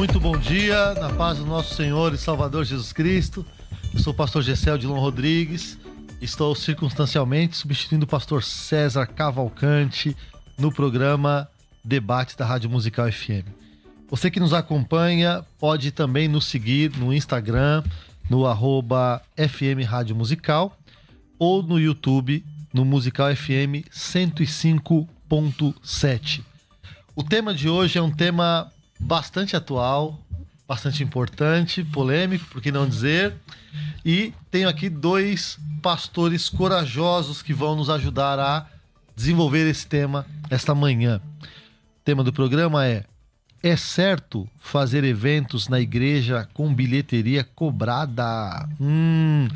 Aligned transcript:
Muito 0.00 0.18
bom 0.18 0.34
dia, 0.38 0.94
na 0.94 1.10
paz 1.10 1.36
do 1.36 1.44
nosso 1.44 1.74
Senhor 1.74 2.14
e 2.14 2.16
Salvador 2.16 2.64
Jesus 2.64 2.90
Cristo. 2.90 3.44
Eu 3.92 4.00
sou 4.00 4.14
o 4.14 4.16
pastor 4.16 4.42
Gessel 4.42 4.78
Dilon 4.78 4.98
Rodrigues. 4.98 5.76
Estou 6.22 6.54
circunstancialmente 6.54 7.54
substituindo 7.54 8.06
o 8.06 8.08
pastor 8.08 8.42
César 8.42 9.06
Cavalcante 9.06 10.16
no 10.56 10.72
programa 10.72 11.46
Debates 11.84 12.34
da 12.34 12.46
Rádio 12.46 12.70
Musical 12.70 13.12
FM. 13.12 13.44
Você 14.08 14.30
que 14.30 14.40
nos 14.40 14.54
acompanha 14.54 15.44
pode 15.58 15.90
também 15.90 16.28
nos 16.28 16.46
seguir 16.46 16.96
no 16.96 17.12
Instagram, 17.12 17.84
no 18.30 18.46
arroba 18.46 19.20
FM 19.36 19.86
Rádio 19.86 20.16
Musical 20.16 20.74
ou 21.38 21.62
no 21.62 21.78
YouTube, 21.78 22.42
no 22.72 22.86
Musical 22.86 23.36
FM 23.36 23.84
105.7. 23.92 26.40
O 27.14 27.22
tema 27.22 27.52
de 27.52 27.68
hoje 27.68 27.98
é 27.98 28.02
um 28.02 28.10
tema 28.10 28.72
bastante 29.00 29.56
atual, 29.56 30.20
bastante 30.68 31.02
importante, 31.02 31.82
polêmico, 31.82 32.46
por 32.46 32.60
que 32.60 32.70
não 32.70 32.88
dizer. 32.88 33.34
E 34.04 34.32
tenho 34.50 34.68
aqui 34.68 34.88
dois 34.88 35.58
pastores 35.82 36.48
corajosos 36.48 37.42
que 37.42 37.54
vão 37.54 37.74
nos 37.74 37.88
ajudar 37.90 38.38
a 38.38 38.66
desenvolver 39.16 39.68
esse 39.68 39.86
tema 39.86 40.26
esta 40.48 40.74
manhã. 40.74 41.20
O 41.42 42.04
tema 42.04 42.22
do 42.22 42.32
programa 42.32 42.86
é: 42.86 43.04
É 43.62 43.76
certo 43.76 44.48
fazer 44.58 45.02
eventos 45.02 45.68
na 45.68 45.80
igreja 45.80 46.48
com 46.54 46.72
bilheteria 46.72 47.42
cobrada? 47.42 48.68
Hum, 48.80 49.48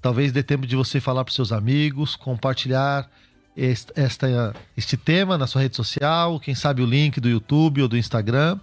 talvez 0.00 0.32
dê 0.32 0.42
tempo 0.42 0.66
de 0.66 0.76
você 0.76 1.00
falar 1.00 1.24
para 1.24 1.34
seus 1.34 1.52
amigos, 1.52 2.16
compartilhar 2.16 3.10
este, 3.56 3.92
esta, 3.96 4.54
este 4.76 4.96
tema 4.96 5.38
na 5.38 5.46
sua 5.46 5.62
rede 5.62 5.76
social, 5.76 6.38
quem 6.38 6.54
sabe 6.54 6.82
o 6.82 6.86
link 6.86 7.20
do 7.20 7.28
YouTube 7.28 7.82
ou 7.82 7.88
do 7.88 7.96
Instagram. 7.96 8.58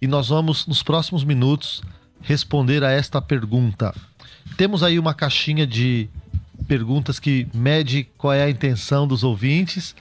E 0.00 0.06
nós 0.06 0.28
vamos, 0.28 0.66
nos 0.66 0.82
próximos 0.82 1.24
minutos, 1.24 1.82
responder 2.22 2.84
a 2.84 2.90
esta 2.90 3.20
pergunta. 3.20 3.94
Temos 4.56 4.82
aí 4.82 4.98
uma 4.98 5.12
caixinha 5.12 5.66
de 5.66 6.08
perguntas 6.68 7.18
que 7.18 7.48
mede 7.52 8.04
qual 8.16 8.32
é 8.32 8.44
a 8.44 8.50
intenção 8.50 9.08
dos 9.08 9.24
ouvintes. 9.24 9.94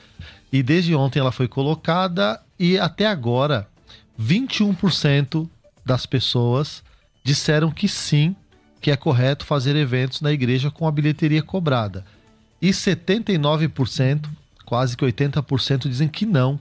E 0.52 0.62
desde 0.62 0.96
ontem 0.96 1.20
ela 1.20 1.32
foi 1.32 1.48
colocada 1.48 2.40
e 2.60 2.78
até 2.78 3.08
agora 3.08 3.68
21% 4.20 5.50
das 5.86 6.06
pessoas 6.06 6.84
disseram 7.24 7.72
que 7.72 7.88
sim, 7.88 8.36
que 8.80 8.92
é 8.92 8.96
correto 8.96 9.46
fazer 9.46 9.76
eventos 9.76 10.22
na 10.22 10.32
igreja 10.32 10.72
com 10.72 10.88
a 10.88 10.92
bilheteria 10.92 11.42
cobrada. 11.42 12.06
E 12.62 12.70
79%, 12.70 14.28
quase 14.66 14.98
que 14.98 15.06
80% 15.06 15.88
dizem 15.88 16.08
que 16.08 16.26
não, 16.26 16.60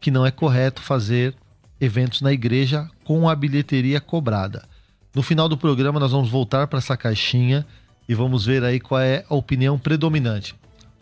que 0.00 0.10
não 0.10 0.24
é 0.24 0.30
correto 0.30 0.80
fazer 0.80 1.34
eventos 1.80 2.20
na 2.20 2.32
igreja 2.32 2.88
com 3.04 3.28
a 3.28 3.34
bilheteria 3.34 4.00
cobrada. 4.00 4.66
No 5.14 5.22
final 5.22 5.48
do 5.48 5.56
programa 5.56 6.00
nós 6.00 6.12
vamos 6.12 6.28
voltar 6.28 6.66
para 6.66 6.78
essa 6.78 6.96
caixinha 6.96 7.66
e 8.08 8.14
vamos 8.14 8.44
ver 8.46 8.64
aí 8.64 8.80
qual 8.80 9.00
é 9.00 9.24
a 9.28 9.34
opinião 9.34 9.78
predominante. 9.78 10.54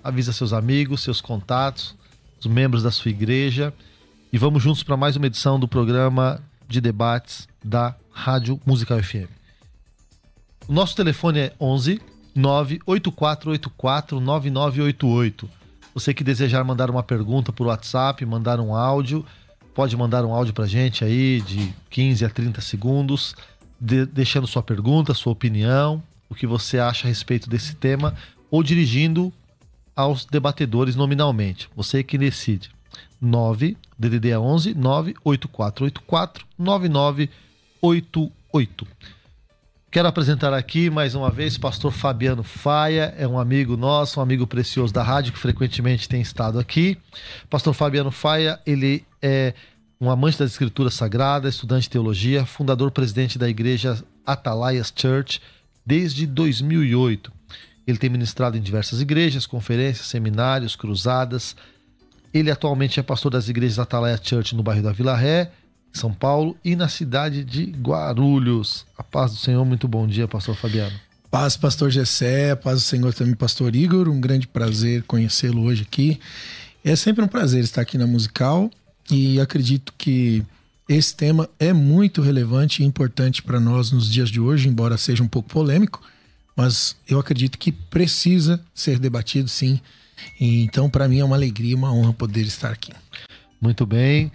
Avisa 0.03 0.33
seus 0.33 0.53
amigos, 0.53 1.03
seus 1.03 1.21
contatos, 1.21 1.95
os 2.41 2.47
membros 2.47 2.83
da 2.83 2.91
sua 2.91 3.11
igreja 3.11 3.73
e 4.33 4.39
vamos 4.39 4.63
juntos 4.63 4.83
para 4.83 4.97
mais 4.97 5.17
uma 5.17 5.27
edição 5.27 5.59
do 5.59 5.69
programa 5.69 6.43
de 6.69 6.81
debates 6.81 7.47
da 7.65 7.95
Rádio 8.11 8.61
Musical 8.67 9.03
FM. 9.03 9.31
O 10.69 10.73
nosso 10.73 10.97
telefone 10.97 11.39
é 11.39 11.53
11 11.61 12.01
98484 12.35 14.21
9988. 14.21 15.49
Você 15.95 16.15
que 16.15 16.25
desejar 16.25 16.65
mandar 16.65 16.91
uma 16.91 17.03
pergunta 17.03 17.53
por 17.53 17.67
WhatsApp, 17.67 18.25
mandar 18.25 18.59
um 18.61 18.75
áudio, 18.75 19.27
pode 19.75 19.95
mandar 19.97 20.25
um 20.25 20.33
áudio 20.33 20.55
para 20.55 20.67
gente 20.67 21.05
aí 21.05 21.43
de 21.43 21.75
15 21.91 22.25
a 22.25 22.31
30 22.31 22.61
segundos, 22.61 23.35
de, 23.79 24.07
deixando 24.07 24.47
sua 24.47 24.63
pergunta, 24.63 25.13
sua 25.13 25.33
opinião, 25.33 26.03
o 26.31 26.35
que 26.35 26.47
você 26.47 26.79
acha 26.79 27.07
a 27.07 27.09
respeito 27.09 27.51
desse 27.51 27.77
tema, 27.77 28.15
ou 28.51 28.63
dirigindo 28.63 29.31
aos 29.95 30.25
debatedores 30.25 30.97
nominalmente. 30.97 31.69
Você 31.77 32.03
que 32.03 32.17
decide. 32.17 32.71
9 33.21 33.77
DDD 33.99 34.35
11 34.37 34.73
98484 34.75 36.47
9988. 36.59 38.89
Quero 39.93 40.09
apresentar 40.09 40.55
aqui 40.55 40.89
mais 40.89 41.15
uma 41.15 41.31
vez 41.31 41.57
o 41.57 41.61
pastor 41.61 41.93
Fabiano 41.93 42.43
Faia, 42.43 43.15
é 43.19 43.29
um 43.29 43.39
amigo 43.39 43.77
nosso, 43.77 44.21
um 44.21 44.23
amigo 44.23 44.47
precioso 44.47 44.91
da 44.91 45.03
rádio 45.03 45.35
que 45.35 45.39
frequentemente 45.39 46.09
tem 46.09 46.23
estado 46.23 46.59
aqui. 46.59 46.97
Pastor 47.51 47.75
Fabiano 47.75 48.11
Faia, 48.11 48.59
ele 48.65 49.05
é 49.21 49.53
um 50.01 50.11
amante 50.11 50.39
das 50.39 50.53
escrituras 50.53 50.95
sagradas, 50.95 51.57
estudante 51.57 51.83
de 51.83 51.91
teologia, 51.91 52.47
fundador 52.47 52.91
presidente 52.91 53.39
da 53.39 53.51
igreja 53.51 54.03
Atalaias 54.25 54.91
Church 54.97 55.43
desde 55.85 56.27
2008. 56.27 57.31
Ele 57.87 57.99
tem 57.99 58.09
ministrado 58.09 58.57
em 58.57 58.63
diversas 58.63 59.03
igrejas, 59.03 59.45
conferências, 59.45 60.07
seminários, 60.07 60.75
cruzadas. 60.75 61.55
Ele 62.33 62.51
atualmente 62.51 62.99
é 62.99 63.03
pastor 63.03 63.31
das 63.31 63.47
igrejas 63.51 63.79
Atalaia 63.79 64.19
Church 64.23 64.57
no 64.57 64.63
bairro 64.63 64.85
da 64.85 64.93
Vila 64.93 65.15
Ré 65.15 65.53
são 65.93 66.13
Paulo 66.13 66.57
e 66.65 66.75
na 66.75 66.89
cidade 66.89 67.45
de 67.45 67.65
Guarulhos. 67.67 68.87
A 68.97 69.03
paz 69.03 69.33
do 69.33 69.39
Senhor, 69.39 69.65
muito 69.65 69.87
bom 69.87 70.07
dia, 70.07 70.27
pastor 70.27 70.57
Fabiano. 70.57 70.95
Paz, 71.31 71.57
pastor 71.57 71.91
Gessé, 71.91 72.55
paz 72.55 72.77
do 72.77 72.83
Senhor 72.83 73.13
também, 73.15 73.35
pastor 73.35 73.75
Igor. 73.75 74.09
Um 74.09 74.21
grande 74.21 74.47
prazer 74.47 75.03
conhecê-lo 75.05 75.63
hoje 75.63 75.83
aqui. 75.83 76.21
É 76.85 76.97
sempre 76.97 77.25
um 77.25 77.29
prazer 77.29 77.63
estar 77.63 77.83
aqui 77.83 77.97
na 77.97 78.07
Musical 78.07 78.71
e 79.11 79.41
acredito 79.41 79.93
que 79.97 80.45
esse 80.89 81.15
tema 81.15 81.49
é 81.59 81.73
muito 81.73 82.21
relevante 82.21 82.83
e 82.83 82.87
importante 82.87 83.43
para 83.43 83.61
nós 83.61 83.91
nos 83.91 84.11
dias 84.11 84.29
de 84.29 84.41
hoje, 84.41 84.69
embora 84.69 84.99
seja 84.99 85.23
um 85.23 85.29
pouco 85.29 85.49
polêmico, 85.49 86.03
mas 86.57 86.97
eu 87.09 87.19
acredito 87.19 87.57
que 87.57 87.73
precisa 87.73 88.61
ser 88.75 88.99
debatido 88.99 89.49
sim. 89.49 89.81
Então, 90.41 90.91
para 90.91 91.09
mim 91.09 91.21
é 91.21 91.25
uma 91.25 91.37
alegria, 91.37 91.77
uma 91.77 91.93
honra 91.93 92.13
poder 92.13 92.43
estar 92.43 92.71
aqui. 92.71 92.93
Muito 93.61 93.87
bem. 93.87 94.31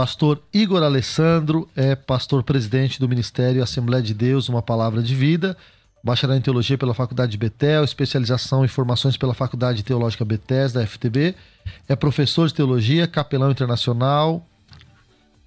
Pastor 0.00 0.42
Igor 0.50 0.82
Alessandro 0.82 1.68
é 1.76 1.94
pastor 1.94 2.42
presidente 2.42 2.98
do 2.98 3.06
Ministério 3.06 3.62
Assembleia 3.62 4.02
de 4.02 4.14
Deus, 4.14 4.48
uma 4.48 4.62
palavra 4.62 5.02
de 5.02 5.14
vida, 5.14 5.54
bacharel 6.02 6.38
em 6.38 6.40
teologia 6.40 6.78
pela 6.78 6.94
Faculdade 6.94 7.32
de 7.32 7.36
Betel, 7.36 7.84
especialização 7.84 8.64
em 8.64 8.68
formações 8.68 9.18
pela 9.18 9.34
Faculdade 9.34 9.82
Teológica 9.82 10.24
Betés 10.24 10.72
da 10.72 10.86
FTB, 10.86 11.34
é 11.86 11.94
professor 11.94 12.48
de 12.48 12.54
teologia, 12.54 13.06
capelão 13.06 13.50
internacional 13.50 14.48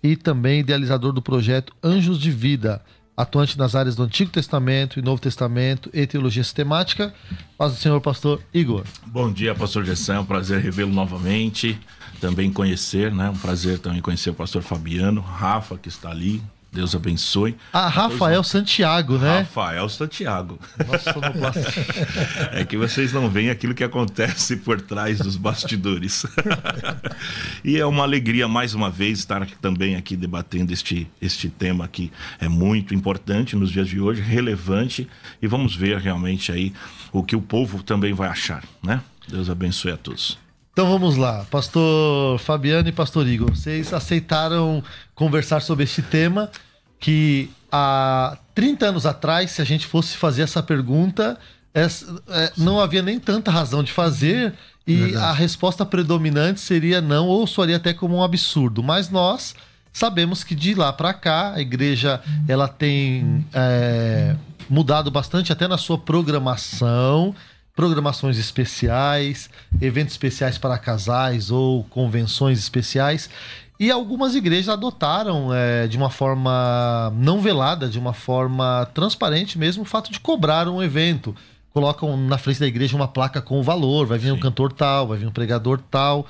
e 0.04 0.16
também 0.16 0.60
idealizador 0.60 1.14
do 1.14 1.22
projeto 1.24 1.74
Anjos 1.84 2.20
de 2.20 2.30
Vida, 2.30 2.80
atuante 3.18 3.58
nas 3.58 3.74
áreas 3.74 3.96
do 3.96 4.04
Antigo 4.04 4.30
Testamento 4.30 5.00
e 5.00 5.02
Novo 5.02 5.20
Testamento 5.20 5.90
e 5.92 6.06
teologia 6.06 6.44
sistemática. 6.44 7.12
Paz 7.58 7.72
do 7.72 7.80
Senhor, 7.80 8.00
pastor 8.02 8.40
Igor. 8.54 8.84
Bom 9.08 9.34
dia, 9.34 9.56
pastor 9.56 9.84
Gessão, 9.84 10.18
é 10.18 10.20
um 10.20 10.26
prazer 10.26 10.60
revê-lo 10.62 10.94
novamente 10.94 11.80
também 12.24 12.54
conhecer, 12.54 13.14
né? 13.14 13.30
Um 13.30 13.36
prazer 13.36 13.80
também 13.80 14.02
conhecer 14.02 14.30
o 14.30 14.34
pastor 14.34 14.62
Fabiano, 14.62 15.20
Rafa, 15.20 15.78
que 15.78 15.90
está 15.90 16.10
ali. 16.10 16.42
Deus 16.72 16.96
abençoe. 16.96 17.54
Ah, 17.74 17.90
Rafael 17.90 18.42
Santiago, 18.46 19.18
né? 19.18 19.40
Rafael 19.40 19.90
Santiago. 19.90 20.58
Nossa, 20.88 21.70
é 22.58 22.64
que 22.64 22.78
vocês 22.78 23.12
não 23.12 23.30
veem 23.30 23.50
aquilo 23.50 23.76
que 23.76 23.84
acontece 23.84 24.56
por 24.56 24.80
trás 24.80 25.20
dos 25.20 25.36
bastidores. 25.36 26.26
e 27.64 27.78
é 27.78 27.86
uma 27.86 28.04
alegria 28.04 28.48
mais 28.48 28.74
uma 28.74 28.90
vez 28.90 29.20
estar 29.20 29.42
aqui, 29.42 29.56
também 29.58 29.98
aqui 29.98 30.16
debatendo 30.16 30.72
este, 30.72 31.08
este 31.22 31.50
tema 31.50 31.90
que 31.90 32.10
é 32.40 32.48
muito 32.48 32.96
importante 32.96 33.54
nos 33.56 33.70
dias 33.70 33.90
de 33.90 34.00
hoje, 34.00 34.22
relevante 34.22 35.10
e 35.42 35.46
vamos 35.46 35.76
ver 35.76 36.00
realmente 36.00 36.54
aí 36.54 36.74
o 37.12 37.22
que 37.22 37.36
o 37.36 37.42
povo 37.42 37.84
também 37.84 38.14
vai 38.14 38.30
achar, 38.30 38.64
né? 38.82 39.02
Deus 39.28 39.50
abençoe 39.50 39.92
a 39.92 39.98
todos. 39.98 40.43
Então 40.74 40.90
vamos 40.90 41.18
lá, 41.18 41.46
pastor 41.52 42.40
Fabiano 42.40 42.90
e 42.90 42.92
pastor 42.92 43.28
Igor, 43.28 43.56
vocês 43.56 43.94
aceitaram 43.94 44.84
conversar 45.14 45.62
sobre 45.62 45.84
este 45.84 46.02
tema 46.02 46.50
que 47.00 47.52
há 47.72 48.36
30 48.56 48.88
anos 48.88 49.06
atrás, 49.06 49.52
se 49.52 49.62
a 49.62 49.66
gente 49.66 49.86
fosse 49.86 50.18
fazer 50.18 50.42
essa 50.42 50.64
pergunta, 50.64 51.38
é, 51.76 52.52
não 52.58 52.80
havia 52.80 53.04
nem 53.04 53.20
tanta 53.20 53.52
razão 53.52 53.84
de 53.84 53.92
fazer 53.92 54.56
e 54.88 54.96
Verdade. 54.96 55.24
a 55.24 55.32
resposta 55.32 55.86
predominante 55.86 56.60
seria 56.60 57.00
não 57.00 57.28
ou 57.28 57.46
soaria 57.46 57.78
até 57.78 57.94
como 57.94 58.16
um 58.16 58.24
absurdo. 58.24 58.82
Mas 58.82 59.12
nós 59.12 59.54
sabemos 59.92 60.44
que 60.44 60.56
de 60.56 60.74
lá 60.74 60.92
para 60.92 61.14
cá 61.14 61.54
a 61.54 61.62
igreja 61.62 62.20
ela 62.48 62.68
tem 62.68 63.46
é, 63.54 64.36
mudado 64.68 65.12
bastante 65.12 65.52
até 65.52 65.68
na 65.68 65.78
sua 65.78 66.00
programação, 66.00 67.36
programações 67.76 68.38
especiais, 68.38 69.50
eventos 69.82 70.14
especiais 70.14 70.58
para 70.58 70.78
casais 70.78 71.50
ou 71.50 71.84
convenções 71.86 72.60
especiais. 72.60 73.30
E 73.80 73.90
algumas 73.90 74.36
igrejas 74.36 74.70
adotaram 74.70 75.54
é, 75.54 75.88
de 75.88 75.98
uma 75.98 76.10
forma 76.10 77.12
não 77.18 77.42
velada, 77.42 77.90
de 77.90 77.98
uma 77.98 78.14
forma 78.14 78.88
transparente 78.94 79.58
mesmo, 79.58 79.84
o 79.84 79.86
fato 79.86 80.12
de 80.12 80.20
cobrar 80.20 80.68
um 80.68 80.82
evento. 80.82 81.36
Colocam 81.74 82.16
na 82.16 82.38
frente 82.38 82.60
da 82.60 82.68
igreja 82.68 82.96
uma 82.96 83.08
placa 83.08 83.42
com 83.42 83.60
o 83.60 83.64
valor, 83.64 84.06
vai 84.06 84.20
vir 84.20 84.28
Sim. 84.28 84.34
um 84.34 84.40
cantor 84.40 84.72
tal, 84.72 85.08
vai 85.08 85.18
vir 85.18 85.26
um 85.26 85.32
pregador 85.32 85.82
tal. 85.90 86.28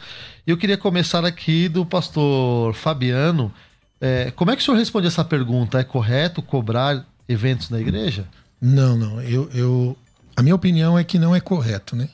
Eu 0.48 0.56
queria 0.58 0.78
começar 0.78 1.26
aqui 1.26 1.68
do 1.68 1.86
pastor 1.86 2.74
Fabiano. 2.74 3.54
É, 4.00 4.32
como 4.32 4.52
é 4.52 4.56
que 4.56 4.62
o 4.62 4.66
senhor 4.66 4.78
responde 4.78 5.08
essa 5.08 5.24
pergunta? 5.24 5.80
É 5.80 5.84
correto 5.84 6.42
cobrar 6.42 7.06
eventos 7.28 7.70
na 7.70 7.80
igreja? 7.80 8.26
Não, 8.62 8.96
não. 8.98 9.22
Eu, 9.22 9.50
eu, 9.54 9.98
a 10.36 10.42
minha 10.42 10.56
opinião 10.56 10.98
é 10.98 11.04
que 11.04 11.20
não 11.20 11.36
é 11.36 11.40
correto, 11.40 11.96
né? 11.96 12.10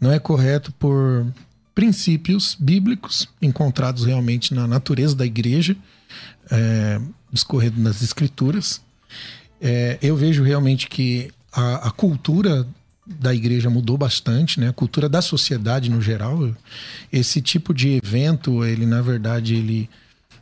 Não 0.00 0.12
é 0.12 0.18
correto 0.18 0.72
por 0.72 1.26
princípios 1.74 2.56
bíblicos 2.58 3.28
encontrados 3.42 4.04
realmente 4.04 4.54
na 4.54 4.66
natureza 4.66 5.14
da 5.14 5.26
igreja, 5.26 5.76
é, 6.50 7.00
discorrendo 7.32 7.80
nas 7.80 8.02
escrituras. 8.02 8.80
É, 9.60 9.98
eu 10.00 10.16
vejo 10.16 10.42
realmente 10.42 10.88
que 10.88 11.30
a, 11.52 11.88
a, 11.88 11.90
cultura 11.90 12.66
da 13.06 13.34
igreja 13.34 13.68
mudou 13.68 13.96
bastante, 13.96 14.60
né? 14.60 14.68
A 14.68 14.72
cultura 14.72 15.08
da 15.08 15.20
sociedade 15.20 15.90
no 15.90 16.00
geral. 16.00 16.54
Esse 17.12 17.40
tipo 17.40 17.74
de 17.74 18.00
evento, 18.02 18.64
ele 18.64 18.86
na 18.86 19.02
verdade 19.02 19.54
ele, 19.54 19.90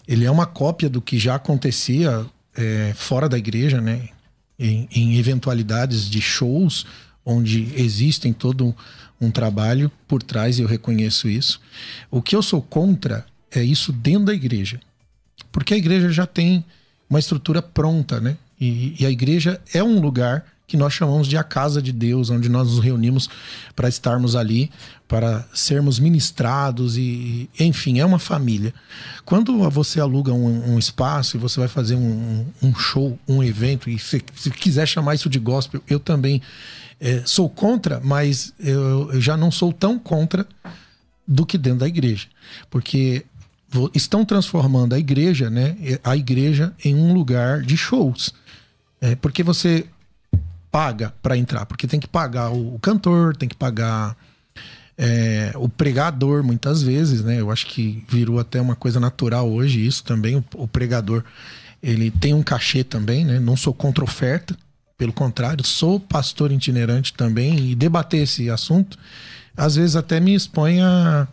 ele 0.06 0.24
é 0.24 0.30
uma 0.30 0.46
cópia 0.46 0.88
do 0.88 1.00
que 1.00 1.18
já 1.18 1.36
acontecia 1.36 2.26
é, 2.54 2.92
fora 2.94 3.28
da 3.28 3.38
igreja, 3.38 3.80
né? 3.80 4.08
Em, 4.58 4.88
em 4.92 5.18
eventualidades 5.18 6.08
de 6.08 6.20
shows 6.20 6.86
onde 7.24 7.72
existem 7.76 8.32
todo 8.32 8.74
um 9.20 9.30
trabalho 9.30 9.90
por 10.08 10.22
trás, 10.22 10.58
e 10.58 10.62
eu 10.62 10.68
reconheço 10.68 11.28
isso. 11.28 11.60
O 12.10 12.20
que 12.20 12.34
eu 12.34 12.42
sou 12.42 12.60
contra 12.60 13.24
é 13.50 13.62
isso 13.62 13.92
dentro 13.92 14.26
da 14.26 14.34
igreja. 14.34 14.80
Porque 15.50 15.74
a 15.74 15.76
igreja 15.76 16.10
já 16.10 16.26
tem 16.26 16.64
uma 17.08 17.18
estrutura 17.18 17.62
pronta, 17.62 18.20
né? 18.20 18.36
E, 18.60 18.96
e 18.98 19.06
a 19.06 19.10
igreja 19.10 19.60
é 19.72 19.82
um 19.82 20.00
lugar 20.00 20.44
que 20.66 20.76
nós 20.76 20.92
chamamos 20.92 21.28
de 21.28 21.36
a 21.36 21.44
casa 21.44 21.82
de 21.82 21.92
Deus, 21.92 22.30
onde 22.30 22.48
nós 22.48 22.68
nos 22.68 22.78
reunimos 22.78 23.28
para 23.76 23.88
estarmos 23.88 24.34
ali, 24.34 24.70
para 25.06 25.46
sermos 25.52 25.98
ministrados 25.98 26.96
e, 26.96 27.50
enfim, 27.60 27.98
é 27.98 28.06
uma 28.06 28.18
família. 28.18 28.72
Quando 29.24 29.68
você 29.68 30.00
aluga 30.00 30.32
um, 30.32 30.74
um 30.74 30.78
espaço 30.78 31.36
e 31.36 31.40
você 31.40 31.60
vai 31.60 31.68
fazer 31.68 31.96
um, 31.96 32.46
um 32.62 32.74
show, 32.74 33.18
um 33.28 33.42
evento, 33.42 33.90
e 33.90 33.98
se, 33.98 34.22
se, 34.34 34.50
quiser 34.50 34.86
chamar 34.86 35.14
isso 35.14 35.28
de 35.28 35.38
gospel, 35.38 35.82
eu 35.86 36.00
também 36.00 36.40
é, 36.98 37.22
sou 37.26 37.50
contra, 37.50 38.00
mas 38.02 38.54
eu, 38.58 39.12
eu 39.12 39.20
já 39.20 39.36
não 39.36 39.50
sou 39.50 39.72
tão 39.72 39.98
contra 39.98 40.46
do 41.28 41.44
que 41.44 41.58
dentro 41.58 41.80
da 41.80 41.88
igreja, 41.88 42.28
porque 42.70 43.26
estão 43.94 44.24
transformando 44.24 44.94
a 44.94 44.98
igreja, 44.98 45.50
né, 45.50 45.76
a 46.04 46.16
igreja 46.16 46.72
em 46.84 46.94
um 46.94 47.12
lugar 47.12 47.62
de 47.62 47.76
shows. 47.76 48.34
É, 49.00 49.16
porque 49.16 49.42
você 49.42 49.86
paga 50.72 51.14
para 51.22 51.36
entrar, 51.36 51.66
porque 51.66 51.86
tem 51.86 52.00
que 52.00 52.08
pagar 52.08 52.50
o, 52.50 52.78
cantor, 52.80 53.36
tem 53.36 53.48
que 53.48 53.54
pagar 53.54 54.16
é, 54.98 55.52
o 55.54 55.68
pregador 55.68 56.42
muitas 56.42 56.82
vezes, 56.82 57.22
né? 57.22 57.40
Eu 57.40 57.50
acho 57.50 57.66
que 57.66 58.02
virou 58.08 58.40
até 58.40 58.60
uma 58.60 58.74
coisa 58.74 58.98
natural 58.98 59.48
hoje 59.48 59.86
isso 59.86 60.02
também. 60.02 60.36
O, 60.36 60.44
o 60.54 60.66
pregador 60.66 61.22
ele 61.82 62.10
tem 62.10 62.32
um 62.32 62.42
cachê 62.42 62.82
também, 62.82 63.24
né? 63.24 63.38
Não 63.38 63.56
sou 63.56 63.74
contra 63.74 64.02
oferta, 64.02 64.56
pelo 64.96 65.12
contrário, 65.12 65.64
sou 65.64 66.00
pastor 66.00 66.50
itinerante 66.50 67.12
também 67.12 67.70
e 67.70 67.74
debater 67.74 68.22
esse 68.22 68.48
assunto 68.48 68.98
às 69.56 69.76
vezes 69.76 69.96
até 69.96 70.18
me 70.18 70.34
expõe 70.34 70.80
a, 70.80 71.28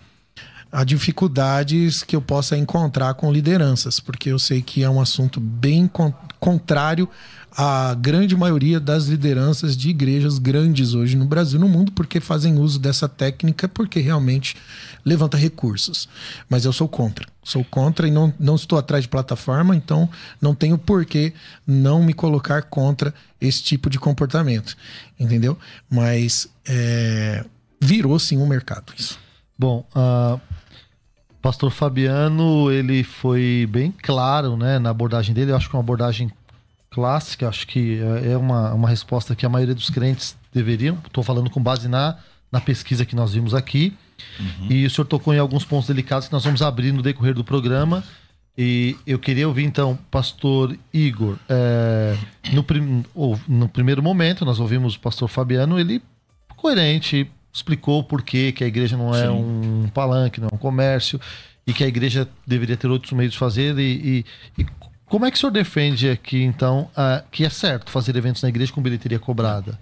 a 0.71 0.83
dificuldades 0.83 2.03
que 2.03 2.15
eu 2.15 2.21
possa 2.21 2.57
encontrar 2.57 3.13
com 3.13 3.31
lideranças, 3.31 3.99
porque 3.99 4.29
eu 4.29 4.39
sei 4.39 4.61
que 4.61 4.83
é 4.83 4.89
um 4.89 5.01
assunto 5.01 5.39
bem 5.39 5.87
contrário 6.39 7.07
à 7.51 7.93
grande 7.93 8.35
maioria 8.35 8.79
das 8.79 9.05
lideranças 9.05 9.75
de 9.75 9.89
igrejas 9.89 10.37
grandes 10.37 10.93
hoje 10.93 11.17
no 11.17 11.25
Brasil, 11.25 11.59
no 11.59 11.67
mundo, 11.67 11.91
porque 11.91 12.19
fazem 12.19 12.57
uso 12.57 12.79
dessa 12.79 13.09
técnica, 13.09 13.67
porque 13.67 13.99
realmente 13.99 14.55
levanta 15.03 15.37
recursos. 15.37 16.07
Mas 16.47 16.65
eu 16.65 16.71
sou 16.71 16.87
contra. 16.87 17.27
Sou 17.43 17.63
contra 17.63 18.07
e 18.07 18.11
não, 18.11 18.33
não 18.39 18.55
estou 18.55 18.77
atrás 18.77 19.03
de 19.03 19.09
plataforma, 19.09 19.75
então 19.75 20.09
não 20.39 20.53
tenho 20.53 20.77
por 20.77 21.05
que 21.05 21.33
não 21.65 22.03
me 22.03 22.13
colocar 22.13 22.63
contra 22.63 23.13
esse 23.41 23.63
tipo 23.63 23.89
de 23.89 23.99
comportamento. 23.99 24.75
Entendeu? 25.19 25.57
Mas 25.89 26.47
é, 26.65 27.43
virou 27.81 28.17
sim 28.19 28.37
um 28.37 28.47
mercado 28.47 28.93
isso. 28.97 29.19
Bom, 29.57 29.85
uh, 29.93 30.39
Pastor 31.41 31.71
Fabiano, 31.71 32.71
ele 32.71 33.03
foi 33.03 33.67
bem 33.69 33.91
claro 33.91 34.57
né, 34.57 34.77
na 34.77 34.89
abordagem 34.89 35.33
dele. 35.33 35.51
Eu 35.51 35.55
acho 35.55 35.69
que 35.69 35.75
é 35.75 35.77
uma 35.77 35.83
abordagem 35.83 36.31
clássica, 36.89 37.47
acho 37.47 37.65
que 37.65 37.99
é, 38.23 38.31
é 38.33 38.37
uma, 38.37 38.73
uma 38.73 38.89
resposta 38.89 39.35
que 39.35 39.45
a 39.45 39.49
maioria 39.49 39.75
dos 39.75 39.89
crentes 39.89 40.35
deveriam. 40.53 40.97
Estou 41.05 41.23
falando 41.23 41.49
com 41.49 41.61
base 41.61 41.87
na, 41.87 42.17
na 42.51 42.59
pesquisa 42.59 43.05
que 43.05 43.15
nós 43.15 43.33
vimos 43.33 43.53
aqui. 43.53 43.93
Uhum. 44.39 44.67
E 44.69 44.85
o 44.85 44.89
senhor 44.89 45.05
tocou 45.05 45.33
em 45.33 45.39
alguns 45.39 45.63
pontos 45.63 45.87
delicados 45.87 46.27
que 46.27 46.33
nós 46.33 46.43
vamos 46.43 46.61
abrir 46.61 46.91
no 46.91 47.01
decorrer 47.01 47.33
do 47.33 47.43
programa. 47.43 48.03
E 48.57 48.97
eu 49.07 49.17
queria 49.17 49.47
ouvir 49.47 49.63
então, 49.63 49.97
pastor 50.11 50.77
Igor. 50.93 51.37
É, 51.47 52.17
no, 52.51 52.61
prim, 52.61 53.05
no 53.47 53.69
primeiro 53.69 54.03
momento, 54.03 54.43
nós 54.43 54.59
ouvimos 54.59 54.95
o 54.95 54.99
pastor 54.99 55.29
Fabiano, 55.29 55.79
ele 55.79 56.01
coerente, 56.57 57.31
explicou 57.51 58.03
por 58.03 58.21
que 58.21 58.53
a 58.61 58.67
igreja 58.67 58.95
não 58.95 59.13
é 59.13 59.23
Sim. 59.23 59.29
um 59.29 59.89
palanque, 59.93 60.39
não 60.39 60.49
é 60.51 60.55
um 60.55 60.57
comércio, 60.57 61.19
e 61.65 61.73
que 61.73 61.83
a 61.83 61.87
igreja 61.87 62.27
deveria 62.45 62.77
ter 62.77 62.87
outros 62.87 63.11
meios 63.13 63.33
de 63.33 63.39
fazer. 63.39 63.77
E, 63.77 64.25
e, 64.57 64.61
e 64.61 64.65
como 65.05 65.25
é 65.25 65.31
que 65.31 65.37
o 65.37 65.39
senhor 65.39 65.51
defende 65.51 66.09
aqui, 66.09 66.43
então, 66.43 66.89
uh, 66.91 67.23
que 67.31 67.45
é 67.45 67.49
certo 67.49 67.91
fazer 67.91 68.15
eventos 68.15 68.41
na 68.41 68.49
igreja 68.49 68.71
com 68.71 68.81
bilheteria 68.81 69.19
cobrada? 69.19 69.79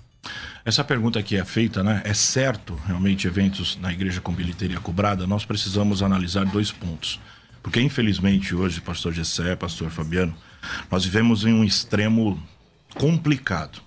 Essa 0.65 0.83
pergunta 0.83 1.19
aqui 1.19 1.37
é 1.37 1.45
feita, 1.45 1.83
né? 1.83 2.01
É 2.03 2.13
certo 2.13 2.77
realmente 2.85 3.27
eventos 3.27 3.77
na 3.81 3.91
igreja 3.91 4.19
com 4.19 4.33
bilheteria 4.33 4.79
cobrada? 4.79 5.25
Nós 5.25 5.45
precisamos 5.45 6.03
analisar 6.03 6.45
dois 6.45 6.71
pontos. 6.71 7.19
Porque, 7.63 7.81
infelizmente, 7.81 8.55
hoje, 8.55 8.81
pastor 8.81 9.13
Gessé, 9.13 9.55
pastor 9.55 9.89
Fabiano, 9.89 10.35
nós 10.91 11.06
vivemos 11.06 11.45
em 11.45 11.53
um 11.53 11.63
extremo 11.63 12.42
complicado. 12.95 13.81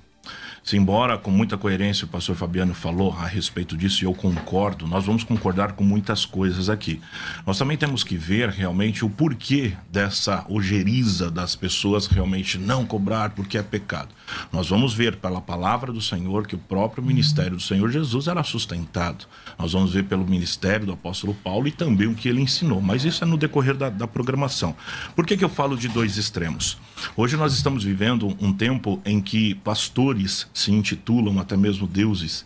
Embora 0.76 1.18
com 1.18 1.30
muita 1.30 1.58
coerência 1.58 2.04
o 2.04 2.08
pastor 2.08 2.36
Fabiano 2.36 2.74
falou 2.74 3.12
a 3.12 3.26
respeito 3.26 3.76
disso 3.76 4.04
e 4.04 4.06
eu 4.06 4.14
concordo, 4.14 4.86
nós 4.86 5.04
vamos 5.04 5.24
concordar 5.24 5.72
com 5.72 5.82
muitas 5.82 6.24
coisas 6.24 6.68
aqui. 6.68 7.00
Nós 7.46 7.58
também 7.58 7.76
temos 7.76 8.04
que 8.04 8.16
ver 8.16 8.48
realmente 8.50 9.04
o 9.04 9.10
porquê 9.10 9.72
dessa 9.90 10.44
ojeriza 10.48 11.30
das 11.30 11.56
pessoas 11.56 12.06
realmente 12.06 12.58
não 12.58 12.86
cobrar 12.86 13.30
porque 13.30 13.58
é 13.58 13.62
pecado. 13.62 14.08
Nós 14.52 14.68
vamos 14.68 14.94
ver 14.94 15.16
pela 15.16 15.40
palavra 15.40 15.92
do 15.92 16.00
Senhor 16.00 16.46
que 16.46 16.54
o 16.54 16.58
próprio 16.58 17.04
ministério 17.04 17.56
do 17.56 17.62
Senhor 17.62 17.90
Jesus 17.90 18.28
era 18.28 18.42
sustentado. 18.42 19.26
Nós 19.58 19.72
vamos 19.72 19.92
ver 19.92 20.04
pelo 20.04 20.26
ministério 20.26 20.86
do 20.86 20.92
apóstolo 20.92 21.34
Paulo 21.34 21.68
e 21.68 21.72
também 21.72 22.06
o 22.06 22.14
que 22.14 22.28
ele 22.28 22.40
ensinou. 22.40 22.80
Mas 22.80 23.04
isso 23.04 23.24
é 23.24 23.26
no 23.26 23.36
decorrer 23.36 23.76
da, 23.76 23.90
da 23.90 24.06
programação. 24.06 24.76
Por 25.14 25.26
que, 25.26 25.36
que 25.36 25.44
eu 25.44 25.48
falo 25.48 25.76
de 25.76 25.88
dois 25.88 26.16
extremos? 26.16 26.78
Hoje 27.16 27.36
nós 27.36 27.52
estamos 27.52 27.84
vivendo 27.84 28.36
um 28.40 28.52
tempo 28.52 29.00
em 29.04 29.20
que 29.20 29.54
pastores 29.56 30.46
se 30.52 30.72
intitulam 30.72 31.38
até 31.38 31.56
mesmo 31.56 31.86
deuses, 31.86 32.44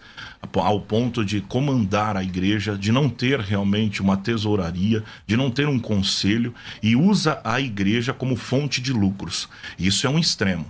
ao 0.54 0.80
ponto 0.80 1.24
de 1.24 1.40
comandar 1.40 2.16
a 2.16 2.22
igreja, 2.22 2.76
de 2.76 2.92
não 2.92 3.08
ter 3.08 3.40
realmente 3.40 4.00
uma 4.00 4.16
tesouraria, 4.16 5.02
de 5.26 5.36
não 5.36 5.50
ter 5.50 5.68
um 5.68 5.78
conselho 5.78 6.54
e 6.82 6.94
usa 6.94 7.40
a 7.44 7.60
igreja 7.60 8.12
como 8.12 8.36
fonte 8.36 8.80
de 8.80 8.92
lucros. 8.92 9.48
Isso 9.78 10.06
é 10.06 10.10
um 10.10 10.18
extremo. 10.18 10.66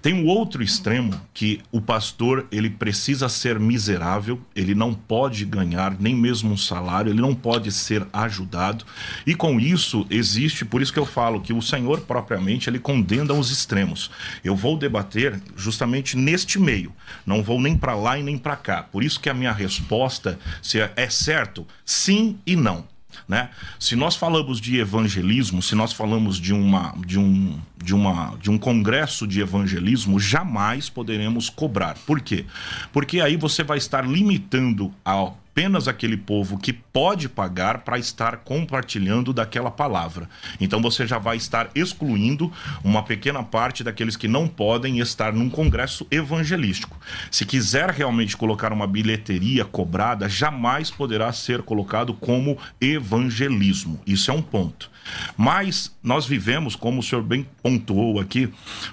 Tem 0.00 0.14
um 0.14 0.26
outro 0.26 0.62
extremo 0.62 1.20
que 1.32 1.60
o 1.70 1.80
pastor 1.80 2.46
ele 2.50 2.70
precisa 2.70 3.28
ser 3.28 3.58
miserável, 3.58 4.40
ele 4.54 4.74
não 4.74 4.94
pode 4.94 5.44
ganhar 5.44 5.96
nem 5.98 6.14
mesmo 6.14 6.52
um 6.52 6.56
salário, 6.56 7.10
ele 7.10 7.20
não 7.20 7.34
pode 7.34 7.70
ser 7.72 8.06
ajudado. 8.12 8.84
E 9.26 9.34
com 9.34 9.58
isso 9.60 10.06
existe, 10.10 10.64
por 10.64 10.82
isso 10.82 10.92
que 10.92 10.98
eu 10.98 11.06
falo 11.06 11.40
que 11.40 11.52
o 11.52 11.62
Senhor 11.62 12.00
propriamente 12.02 12.68
ele 12.68 12.78
condena 12.78 13.34
os 13.34 13.50
extremos. 13.50 14.10
Eu 14.42 14.56
vou 14.56 14.78
debater 14.78 15.40
justamente 15.56 16.16
neste 16.16 16.58
meio. 16.58 16.92
Não 17.26 17.42
vou 17.42 17.60
nem 17.60 17.76
para 17.76 17.94
lá 17.94 18.18
e 18.18 18.22
nem 18.22 18.38
para 18.38 18.56
cá. 18.56 18.82
Por 18.82 19.02
isso 19.02 19.20
que 19.20 19.30
a 19.30 19.34
minha 19.34 19.52
resposta 19.52 20.38
é, 20.74 21.04
é 21.04 21.10
certo, 21.10 21.66
sim 21.84 22.38
e 22.46 22.56
não. 22.56 22.93
Né? 23.26 23.48
Se 23.78 23.96
nós 23.96 24.16
falamos 24.16 24.60
de 24.60 24.78
evangelismo, 24.78 25.62
se 25.62 25.74
nós 25.74 25.92
falamos 25.92 26.38
de, 26.38 26.52
uma, 26.52 26.94
de, 27.06 27.18
um, 27.18 27.58
de, 27.82 27.94
uma, 27.94 28.36
de 28.40 28.50
um 28.50 28.58
congresso 28.58 29.26
de 29.26 29.40
evangelismo, 29.40 30.20
jamais 30.20 30.90
poderemos 30.90 31.48
cobrar. 31.48 31.96
Por 32.06 32.20
quê? 32.20 32.44
Porque 32.92 33.20
aí 33.20 33.36
você 33.36 33.62
vai 33.62 33.78
estar 33.78 34.06
limitando 34.06 34.92
ao 35.04 35.38
apenas 35.54 35.86
aquele 35.86 36.16
povo 36.16 36.58
que 36.58 36.72
pode 36.72 37.28
pagar 37.28 37.84
para 37.84 37.96
estar 37.96 38.38
compartilhando 38.38 39.32
daquela 39.32 39.70
palavra. 39.70 40.28
Então 40.60 40.82
você 40.82 41.06
já 41.06 41.16
vai 41.16 41.36
estar 41.36 41.70
excluindo 41.76 42.52
uma 42.82 43.04
pequena 43.04 43.40
parte 43.40 43.84
daqueles 43.84 44.16
que 44.16 44.26
não 44.26 44.48
podem 44.48 44.98
estar 44.98 45.32
num 45.32 45.48
congresso 45.48 46.04
evangelístico. 46.10 46.98
Se 47.30 47.46
quiser 47.46 47.88
realmente 47.90 48.36
colocar 48.36 48.72
uma 48.72 48.84
bilheteria 48.88 49.64
cobrada, 49.64 50.28
jamais 50.28 50.90
poderá 50.90 51.32
ser 51.32 51.62
colocado 51.62 52.12
como 52.14 52.58
evangelismo. 52.80 54.00
Isso 54.04 54.32
é 54.32 54.34
um 54.34 54.42
ponto. 54.42 54.90
Mas 55.36 55.94
nós 56.02 56.26
vivemos, 56.26 56.76
como 56.76 57.00
o 57.00 57.02
senhor 57.02 57.22
bem 57.22 57.46
pontuou 57.62 58.20
aqui, 58.20 58.48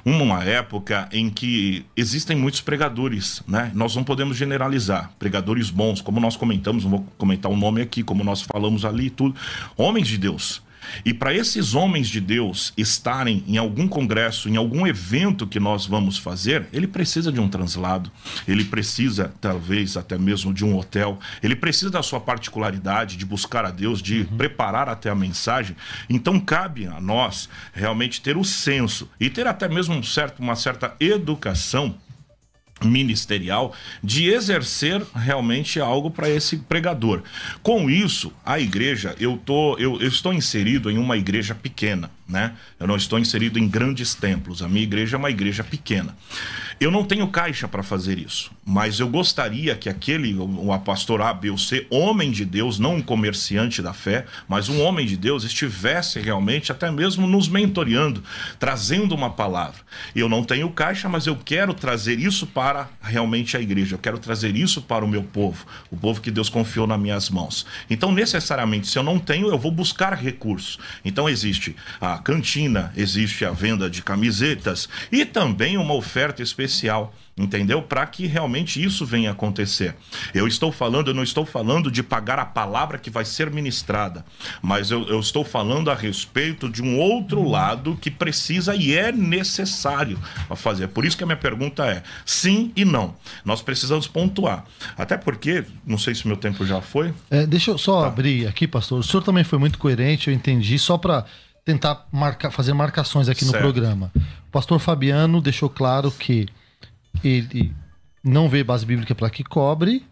uma 0.05 0.43
época 0.43 1.07
em 1.11 1.29
que 1.29 1.85
existem 1.95 2.35
muitos 2.35 2.61
pregadores, 2.61 3.41
né? 3.47 3.71
Nós 3.73 3.95
não 3.95 4.03
podemos 4.03 4.37
generalizar. 4.37 5.11
Pregadores 5.19 5.69
bons, 5.69 6.01
como 6.01 6.19
nós 6.19 6.35
comentamos, 6.35 6.83
não 6.83 6.91
vou 6.91 7.05
comentar 7.17 7.51
o 7.51 7.57
nome 7.57 7.81
aqui, 7.81 8.03
como 8.03 8.23
nós 8.23 8.41
falamos 8.41 8.85
ali 8.85 9.09
tudo. 9.09 9.35
Homens 9.77 10.07
de 10.07 10.17
Deus 10.17 10.61
e 11.05 11.13
para 11.13 11.33
esses 11.33 11.73
homens 11.73 12.07
de 12.07 12.19
Deus 12.19 12.73
estarem 12.77 13.43
em 13.47 13.57
algum 13.57 13.87
congresso, 13.87 14.49
em 14.49 14.55
algum 14.55 14.85
evento 14.85 15.47
que 15.47 15.59
nós 15.59 15.85
vamos 15.85 16.17
fazer, 16.17 16.67
ele 16.71 16.87
precisa 16.87 17.31
de 17.31 17.39
um 17.39 17.47
translado, 17.47 18.11
ele 18.47 18.65
precisa, 18.65 19.33
talvez, 19.39 19.97
até 19.97 20.17
mesmo 20.17 20.53
de 20.53 20.65
um 20.65 20.77
hotel, 20.77 21.19
ele 21.41 21.55
precisa 21.55 21.89
da 21.89 22.03
sua 22.03 22.19
particularidade, 22.19 23.17
de 23.17 23.25
buscar 23.25 23.65
a 23.65 23.71
Deus, 23.71 24.01
de 24.01 24.21
uhum. 24.21 24.37
preparar 24.37 24.89
até 24.89 25.09
a 25.09 25.15
mensagem. 25.15 25.75
Então, 26.09 26.39
cabe 26.39 26.85
a 26.87 26.99
nós 26.99 27.49
realmente 27.73 28.21
ter 28.21 28.37
o 28.37 28.43
senso 28.43 29.09
e 29.19 29.29
ter 29.29 29.47
até 29.47 29.67
mesmo 29.67 29.95
um 29.95 30.03
certo, 30.03 30.39
uma 30.39 30.55
certa 30.55 30.95
educação 30.99 31.95
ministerial 32.83 33.73
de 34.03 34.29
exercer 34.29 35.01
realmente 35.13 35.79
algo 35.79 36.09
para 36.09 36.29
esse 36.29 36.57
pregador. 36.57 37.23
Com 37.61 37.89
isso, 37.89 38.33
a 38.45 38.59
igreja, 38.59 39.15
eu, 39.19 39.37
tô, 39.37 39.77
eu, 39.77 40.01
eu 40.01 40.07
estou 40.07 40.33
inserido 40.33 40.89
em 40.89 40.97
uma 40.97 41.17
igreja 41.17 41.55
pequena 41.55 42.09
né? 42.31 42.53
Eu 42.79 42.87
não 42.87 42.95
estou 42.95 43.19
inserido 43.19 43.59
em 43.59 43.67
grandes 43.67 44.15
templos. 44.15 44.63
A 44.63 44.67
minha 44.67 44.83
igreja 44.83 45.17
é 45.17 45.19
uma 45.19 45.29
igreja 45.29 45.63
pequena. 45.63 46.15
Eu 46.79 46.89
não 46.89 47.03
tenho 47.03 47.27
caixa 47.27 47.67
para 47.67 47.83
fazer 47.83 48.17
isso, 48.17 48.51
mas 48.65 48.99
eu 48.99 49.07
gostaria 49.07 49.75
que 49.75 49.87
aquele, 49.87 50.33
o 50.33 50.79
pastor 50.79 51.21
A, 51.21 51.31
B 51.31 51.51
ou 51.51 51.57
C, 51.57 51.85
homem 51.91 52.31
de 52.31 52.43
Deus, 52.43 52.79
não 52.79 52.95
um 52.95 53.01
comerciante 53.03 53.83
da 53.83 53.93
fé, 53.93 54.25
mas 54.47 54.67
um 54.67 54.81
homem 54.81 55.05
de 55.05 55.15
Deus, 55.15 55.43
estivesse 55.43 56.19
realmente 56.19 56.71
até 56.71 56.89
mesmo 56.89 57.27
nos 57.27 57.47
mentoreando, 57.47 58.23
trazendo 58.57 59.13
uma 59.13 59.29
palavra. 59.29 59.79
Eu 60.15 60.27
não 60.27 60.43
tenho 60.43 60.71
caixa, 60.71 61.07
mas 61.07 61.27
eu 61.27 61.35
quero 61.35 61.71
trazer 61.75 62.19
isso 62.19 62.47
para 62.47 62.89
realmente 62.99 63.55
a 63.55 63.61
igreja. 63.61 63.93
Eu 63.93 63.99
quero 63.99 64.17
trazer 64.17 64.55
isso 64.55 64.81
para 64.81 65.05
o 65.05 65.07
meu 65.07 65.21
povo, 65.21 65.67
o 65.91 65.97
povo 65.97 66.19
que 66.19 66.31
Deus 66.31 66.49
confiou 66.49 66.87
nas 66.87 66.99
minhas 66.99 67.29
mãos. 67.29 67.63
Então, 67.91 68.11
necessariamente, 68.11 68.87
se 68.87 68.97
eu 68.97 69.03
não 69.03 69.19
tenho, 69.19 69.49
eu 69.49 69.57
vou 69.57 69.71
buscar 69.71 70.13
recursos. 70.13 70.79
Então, 71.05 71.29
existe 71.29 71.75
a 71.99 72.17
cantina, 72.21 72.93
existe 72.95 73.43
a 73.43 73.51
venda 73.51 73.89
de 73.89 74.01
camisetas 74.01 74.87
e 75.11 75.25
também 75.25 75.77
uma 75.77 75.93
oferta 75.93 76.41
especial 76.41 77.13
entendeu? 77.37 77.81
Para 77.81 78.05
que 78.05 78.27
realmente 78.27 78.83
isso 78.83 79.05
venha 79.05 79.31
acontecer. 79.31 79.95
Eu 80.33 80.47
estou 80.47 80.71
falando, 80.71 81.09
eu 81.09 81.13
não 81.13 81.23
estou 81.23 81.45
falando 81.45 81.89
de 81.89 82.03
pagar 82.03 82.39
a 82.39 82.45
palavra 82.45 82.97
que 82.97 83.09
vai 83.09 83.25
ser 83.25 83.49
ministrada, 83.49 84.25
mas 84.61 84.91
eu, 84.91 85.07
eu, 85.07 85.19
estou 85.19 85.43
falando 85.43 85.89
a 85.89 85.95
respeito 85.95 86.69
de 86.69 86.81
um 86.81 86.99
outro 86.99 87.47
lado 87.47 87.97
que 87.99 88.11
precisa 88.11 88.75
e 88.75 88.93
é 88.95 89.11
necessário 89.11 90.19
fazer. 90.55 90.87
Por 90.89 91.05
isso 91.05 91.17
que 91.17 91.23
a 91.23 91.27
minha 91.27 91.37
pergunta 91.37 91.85
é 91.85 92.03
sim 92.25 92.71
e 92.75 92.85
não. 92.85 93.15
Nós 93.43 93.61
precisamos 93.61 94.07
pontuar. 94.07 94.65
Até 94.97 95.17
porque, 95.17 95.63
não 95.85 95.97
sei 95.97 96.13
se 96.13 96.27
meu 96.27 96.37
tempo 96.37 96.65
já 96.65 96.81
foi. 96.81 97.13
É, 97.29 97.45
deixa 97.45 97.71
eu 97.71 97.77
só 97.77 98.01
tá. 98.01 98.07
abrir 98.07 98.47
aqui, 98.47 98.67
pastor. 98.67 98.99
O 98.99 99.03
senhor 99.03 99.23
também 99.23 99.43
foi 99.43 99.57
muito 99.57 99.79
coerente, 99.79 100.27
eu 100.29 100.33
entendi, 100.33 100.77
só 100.77 100.97
para 100.97 101.25
tentar 101.63 102.07
marcar, 102.11 102.51
fazer 102.51 102.73
marcações 102.73 103.29
aqui 103.29 103.45
certo. 103.45 103.55
no 103.55 103.61
programa. 103.61 104.11
O 104.15 104.51
pastor 104.51 104.79
Fabiano 104.79 105.41
deixou 105.41 105.69
claro 105.69 106.11
que 106.11 106.47
ele 107.23 107.73
não 108.23 108.49
vê 108.49 108.63
base 108.63 108.85
bíblica 108.85 109.13
para 109.13 109.29
que 109.29 109.43
cobre 109.43 110.05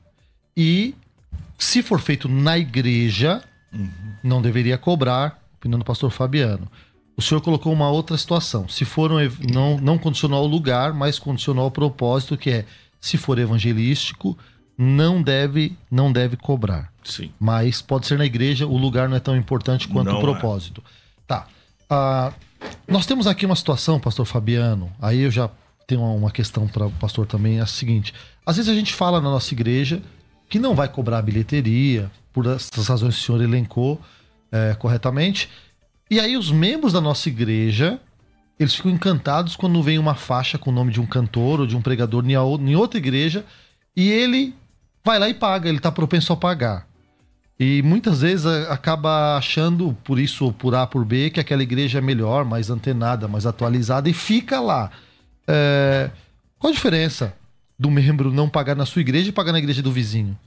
e 0.56 0.96
se 1.58 1.84
for 1.84 2.00
feito 2.00 2.28
na 2.30 2.58
igreja, 2.58 3.44
uhum. 3.74 3.90
não 4.24 4.42
deveria 4.42 4.78
cobrar, 4.78 5.40
opinião 5.58 5.80
do 5.80 5.86
pastor 5.86 6.10
Fabiano. 6.10 6.70
O 7.18 7.22
senhor 7.22 7.42
colocou 7.42 7.74
uma 7.74 7.90
outra 7.90 8.18
situação. 8.18 8.68
Se 8.70 8.86
for 8.86 9.12
um, 9.12 9.18
não, 9.52 9.78
não 9.78 9.98
condicionou 9.98 10.40
ao 10.40 10.48
lugar, 10.48 10.94
mas 10.94 11.20
condicionou 11.20 11.66
ao 11.66 11.72
propósito, 11.72 12.38
que 12.38 12.50
é 12.50 12.66
se 13.00 13.18
for 13.18 13.38
evangelístico, 13.38 14.38
não 14.78 15.22
deve 15.22 15.78
não 15.92 16.12
deve 16.14 16.38
cobrar. 16.38 16.94
Sim. 17.04 17.32
Mas 17.38 17.82
pode 17.82 18.08
ser 18.08 18.18
na 18.18 18.26
igreja, 18.26 18.66
o 18.66 18.78
lugar 18.78 19.10
não 19.10 19.18
é 19.18 19.20
tão 19.20 19.36
importante 19.36 19.88
quanto 19.90 20.08
não 20.08 20.16
o 20.16 20.20
é. 20.20 20.22
propósito. 20.22 20.82
É. 20.86 20.99
Tá. 21.30 21.46
Ah, 21.88 22.34
nós 22.88 23.06
temos 23.06 23.28
aqui 23.28 23.46
uma 23.46 23.56
situação, 23.56 24.00
pastor 24.00 24.26
Fabiano, 24.26 24.92
aí 25.00 25.20
eu 25.20 25.30
já 25.30 25.48
tenho 25.86 26.02
uma 26.02 26.32
questão 26.32 26.68
para 26.68 26.88
o 26.88 26.92
pastor 26.94 27.28
também, 27.28 27.60
é 27.60 27.62
a 27.62 27.68
seguinte: 27.68 28.16
às 28.44 28.58
vezes 28.58 28.70
a 28.70 28.74
gente 28.74 28.96
fala 28.96 29.22
na 29.22 29.30
nossa 29.30 29.54
igreja 29.54 30.02
que 30.50 30.58
não 30.58 30.74
vai 30.74 30.90
cobrar 30.90 31.22
bilheteria, 31.22 32.10
por 32.34 32.48
essas 32.48 32.88
razões 32.88 33.14
que 33.16 33.22
o 33.22 33.26
senhor 33.26 33.44
elencou 33.44 34.02
é, 34.52 34.74
corretamente, 34.74 35.48
e 36.10 36.20
aí 36.20 36.36
os 36.36 36.52
membros 36.52 36.94
da 36.94 37.00
nossa 37.00 37.30
igreja 37.30 38.02
eles 38.60 38.74
ficam 38.74 38.92
encantados 38.92 39.56
quando 39.56 39.82
vem 39.84 40.00
uma 40.00 40.16
faixa 40.16 40.58
com 40.58 40.72
o 40.72 40.74
nome 40.74 40.92
de 40.92 41.00
um 41.00 41.06
cantor 41.06 41.62
ou 41.62 41.68
de 41.68 41.78
um 41.78 41.82
pregador 41.82 42.26
em 42.28 42.76
outra 42.76 42.98
igreja 42.98 43.46
e 43.96 44.10
ele 44.10 44.56
vai 45.06 45.20
lá 45.20 45.30
e 45.30 45.34
paga, 45.36 45.70
ele 45.70 45.78
está 45.78 45.92
propenso 45.92 46.34
a 46.34 46.36
pagar. 46.36 46.89
E 47.60 47.82
muitas 47.82 48.22
vezes 48.22 48.46
acaba 48.46 49.36
achando, 49.36 49.96
por 50.04 50.18
isso 50.18 50.52
por 50.54 50.74
A 50.74 50.88
por 50.88 51.04
B, 51.04 51.30
que 51.30 51.42
aquela 51.42 51.62
igreja 51.62 51.98
é 51.98 52.02
melhor, 52.02 52.46
mais 52.46 52.70
antenada, 52.70 53.28
mais 53.28 53.46
atualizada 53.46 54.10
e 54.10 54.14
fica 54.14 54.62
lá. 54.62 54.90
É... 55.46 56.10
Qual 56.58 56.72
a 56.72 56.76
diferença 56.76 57.34
do 57.78 57.92
membro 57.92 58.32
não 58.32 58.48
pagar 58.48 58.76
na 58.76 58.86
sua 58.86 59.02
igreja 59.02 59.30
e 59.30 59.34
pagar 59.34 59.52
na 59.52 59.60
igreja 59.60 59.82
do 59.82 59.92
vizinho? 59.92 60.38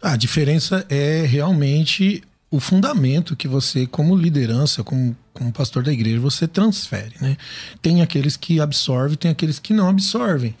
A 0.00 0.16
diferença 0.16 0.86
é 0.88 1.26
realmente 1.26 2.22
o 2.50 2.60
fundamento 2.60 3.36
que 3.36 3.46
você, 3.46 3.86
como 3.86 4.16
liderança, 4.16 4.82
como, 4.82 5.14
como 5.34 5.52
pastor 5.52 5.82
da 5.82 5.92
igreja, 5.92 6.18
você 6.18 6.48
transfere, 6.48 7.14
né? 7.20 7.36
Tem 7.82 8.00
aqueles 8.00 8.36
que 8.38 8.58
absorvem, 8.58 9.18
tem 9.18 9.30
aqueles 9.30 9.58
que 9.58 9.74
não 9.74 9.88
absorvem. 9.88 10.56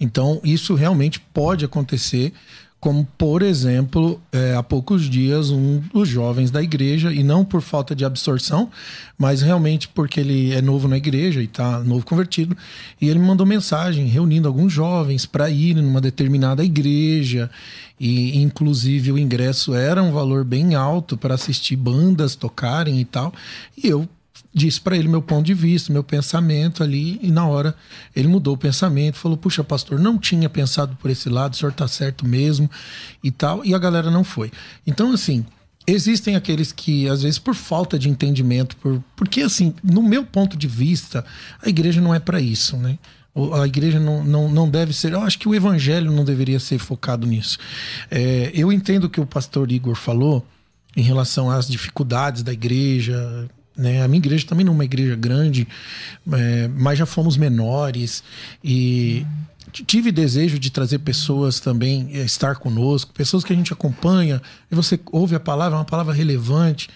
Então, 0.00 0.40
isso 0.42 0.74
realmente 0.74 1.20
pode 1.20 1.64
acontecer 1.64 2.32
como 2.80 3.06
por 3.18 3.42
exemplo, 3.42 4.20
é, 4.32 4.54
há 4.54 4.62
poucos 4.62 5.10
dias 5.10 5.50
um 5.50 5.80
dos 5.92 6.08
jovens 6.08 6.50
da 6.50 6.62
igreja, 6.62 7.12
e 7.12 7.24
não 7.24 7.44
por 7.44 7.60
falta 7.60 7.94
de 7.94 8.04
absorção, 8.04 8.70
mas 9.16 9.42
realmente 9.42 9.88
porque 9.88 10.20
ele 10.20 10.52
é 10.52 10.62
novo 10.62 10.86
na 10.86 10.96
igreja 10.96 11.40
e 11.40 11.44
está 11.44 11.80
novo 11.80 12.04
convertido, 12.04 12.56
e 13.00 13.08
ele 13.08 13.18
me 13.18 13.26
mandou 13.26 13.44
mensagem 13.44 14.06
reunindo 14.06 14.46
alguns 14.46 14.72
jovens 14.72 15.26
para 15.26 15.50
ir 15.50 15.74
numa 15.74 16.00
determinada 16.00 16.64
igreja, 16.64 17.50
e 17.98 18.40
inclusive 18.40 19.10
o 19.10 19.18
ingresso 19.18 19.74
era 19.74 20.00
um 20.00 20.12
valor 20.12 20.44
bem 20.44 20.76
alto 20.76 21.16
para 21.16 21.34
assistir 21.34 21.74
bandas 21.74 22.36
tocarem 22.36 23.00
e 23.00 23.04
tal, 23.04 23.32
e 23.76 23.88
eu 23.88 24.08
disse 24.58 24.80
para 24.80 24.96
ele 24.96 25.08
meu 25.08 25.22
ponto 25.22 25.46
de 25.46 25.54
vista, 25.54 25.92
meu 25.92 26.02
pensamento 26.02 26.82
ali, 26.82 27.18
e 27.22 27.30
na 27.30 27.46
hora 27.46 27.74
ele 28.14 28.28
mudou 28.28 28.54
o 28.54 28.58
pensamento, 28.58 29.16
falou: 29.16 29.38
Puxa, 29.38 29.62
pastor, 29.62 29.98
não 29.98 30.18
tinha 30.18 30.48
pensado 30.50 30.96
por 31.00 31.10
esse 31.10 31.28
lado, 31.28 31.54
o 31.54 31.56
senhor 31.56 31.72
tá 31.72 31.86
certo 31.86 32.26
mesmo 32.26 32.68
e 33.22 33.30
tal, 33.30 33.64
e 33.64 33.74
a 33.74 33.78
galera 33.78 34.10
não 34.10 34.24
foi. 34.24 34.50
Então, 34.86 35.12
assim, 35.12 35.46
existem 35.86 36.36
aqueles 36.36 36.72
que, 36.72 37.08
às 37.08 37.22
vezes, 37.22 37.38
por 37.38 37.54
falta 37.54 37.98
de 37.98 38.10
entendimento, 38.10 38.76
por, 38.76 39.02
porque, 39.16 39.42
assim, 39.42 39.72
no 39.82 40.02
meu 40.02 40.24
ponto 40.24 40.56
de 40.56 40.66
vista, 40.66 41.24
a 41.62 41.68
igreja 41.68 42.00
não 42.00 42.14
é 42.14 42.18
para 42.18 42.40
isso, 42.40 42.76
né? 42.76 42.98
A 43.54 43.66
igreja 43.66 44.00
não, 44.00 44.24
não, 44.24 44.48
não 44.50 44.68
deve 44.68 44.92
ser. 44.92 45.12
Eu 45.12 45.20
acho 45.20 45.38
que 45.38 45.48
o 45.48 45.54
evangelho 45.54 46.10
não 46.10 46.24
deveria 46.24 46.58
ser 46.58 46.78
focado 46.78 47.24
nisso. 47.24 47.56
É, 48.10 48.50
eu 48.52 48.72
entendo 48.72 49.04
o 49.04 49.10
que 49.10 49.20
o 49.20 49.26
pastor 49.26 49.70
Igor 49.70 49.94
falou 49.94 50.44
em 50.96 51.02
relação 51.02 51.48
às 51.48 51.68
dificuldades 51.68 52.42
da 52.42 52.52
igreja, 52.52 53.48
né? 53.78 54.02
A 54.02 54.08
minha 54.08 54.18
igreja 54.18 54.44
também 54.46 54.66
não 54.66 54.72
é 54.72 54.74
uma 54.74 54.84
igreja 54.84 55.14
grande, 55.14 55.66
é, 56.32 56.68
mas 56.68 56.98
já 56.98 57.06
fomos 57.06 57.36
menores 57.36 58.24
e 58.62 59.24
tive 59.70 60.10
desejo 60.10 60.58
de 60.58 60.70
trazer 60.70 60.98
pessoas 60.98 61.60
também 61.60 62.10
a 62.14 62.24
estar 62.24 62.56
conosco, 62.56 63.12
pessoas 63.12 63.44
que 63.44 63.52
a 63.52 63.56
gente 63.56 63.72
acompanha, 63.72 64.40
e 64.70 64.74
você 64.74 64.98
ouve 65.12 65.34
a 65.34 65.40
palavra, 65.40 65.76
é 65.76 65.78
uma 65.78 65.84
palavra 65.84 66.12
relevante, 66.12 66.88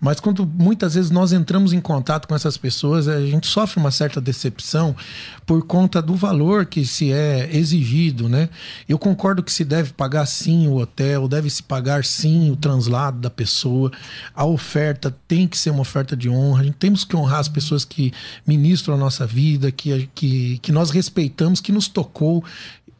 mas 0.00 0.20
quando 0.20 0.46
muitas 0.46 0.94
vezes 0.94 1.10
nós 1.10 1.32
entramos 1.32 1.72
em 1.72 1.80
contato 1.80 2.26
com 2.26 2.34
essas 2.34 2.56
pessoas, 2.56 3.08
a 3.08 3.20
gente 3.20 3.46
sofre 3.46 3.78
uma 3.78 3.90
certa 3.90 4.20
decepção 4.20 4.96
por 5.44 5.66
conta 5.66 6.00
do 6.00 6.14
valor 6.14 6.66
que 6.66 6.84
se 6.84 7.12
é 7.12 7.48
exigido, 7.54 8.28
né? 8.28 8.48
Eu 8.88 8.98
concordo 8.98 9.42
que 9.42 9.52
se 9.52 9.64
deve 9.64 9.92
pagar 9.92 10.26
sim 10.26 10.68
o 10.68 10.76
hotel, 10.76 11.26
deve 11.28 11.50
se 11.50 11.62
pagar 11.62 12.04
sim 12.04 12.50
o 12.50 12.56
translado 12.56 13.18
da 13.18 13.30
pessoa, 13.30 13.90
a 14.34 14.44
oferta 14.44 15.14
tem 15.26 15.48
que 15.48 15.58
ser 15.58 15.70
uma 15.70 15.80
oferta 15.80 16.16
de 16.16 16.28
honra, 16.28 16.64
temos 16.78 17.04
que 17.04 17.16
honrar 17.16 17.40
as 17.40 17.48
pessoas 17.48 17.84
que 17.84 18.12
ministram 18.46 18.94
a 18.94 18.98
nossa 18.98 19.26
vida, 19.26 19.72
que, 19.72 20.08
que, 20.14 20.58
que 20.58 20.72
nós 20.72 20.90
respeitamos, 20.90 21.60
que 21.60 21.72
nos 21.72 21.88
tocou. 21.88 22.44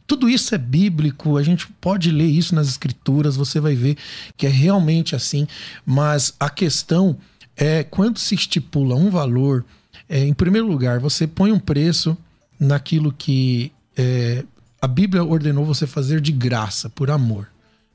Tudo 0.06 0.28
isso 0.28 0.54
é 0.54 0.58
bíblico, 0.58 1.36
a 1.36 1.42
gente 1.42 1.68
pode 1.80 2.10
ler 2.10 2.26
isso 2.26 2.54
nas 2.54 2.68
escrituras, 2.68 3.36
você 3.36 3.60
vai 3.60 3.74
ver 3.74 3.96
que 4.36 4.46
é 4.46 4.50
realmente 4.50 5.14
assim, 5.14 5.46
mas 5.86 6.34
a 6.38 6.50
questão 6.50 7.16
é 7.56 7.84
quando 7.84 8.18
se 8.18 8.34
estipula 8.34 8.94
um 8.94 9.10
valor, 9.10 9.64
é, 10.08 10.24
em 10.26 10.34
primeiro 10.34 10.66
lugar, 10.66 10.98
você 10.98 11.26
põe 11.26 11.52
um 11.52 11.58
preço 11.58 12.16
naquilo 12.62 13.12
que 13.12 13.72
é, 13.96 14.44
a 14.80 14.86
Bíblia 14.86 15.24
ordenou 15.24 15.64
você 15.64 15.86
fazer 15.86 16.20
de 16.20 16.30
graça, 16.30 16.88
por 16.88 17.10
amor. 17.10 17.48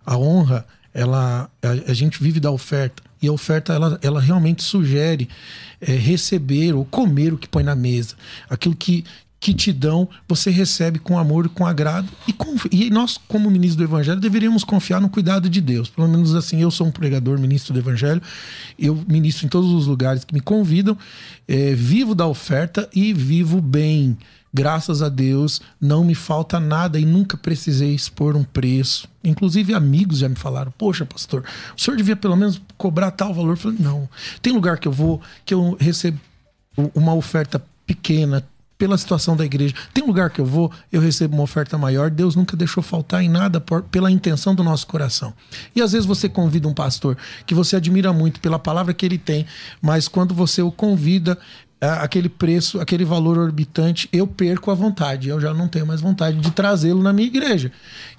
A 0.05 0.17
honra, 0.17 0.65
ela, 0.93 1.50
a, 1.62 1.91
a 1.91 1.93
gente 1.93 2.21
vive 2.21 2.39
da 2.39 2.51
oferta 2.51 3.01
e 3.21 3.27
a 3.27 3.31
oferta 3.31 3.74
ela, 3.74 3.97
ela 4.01 4.19
realmente 4.19 4.63
sugere 4.63 5.29
é, 5.79 5.93
receber 5.93 6.74
ou 6.74 6.83
comer 6.86 7.33
o 7.33 7.38
que 7.38 7.47
põe 7.47 7.63
na 7.63 7.75
mesa, 7.75 8.15
aquilo 8.50 8.75
que 8.75 9.05
que 9.39 9.53
te 9.53 9.71
dão, 9.71 10.09
você 10.27 10.50
recebe 10.50 10.97
com 10.97 11.17
amor 11.17 11.47
com 11.50 11.65
agrado. 11.65 12.09
E, 12.27 12.86
e 12.86 12.89
nós, 12.89 13.19
como 13.27 13.50
ministro 13.51 13.77
do 13.77 13.89
Evangelho, 13.89 14.19
deveríamos 14.19 14.63
confiar 14.63 15.00
no 15.00 15.09
cuidado 15.09 15.50
de 15.50 15.62
Deus. 15.62 15.89
Pelo 15.89 16.07
menos 16.07 16.33
assim, 16.33 16.62
eu 16.62 16.71
sou 16.71 16.88
um 16.88 16.91
pregador, 16.91 17.39
ministro 17.39 17.74
do 17.74 17.79
Evangelho, 17.79 18.21
eu 18.79 18.95
ministro 19.07 19.45
em 19.45 19.50
todos 19.50 19.71
os 19.71 19.86
lugares 19.86 20.24
que 20.24 20.33
me 20.33 20.41
convidam, 20.41 20.97
é, 21.47 21.74
vivo 21.75 22.15
da 22.15 22.25
oferta 22.25 22.89
e 22.93 23.13
vivo 23.13 23.62
bem. 23.62 24.17
Graças 24.54 25.01
a 25.01 25.10
Deus, 25.10 25.62
não 25.80 26.04
me 26.04 26.16
falta 26.16 26.60
nada 26.60 27.00
e 27.00 27.06
nunca 27.06 27.38
precisei 27.38 27.94
expor 27.94 28.36
um 28.36 28.44
preço. 28.44 29.08
Inclusive, 29.24 29.74
amigos 29.74 30.20
já 30.20 30.30
me 30.30 30.36
falaram: 30.36 30.72
Poxa, 30.77 31.06
pastor, 31.06 31.44
o 31.75 31.82
senhor 31.82 31.98
devia 31.98 32.16
pelo 32.16 32.36
menos 32.36 32.62
cobrar 32.77 33.12
tal 33.12 33.34
valor. 33.34 33.51
Eu 33.51 33.58
falei: 33.58 33.77
Não, 33.80 34.10
tem 34.42 34.54
lugar 34.54 34.80
que 34.80 34.88
eu 34.88 34.92
vou 34.92 35.22
que 35.46 35.54
eu 35.54 35.75
recebo 35.80 36.20
uma 36.94 37.13
oferta 37.13 37.62
pequena, 37.86 38.44
pela 38.77 38.98
situação 38.98 39.36
da 39.36 39.44
igreja. 39.44 39.74
Tem 39.94 40.06
lugar 40.06 40.30
que 40.30 40.39
eu 40.39 40.46
vou, 40.46 40.72
eu 40.92 41.01
recebo 41.01 41.34
uma 41.36 41.44
oferta 41.44 41.77
maior. 41.77 42.10
Deus 42.10 42.36
nunca 42.36 42.56
deixou 42.56 42.84
faltar 42.84 43.24
em 43.24 43.30
nada 43.30 43.60
por, 43.60 43.82
pela 43.84 44.12
intenção 44.12 44.54
do 44.54 44.63
nosso 44.63 44.86
coração. 44.86 45.34
E 45.75 45.82
às 45.82 45.92
vezes 45.92 46.06
você 46.06 46.30
convida 46.30 46.68
um 46.68 46.74
pastor 46.74 47.18
que 47.46 47.56
você 47.56 47.75
admira 47.75 48.13
muito 48.13 48.39
pela 48.39 48.60
palavra 48.60 48.94
que 48.94 49.06
ele 49.06 49.18
tem, 49.18 49.46
mas 49.82 50.08
quando 50.08 50.34
você 50.34 50.62
o 50.62 50.72
convida, 50.72 51.38
aquele 51.79 52.27
preço, 52.27 52.79
aquele 52.79 53.05
valor 53.05 53.38
orbitante, 53.38 54.10
eu 54.12 54.25
perco 54.25 54.72
a 54.72 54.74
vontade. 54.74 55.29
Eu 55.29 55.39
já 55.39 55.53
não 55.53 55.67
tenho 55.67 55.86
mais 55.86 56.01
vontade 56.01 56.38
de 56.38 56.51
trazê-lo 56.51 57.03
na 57.03 57.13
minha 57.13 57.27
igreja. 57.27 57.72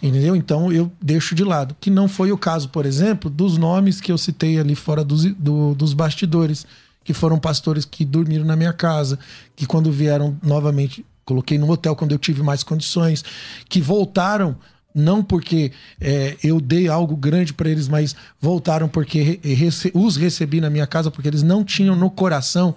Entendeu? 0.02 0.36
Então 0.36 0.72
eu 0.72 0.90
deixo 1.00 1.34
de 1.34 1.42
lado. 1.42 1.76
Que 1.80 1.90
não 1.90 2.08
foi 2.08 2.30
o 2.30 2.38
caso, 2.38 2.68
por 2.68 2.86
exemplo, 2.86 3.28
dos 3.28 3.58
nomes 3.58 4.00
que 4.00 4.12
eu 4.12 4.18
citei 4.18 4.58
ali 4.58 4.74
fora 4.74 5.02
dos, 5.02 5.24
do, 5.24 5.74
dos 5.74 5.92
bastidores 5.92 6.66
que 7.08 7.14
foram 7.14 7.38
pastores 7.38 7.86
que 7.86 8.04
dormiram 8.04 8.44
na 8.44 8.54
minha 8.54 8.72
casa, 8.72 9.18
que 9.56 9.64
quando 9.64 9.90
vieram 9.90 10.36
novamente, 10.42 11.06
coloquei 11.24 11.56
no 11.56 11.70
hotel 11.70 11.96
quando 11.96 12.12
eu 12.12 12.18
tive 12.18 12.42
mais 12.42 12.62
condições, 12.62 13.24
que 13.66 13.80
voltaram 13.80 14.54
não 14.94 15.22
porque 15.22 15.72
é, 16.00 16.36
eu 16.42 16.60
dei 16.60 16.88
algo 16.88 17.16
grande 17.16 17.52
para 17.52 17.68
eles, 17.68 17.88
mas 17.88 18.16
voltaram 18.40 18.88
porque 18.88 19.40
rece 19.42 19.90
os 19.94 20.16
recebi 20.16 20.60
na 20.60 20.70
minha 20.70 20.86
casa, 20.86 21.10
porque 21.10 21.28
eles 21.28 21.42
não 21.42 21.64
tinham 21.64 21.94
no 21.94 22.10
coração 22.10 22.74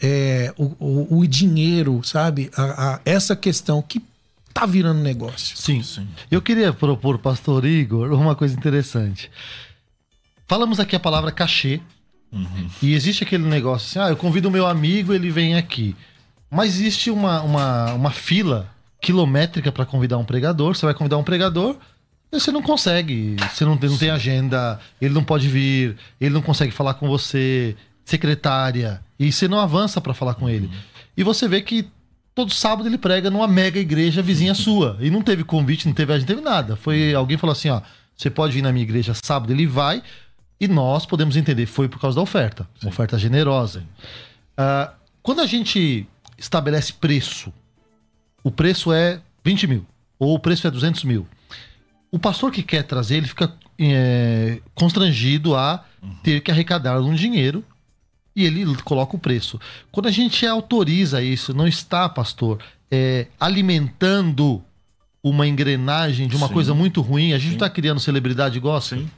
é, 0.00 0.52
o, 0.56 0.64
o, 0.78 1.18
o, 1.18 1.26
dinheiro, 1.26 2.00
sabe? 2.02 2.50
A, 2.56 2.94
a, 2.94 3.00
essa 3.04 3.36
questão 3.36 3.82
que 3.82 4.02
tá 4.52 4.66
virando 4.66 5.00
negócio. 5.00 5.56
Sim, 5.56 5.82
sim. 5.82 6.08
Eu 6.30 6.40
queria 6.40 6.72
propor, 6.72 7.18
pastor 7.18 7.64
Igor, 7.64 8.12
uma 8.12 8.34
coisa 8.34 8.56
interessante. 8.56 9.30
Falamos 10.48 10.80
aqui 10.80 10.96
a 10.96 11.00
palavra 11.00 11.30
cachê, 11.30 11.80
Uhum. 12.32 12.70
E 12.80 12.94
existe 12.94 13.24
aquele 13.24 13.44
negócio 13.44 13.88
assim: 13.88 14.08
ah, 14.08 14.12
eu 14.12 14.16
convido 14.16 14.48
o 14.48 14.50
meu 14.50 14.66
amigo, 14.66 15.12
ele 15.12 15.30
vem 15.30 15.56
aqui. 15.56 15.96
Mas 16.50 16.74
existe 16.74 17.10
uma, 17.10 17.42
uma, 17.42 17.92
uma 17.94 18.10
fila 18.10 18.68
quilométrica 19.00 19.72
para 19.72 19.86
convidar 19.86 20.18
um 20.18 20.24
pregador. 20.24 20.74
Você 20.74 20.84
vai 20.84 20.94
convidar 20.94 21.16
um 21.16 21.24
pregador, 21.24 21.76
você 22.30 22.52
não 22.52 22.62
consegue. 22.62 23.36
Você 23.52 23.64
não, 23.64 23.74
não 23.74 23.98
tem 23.98 24.10
agenda, 24.10 24.78
ele 25.00 25.14
não 25.14 25.24
pode 25.24 25.48
vir, 25.48 25.96
ele 26.20 26.34
não 26.34 26.42
consegue 26.42 26.72
falar 26.72 26.94
com 26.94 27.08
você, 27.08 27.76
secretária, 28.04 29.00
e 29.18 29.32
você 29.32 29.48
não 29.48 29.58
avança 29.58 30.00
para 30.00 30.14
falar 30.14 30.34
com 30.34 30.48
ele. 30.48 30.66
Uhum. 30.66 30.72
E 31.16 31.24
você 31.24 31.48
vê 31.48 31.60
que 31.60 31.88
todo 32.34 32.52
sábado 32.54 32.88
ele 32.88 32.98
prega 32.98 33.30
numa 33.30 33.48
mega 33.48 33.78
igreja 33.78 34.22
vizinha 34.22 34.54
sua. 34.54 34.96
E 35.00 35.10
não 35.10 35.22
teve 35.22 35.44
convite, 35.44 35.86
não 35.86 35.94
teve 35.94 36.12
agenda, 36.12 36.32
não 36.32 36.42
teve 36.42 36.48
nada. 36.48 36.76
Foi 36.76 37.14
alguém 37.14 37.36
falou 37.36 37.52
assim: 37.52 37.70
ó, 37.70 37.80
você 38.16 38.30
pode 38.30 38.52
vir 38.52 38.62
na 38.62 38.72
minha 38.72 38.82
igreja 38.82 39.12
sábado, 39.14 39.52
ele 39.52 39.66
vai. 39.66 40.02
E 40.60 40.68
nós 40.68 41.06
podemos 41.06 41.36
entender, 41.36 41.64
foi 41.64 41.88
por 41.88 41.98
causa 41.98 42.16
da 42.16 42.22
oferta, 42.22 42.64
Sim. 42.78 42.86
uma 42.86 42.90
oferta 42.90 43.18
generosa. 43.18 43.82
Uh, 44.58 44.92
quando 45.22 45.40
a 45.40 45.46
gente 45.46 46.06
estabelece 46.36 46.92
preço, 46.92 47.50
o 48.42 48.50
preço 48.50 48.92
é 48.92 49.20
20 49.44 49.66
mil, 49.66 49.86
ou 50.18 50.34
o 50.34 50.38
preço 50.38 50.66
é 50.66 50.70
200 50.70 51.04
mil. 51.04 51.26
O 52.10 52.18
pastor 52.18 52.50
que 52.50 52.62
quer 52.62 52.82
trazer, 52.82 53.16
ele 53.16 53.28
fica 53.28 53.52
é, 53.78 54.60
constrangido 54.74 55.54
a 55.54 55.84
uhum. 56.02 56.14
ter 56.22 56.40
que 56.40 56.50
arrecadar 56.50 57.00
um 57.00 57.14
dinheiro 57.14 57.64
e 58.34 58.44
ele 58.44 58.64
coloca 58.82 59.16
o 59.16 59.18
preço. 59.18 59.60
Quando 59.90 60.06
a 60.06 60.10
gente 60.10 60.46
autoriza 60.46 61.22
isso, 61.22 61.54
não 61.54 61.66
está, 61.66 62.08
pastor, 62.08 62.58
é, 62.90 63.26
alimentando 63.38 64.62
uma 65.22 65.46
engrenagem 65.46 66.26
de 66.26 66.36
uma 66.36 66.48
Sim. 66.48 66.54
coisa 66.54 66.74
muito 66.74 67.00
ruim, 67.00 67.32
a 67.32 67.38
gente 67.38 67.54
está 67.54 67.68
criando 67.68 68.00
celebridade 68.00 68.58
gospel. 68.58 69.00
Sim. 69.00 69.10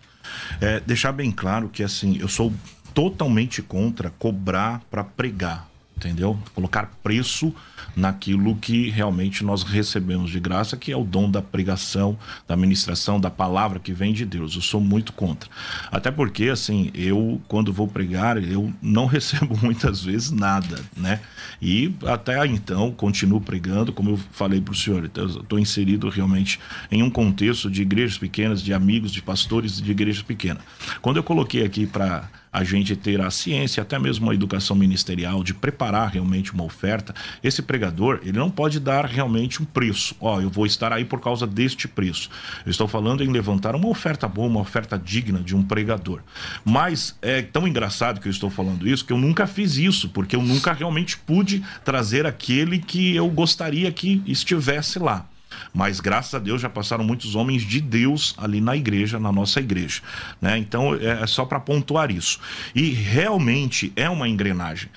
É, 0.61 0.81
deixar 0.81 1.13
bem 1.13 1.31
claro 1.31 1.69
que 1.69 1.83
assim, 1.83 2.17
eu 2.19 2.29
sou 2.29 2.53
totalmente 2.95 3.63
contra 3.63 4.11
cobrar 4.11 4.83
para 4.91 5.03
pregar, 5.03 5.69
entendeu? 5.97 6.39
Colocar 6.55 6.91
preço 7.03 7.55
naquilo 7.95 8.57
que 8.57 8.91
realmente 8.91 9.45
nós 9.45 9.63
recebemos 9.63 10.31
de 10.31 10.41
graça, 10.41 10.77
que 10.77 10.93
é 10.93 10.97
o 10.97 11.05
dom 11.05 11.31
da 11.31 11.43
pregação, 11.43 12.19
da 12.47 12.57
ministração, 12.57 13.21
da 13.21 13.31
palavra 13.31 13.79
que 13.79 13.93
vem 13.93 14.13
de 14.13 14.25
Deus. 14.25 14.55
Eu 14.55 14.63
sou 14.63 14.81
muito 14.81 15.13
contra. 15.13 15.51
Até 15.91 16.11
porque, 16.11 16.49
assim, 16.49 16.91
eu, 16.95 17.41
quando 17.49 17.73
vou 17.73 17.89
pregar, 17.89 18.43
eu 18.43 18.73
não 18.81 19.07
recebo 19.07 19.59
muitas 19.63 20.05
vezes 20.05 20.31
nada, 20.31 20.81
né? 20.97 21.21
E 21.61 21.95
até 22.07 22.45
então, 22.47 22.91
continuo 22.91 23.41
pregando, 23.41 23.93
como 23.93 24.11
eu 24.11 24.21
falei 24.33 24.61
para 24.61 24.73
o 24.73 24.77
senhor, 24.77 25.05
estou 25.05 25.59
inserido 25.59 26.09
realmente 26.09 26.59
em 26.91 27.03
um 27.03 27.11
contexto 27.11 27.71
de 27.71 27.83
igrejas 27.83 28.19
pequenas, 28.19 28.63
de 28.63 28.73
amigos, 28.73 29.13
de 29.13 29.23
pastores 29.23 29.81
de 29.81 29.91
igrejas 29.91 30.23
pequenas. 30.23 30.63
Quando 31.01 31.17
eu 31.19 31.23
coloquei 31.23 31.65
aqui 31.65 31.87
para 31.87 32.29
a 32.53 32.63
gente 32.65 32.95
ter 32.95 33.19
a 33.21 33.31
ciência, 33.31 33.83
até 33.83 33.99
mesmo 33.99 34.31
a 34.31 34.35
educação 34.35 34.77
ministerial, 34.77 35.43
de 35.43 35.55
preparar 35.55 36.11
realmente 36.11 36.53
uma 36.53 36.65
oferta, 36.65 37.15
esse 37.43 37.63
pregador, 37.73 38.21
ele 38.23 38.39
não 38.39 38.51
pode 38.51 38.79
dar 38.79 39.07
realmente 39.07 39.63
um 39.63 39.65
preço. 39.65 40.15
Ó, 40.21 40.43
eu 40.43 40.51
vou 40.51 40.67
estar 40.67 40.93
aí 40.93 41.07
por 41.07 41.21
causa 41.21 41.47
deste 41.47 41.89
preço. 41.89 42.29
Eu 42.67 42.71
estou 42.71 42.87
falando 42.87 43.25
em 43.25 43.29
levantar 43.33 43.75
uma 43.75 43.89
oferta 43.89 44.29
boa, 44.29 44.47
uma 44.47 44.61
oferta 44.61 44.99
digna 44.99 45.41
de 45.41 45.57
um 45.57 45.63
pregador. 45.63 46.21
Mas 46.63 47.17
é 47.23 47.41
tão 47.41 47.67
engraçado 47.67 48.21
que 48.21 48.29
eu 48.29 48.31
estou 48.31 48.51
falando 48.51 48.87
isso, 48.87 49.07
que 49.07 49.13
eu 49.13 49.17
nunca 49.17 49.47
fiz 49.47 49.79
isso, 49.79 50.11
porque 50.11 50.37
eu 50.37 50.43
nunca 50.43 50.75
realmente 50.75 51.17
pude 51.17 51.65
trazer 51.83 52.27
aquele 52.27 52.79
que 52.79 53.17
eu 53.17 53.27
gostaria 53.31 53.91
que 53.91 54.23
estivesse 54.27 54.99
lá. 54.99 55.27
Mas 55.73 56.01
graças 56.01 56.35
a 56.35 56.39
Deus 56.39 56.61
já 56.61 56.69
passaram 56.69 57.05
muitos 57.05 57.35
homens 57.35 57.63
de 57.63 57.81
Deus 57.81 58.35
ali 58.37 58.61
na 58.61 58.77
igreja, 58.77 59.19
na 59.19 59.33
nossa 59.33 59.61
igreja. 59.61 60.03
Né? 60.41 60.59
Então 60.59 60.95
é, 60.95 61.23
é 61.23 61.27
só 61.27 61.45
para 61.45 61.61
pontuar 61.61 62.11
isso. 62.11 62.39
E 62.75 62.91
realmente 62.91 63.93
é 63.97 64.09
uma 64.09 64.29
engrenagem. 64.29 64.89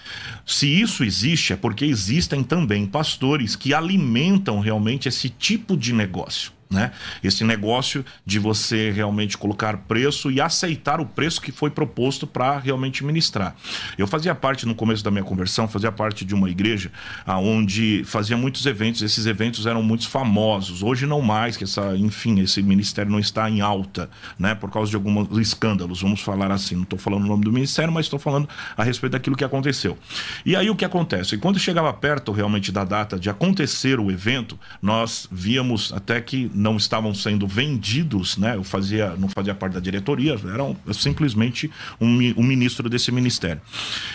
Se 0.46 0.68
isso 0.68 1.04
existe, 1.04 1.54
é 1.54 1.56
porque 1.56 1.86
existem 1.86 2.44
também 2.44 2.86
pastores 2.86 3.56
que 3.56 3.74
alimentam 3.74 4.60
realmente 4.60 5.08
esse 5.08 5.30
tipo 5.30 5.76
de 5.76 5.94
negócio. 5.94 6.55
Né? 6.69 6.91
Esse 7.23 7.43
negócio 7.43 8.04
de 8.25 8.39
você 8.39 8.89
realmente 8.89 9.38
colocar 9.38 9.78
preço 9.78 10.32
e 10.32 10.41
aceitar 10.41 10.99
o 10.99 11.06
preço 11.06 11.39
que 11.39 11.51
foi 11.51 11.69
proposto 11.69 12.25
para 12.25 12.58
realmente 12.58 13.04
ministrar. 13.04 13.56
Eu 13.97 14.08
fazia 14.08 14.34
parte 14.34 14.65
no 14.65 14.73
começo 14.73 15.04
da 15.04 15.12
minha 15.12 15.23
conversão, 15.23 15.67
fazia 15.67 15.91
parte 15.91 16.25
de 16.25 16.34
uma 16.34 16.49
igreja 16.49 16.91
onde 17.28 18.04
fazia 18.06 18.36
muitos 18.36 18.65
eventos, 18.65 19.01
esses 19.04 19.25
eventos 19.25 19.65
eram 19.65 19.84
muito 19.84 20.10
famosos. 20.10 20.82
Hoje 20.82 21.06
não 21.06 21.21
mais, 21.21 21.56
que 21.56 21.63
essa, 21.63 21.95
enfim, 21.95 22.39
esse 22.39 22.63
ministério 22.63 23.12
não 23.12 23.19
está 23.19 23.49
em 23.49 23.62
alta, 23.62 24.10
né, 24.38 24.56
por 24.56 24.71
causa 24.71 24.89
de 24.89 24.95
alguns 24.95 25.38
escândalos, 25.38 26.01
vamos 26.01 26.21
falar 26.21 26.51
assim. 26.51 26.75
Não 26.75 26.84
estou 26.84 26.97
falando 26.97 27.25
o 27.25 27.28
nome 27.28 27.43
do 27.43 27.51
ministério, 27.51 27.93
mas 27.93 28.08
estou 28.08 28.19
falando 28.19 28.49
a 28.75 28.84
respeito 28.84 29.13
daquilo 29.13 29.36
que 29.36 29.43
aconteceu. 29.43 29.97
E 30.45 30.56
aí 30.56 30.69
o 30.69 30.75
que 30.75 30.84
acontece? 30.84 31.36
E 31.36 31.38
quando 31.38 31.60
chegava 31.60 31.93
perto 31.93 32.32
realmente 32.32 32.71
da 32.71 32.84
data 32.84 33.19
de 33.19 33.30
acontecer 33.30 33.99
o 33.99 34.12
evento, 34.12 34.60
nós 34.82 35.28
víamos 35.32 35.93
até 35.93 36.19
que 36.19 36.49
não 36.56 36.78
estavam 36.78 37.13
sendo 37.13 37.46
vendidos, 37.48 38.38
né? 38.38 38.56
Eu 38.56 38.63
fazia, 38.63 39.15
não 39.18 39.28
fazia 39.28 39.54
parte 39.54 39.74
da 39.74 39.80
diretoria, 39.80 40.34
era 40.34 40.94
simplesmente 40.94 41.70
um, 42.00 42.18
um 42.38 42.44
ministro 42.44 42.89
desse 42.89 43.12
ministério. 43.12 43.62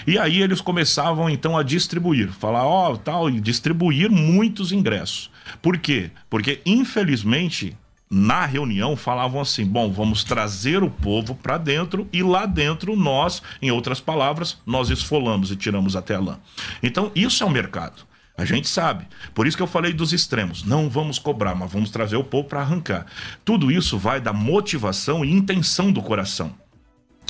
E 0.07 0.18
aí 0.18 0.40
eles 0.40 0.61
começavam 0.61 1.29
então 1.29 1.57
a 1.57 1.62
distribuir, 1.62 2.31
falar, 2.33 2.64
ó, 2.64 2.92
oh, 2.92 2.96
tal, 2.96 3.29
e 3.29 3.40
distribuir 3.40 4.11
muitos 4.11 4.72
ingressos. 4.72 5.31
Por 5.61 5.79
quê? 5.79 6.11
Porque 6.29 6.61
infelizmente 6.64 7.76
na 8.11 8.44
reunião 8.44 8.96
falavam 8.96 9.40
assim: 9.40 9.64
bom, 9.64 9.90
vamos 9.92 10.24
trazer 10.24 10.83
o 10.83 10.90
povo 10.90 11.35
para 11.35 11.57
dentro 11.57 12.09
e 12.12 12.22
lá 12.22 12.44
dentro 12.44 12.96
nós, 12.96 13.40
em 13.62 13.70
outras 13.70 14.00
palavras, 14.00 14.59
nós 14.66 14.90
esfolamos 14.90 15.50
e 15.53 15.57
tiramos 15.57 15.94
até 15.94 16.16
a 16.16 16.20
lã. 16.20 16.38
Então, 16.83 17.12
isso 17.14 17.44
é 17.44 17.46
o 17.46 17.50
mercado. 17.50 18.09
A 18.40 18.44
gente 18.46 18.68
sabe. 18.68 19.07
Por 19.35 19.46
isso 19.46 19.55
que 19.55 19.62
eu 19.62 19.66
falei 19.66 19.92
dos 19.92 20.14
extremos. 20.14 20.64
Não 20.64 20.88
vamos 20.88 21.18
cobrar, 21.18 21.55
mas 21.55 21.70
vamos 21.70 21.90
trazer 21.90 22.16
o 22.16 22.24
povo 22.24 22.48
para 22.48 22.62
arrancar. 22.62 23.05
Tudo 23.44 23.70
isso 23.70 23.98
vai 23.98 24.18
da 24.18 24.33
motivação 24.33 25.22
e 25.22 25.31
intenção 25.31 25.92
do 25.92 26.00
coração. 26.00 26.55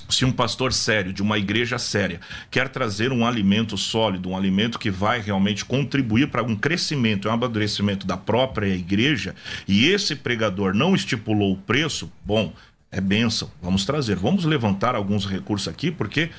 Se 0.09 0.25
um 0.25 0.31
pastor 0.31 0.73
sério, 0.73 1.12
de 1.12 1.20
uma 1.20 1.37
igreja 1.37 1.79
séria, 1.79 2.20
quer 2.49 2.68
trazer 2.68 3.11
um 3.11 3.27
alimento 3.27 3.77
sólido, 3.77 4.29
um 4.31 4.37
alimento 4.37 4.79
que 4.79 4.88
vai 4.88 5.20
realmente 5.20 5.64
contribuir 5.64 6.29
para 6.29 6.44
um 6.44 6.55
crescimento 6.55 7.27
e 7.27 7.29
um 7.29 7.35
amadurecimento 7.35 8.07
da 8.07 8.16
própria 8.16 8.73
igreja, 8.73 9.35
e 9.66 9.87
esse 9.88 10.14
pregador 10.14 10.75
não 10.75 10.94
estipulou 10.94 11.55
o 11.55 11.57
preço, 11.57 12.09
bom, 12.25 12.53
é 12.92 13.01
bênção. 13.01 13.51
Vamos 13.61 13.85
trazer. 13.85 14.14
Vamos 14.14 14.44
levantar 14.44 14.94
alguns 14.94 15.27
recursos 15.27 15.66
aqui, 15.66 15.90
porque 15.90 16.31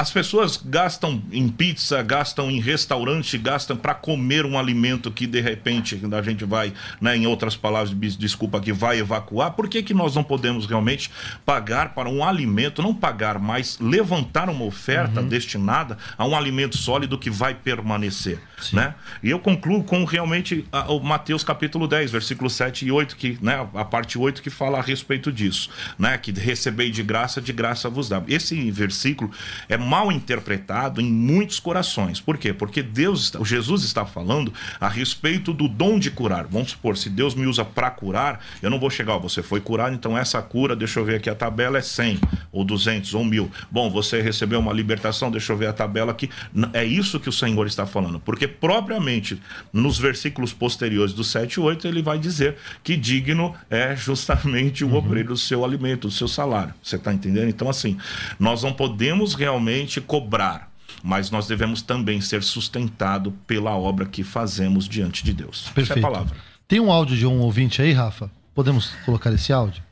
as 0.00 0.10
pessoas 0.10 0.56
gastam 0.56 1.22
em 1.30 1.46
pizza, 1.46 2.02
gastam 2.02 2.50
em 2.50 2.58
restaurante, 2.58 3.36
gastam 3.36 3.76
para 3.76 3.92
comer 3.92 4.46
um 4.46 4.58
alimento 4.58 5.10
que 5.10 5.26
de 5.26 5.42
repente 5.42 6.00
a 6.10 6.22
gente 6.22 6.42
vai, 6.42 6.72
né, 6.98 7.18
em 7.18 7.26
outras 7.26 7.54
palavras, 7.54 7.94
desculpa, 8.16 8.58
que 8.60 8.72
vai 8.72 8.98
evacuar. 8.98 9.50
Por 9.50 9.68
que, 9.68 9.82
que 9.82 9.92
nós 9.92 10.14
não 10.14 10.24
podemos 10.24 10.64
realmente 10.64 11.10
pagar 11.44 11.92
para 11.92 12.08
um 12.08 12.24
alimento, 12.24 12.80
não 12.80 12.94
pagar, 12.94 13.38
mas 13.38 13.78
levantar 13.78 14.48
uma 14.48 14.64
oferta 14.64 15.20
uhum. 15.20 15.28
destinada 15.28 15.98
a 16.16 16.26
um 16.26 16.34
alimento 16.34 16.78
sólido 16.78 17.18
que 17.18 17.28
vai 17.28 17.54
permanecer? 17.54 18.40
Né? 18.72 18.94
E 19.22 19.28
eu 19.28 19.38
concluo 19.38 19.84
com 19.84 20.04
realmente 20.04 20.64
a, 20.72 20.90
o 20.90 21.00
Mateus 21.00 21.44
capítulo 21.44 21.86
10, 21.86 22.10
versículo 22.10 22.48
7 22.48 22.86
e 22.86 22.90
8, 22.90 23.16
que, 23.16 23.38
né, 23.42 23.68
a 23.74 23.84
parte 23.84 24.18
8 24.18 24.40
que 24.40 24.50
fala 24.50 24.78
a 24.78 24.82
respeito 24.82 25.30
disso, 25.30 25.68
né, 25.98 26.16
que 26.16 26.32
recebei 26.32 26.90
de 26.90 27.02
graça, 27.02 27.40
de 27.40 27.52
graça 27.52 27.90
vos 27.90 28.08
dá. 28.08 28.22
Esse 28.26 28.70
versículo 28.70 29.30
é 29.68 29.76
mal 29.90 30.12
interpretado 30.12 31.00
em 31.00 31.10
muitos 31.10 31.58
corações. 31.58 32.20
Por 32.20 32.38
quê? 32.38 32.52
Porque 32.52 32.80
Deus, 32.80 33.32
Jesus 33.42 33.82
está 33.82 34.06
falando 34.06 34.52
a 34.78 34.88
respeito 34.88 35.52
do 35.52 35.66
dom 35.66 35.98
de 35.98 36.12
curar. 36.12 36.46
Vamos 36.46 36.70
supor, 36.70 36.96
se 36.96 37.10
Deus 37.10 37.34
me 37.34 37.44
usa 37.44 37.64
para 37.64 37.90
curar, 37.90 38.38
eu 38.62 38.70
não 38.70 38.78
vou 38.78 38.88
chegar, 38.88 39.16
ó, 39.16 39.18
você 39.18 39.42
foi 39.42 39.60
curado, 39.60 39.92
então 39.92 40.16
essa 40.16 40.40
cura, 40.40 40.76
deixa 40.76 41.00
eu 41.00 41.04
ver 41.04 41.16
aqui 41.16 41.28
a 41.28 41.34
tabela 41.34 41.76
é 41.76 41.80
100 41.82 42.20
ou 42.52 42.64
200 42.64 43.14
ou 43.14 43.24
1000. 43.24 43.50
Bom, 43.68 43.90
você 43.90 44.22
recebeu 44.22 44.60
uma 44.60 44.72
libertação, 44.72 45.28
deixa 45.28 45.52
eu 45.52 45.56
ver 45.56 45.66
a 45.66 45.72
tabela 45.72 46.12
aqui. 46.12 46.30
É 46.72 46.84
isso 46.84 47.18
que 47.18 47.28
o 47.28 47.32
Senhor 47.32 47.66
está 47.66 47.84
falando, 47.84 48.20
porque 48.20 48.46
propriamente 48.46 49.42
nos 49.72 49.98
versículos 49.98 50.52
posteriores 50.52 51.12
do 51.12 51.24
7 51.24 51.54
e 51.54 51.60
8 51.60 51.88
ele 51.88 52.00
vai 52.00 52.20
dizer 52.20 52.56
que 52.84 52.96
digno 52.96 53.56
é 53.68 53.96
justamente 53.96 54.84
o 54.84 54.88
uhum. 54.90 54.94
obreiro 54.94 55.30
do 55.30 55.36
seu 55.36 55.64
alimento, 55.64 56.06
do 56.06 56.14
seu 56.14 56.28
salário. 56.28 56.74
Você 56.80 56.94
está 56.94 57.12
entendendo? 57.12 57.48
Então 57.48 57.68
assim, 57.68 57.98
nós 58.38 58.62
não 58.62 58.72
podemos 58.72 59.34
realmente 59.34 59.69
somente 59.70 60.00
cobrar, 60.00 60.72
mas 61.00 61.30
nós 61.30 61.46
devemos 61.46 61.80
também 61.80 62.20
ser 62.20 62.42
sustentado 62.42 63.32
pela 63.46 63.76
obra 63.76 64.04
que 64.04 64.24
fazemos 64.24 64.88
diante 64.88 65.22
de 65.22 65.32
Deus. 65.32 65.70
Perfeito. 65.72 65.92
Essa 65.92 66.00
é 66.00 66.02
a 66.02 66.12
palavra. 66.12 66.36
Tem 66.66 66.80
um 66.80 66.90
áudio 66.90 67.16
de 67.16 67.24
um 67.24 67.38
ouvinte 67.40 67.80
aí, 67.80 67.92
Rafa? 67.92 68.28
Podemos 68.52 68.90
colocar 69.06 69.32
esse 69.32 69.52
áudio? 69.52 69.82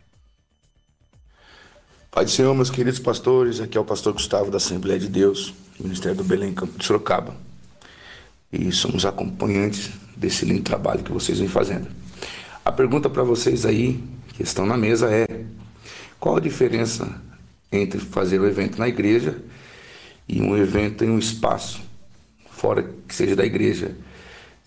Pai 2.11 2.25
do 2.25 2.31
Senhor, 2.31 2.53
meus 2.55 2.71
queridos 2.71 2.99
pastores, 2.99 3.61
aqui 3.61 3.79
é 3.79 3.81
o 3.81 3.85
pastor 3.85 4.12
Gustavo 4.12 4.51
da 4.51 4.57
Assembleia 4.57 4.99
de 4.99 5.09
Deus, 5.09 5.55
Ministério 5.79 6.17
do 6.17 6.25
Belém, 6.25 6.53
Campo 6.53 6.77
de 6.77 6.85
Sorocaba. 6.85 7.37
E 8.53 8.73
somos 8.73 9.07
acompanhantes 9.07 9.91
desse 10.17 10.45
lindo 10.45 10.62
trabalho 10.62 11.05
que 11.05 11.12
vocês 11.12 11.38
vêm 11.38 11.49
fazendo. 11.49 11.87
A 12.64 12.73
pergunta 12.73 13.09
para 13.09 13.23
vocês 13.23 13.64
aí, 13.64 14.03
que 14.35 14.43
estão 14.43 14.67
na 14.67 14.77
mesa, 14.77 15.09
é: 15.12 15.45
qual 16.19 16.37
a 16.37 16.41
diferença 16.41 17.23
entre 17.71 18.01
fazer 18.01 18.41
o 18.41 18.47
evento 18.47 18.79
na 18.79 18.88
igreja 18.88 19.38
e 20.29 20.41
um 20.43 20.57
evento 20.57 21.05
em 21.05 21.11
um 21.11 21.19
espaço 21.19 21.81
fora 22.51 22.83
que 23.07 23.14
seja 23.14 23.35
da 23.35 23.45
igreja 23.45 23.97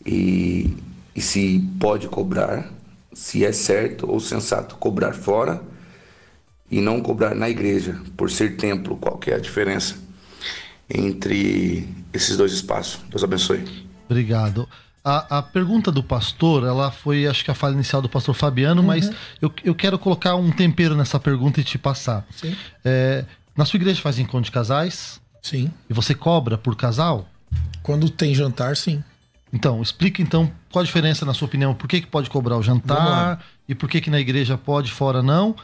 e, 0.05 0.75
e 1.15 1.21
se 1.21 1.59
pode 1.79 2.07
cobrar, 2.07 2.71
se 3.13 3.45
é 3.45 3.51
certo 3.51 4.09
ou 4.09 4.19
sensato 4.19 4.75
cobrar 4.75 5.13
fora 5.13 5.61
e 6.69 6.79
não 6.79 7.01
cobrar 7.01 7.35
na 7.35 7.49
igreja 7.49 7.99
por 8.15 8.31
ser 8.31 8.55
templo, 8.55 8.97
qual 8.97 9.17
que 9.17 9.29
é 9.29 9.35
a 9.35 9.39
diferença 9.39 9.95
entre 10.89 11.87
esses 12.13 12.37
dois 12.37 12.53
espaços? 12.53 13.01
Deus 13.09 13.23
abençoe. 13.23 13.63
Obrigado. 14.09 14.67
A, 15.03 15.39
a, 15.39 15.41
pergunta 15.41 15.91
do 15.91 16.03
pastor, 16.03 16.63
ela 16.63 16.91
foi, 16.91 17.25
acho 17.25 17.43
que 17.43 17.49
a 17.49 17.55
fala 17.55 17.73
inicial 17.73 18.01
do 18.01 18.09
pastor 18.09 18.35
Fabiano, 18.35 18.81
uhum. 18.81 18.87
mas 18.87 19.09
eu, 19.41 19.51
eu 19.63 19.73
quero 19.73 19.97
colocar 19.97 20.35
um 20.35 20.51
tempero 20.51 20.95
nessa 20.95 21.19
pergunta 21.19 21.59
e 21.59 21.63
te 21.63 21.77
passar. 21.77 22.25
É, 22.85 23.25
na 23.57 23.65
sua 23.65 23.77
igreja 23.77 24.01
faz 24.01 24.19
encontro 24.19 24.45
de 24.45 24.51
casais? 24.51 25.19
Sim. 25.41 25.71
E 25.89 25.93
você 25.93 26.13
cobra 26.13 26.57
por 26.57 26.75
casal? 26.75 27.27
Quando 27.81 28.09
tem 28.09 28.35
jantar, 28.35 28.77
sim. 28.77 29.03
Então, 29.51 29.81
explica 29.81 30.21
então 30.21 30.51
qual 30.71 30.81
a 30.81 30.85
diferença, 30.85 31.25
na 31.25 31.33
sua 31.33 31.47
opinião, 31.47 31.73
por 31.73 31.87
que, 31.87 32.01
que 32.01 32.07
pode 32.07 32.29
cobrar 32.29 32.57
o 32.57 32.63
jantar 32.63 33.43
e 33.67 33.75
por 33.75 33.89
que, 33.89 33.99
que 33.99 34.09
na 34.09 34.19
igreja 34.19 34.57
pode, 34.57 34.91
fora 34.91 35.21
não. 35.21 35.55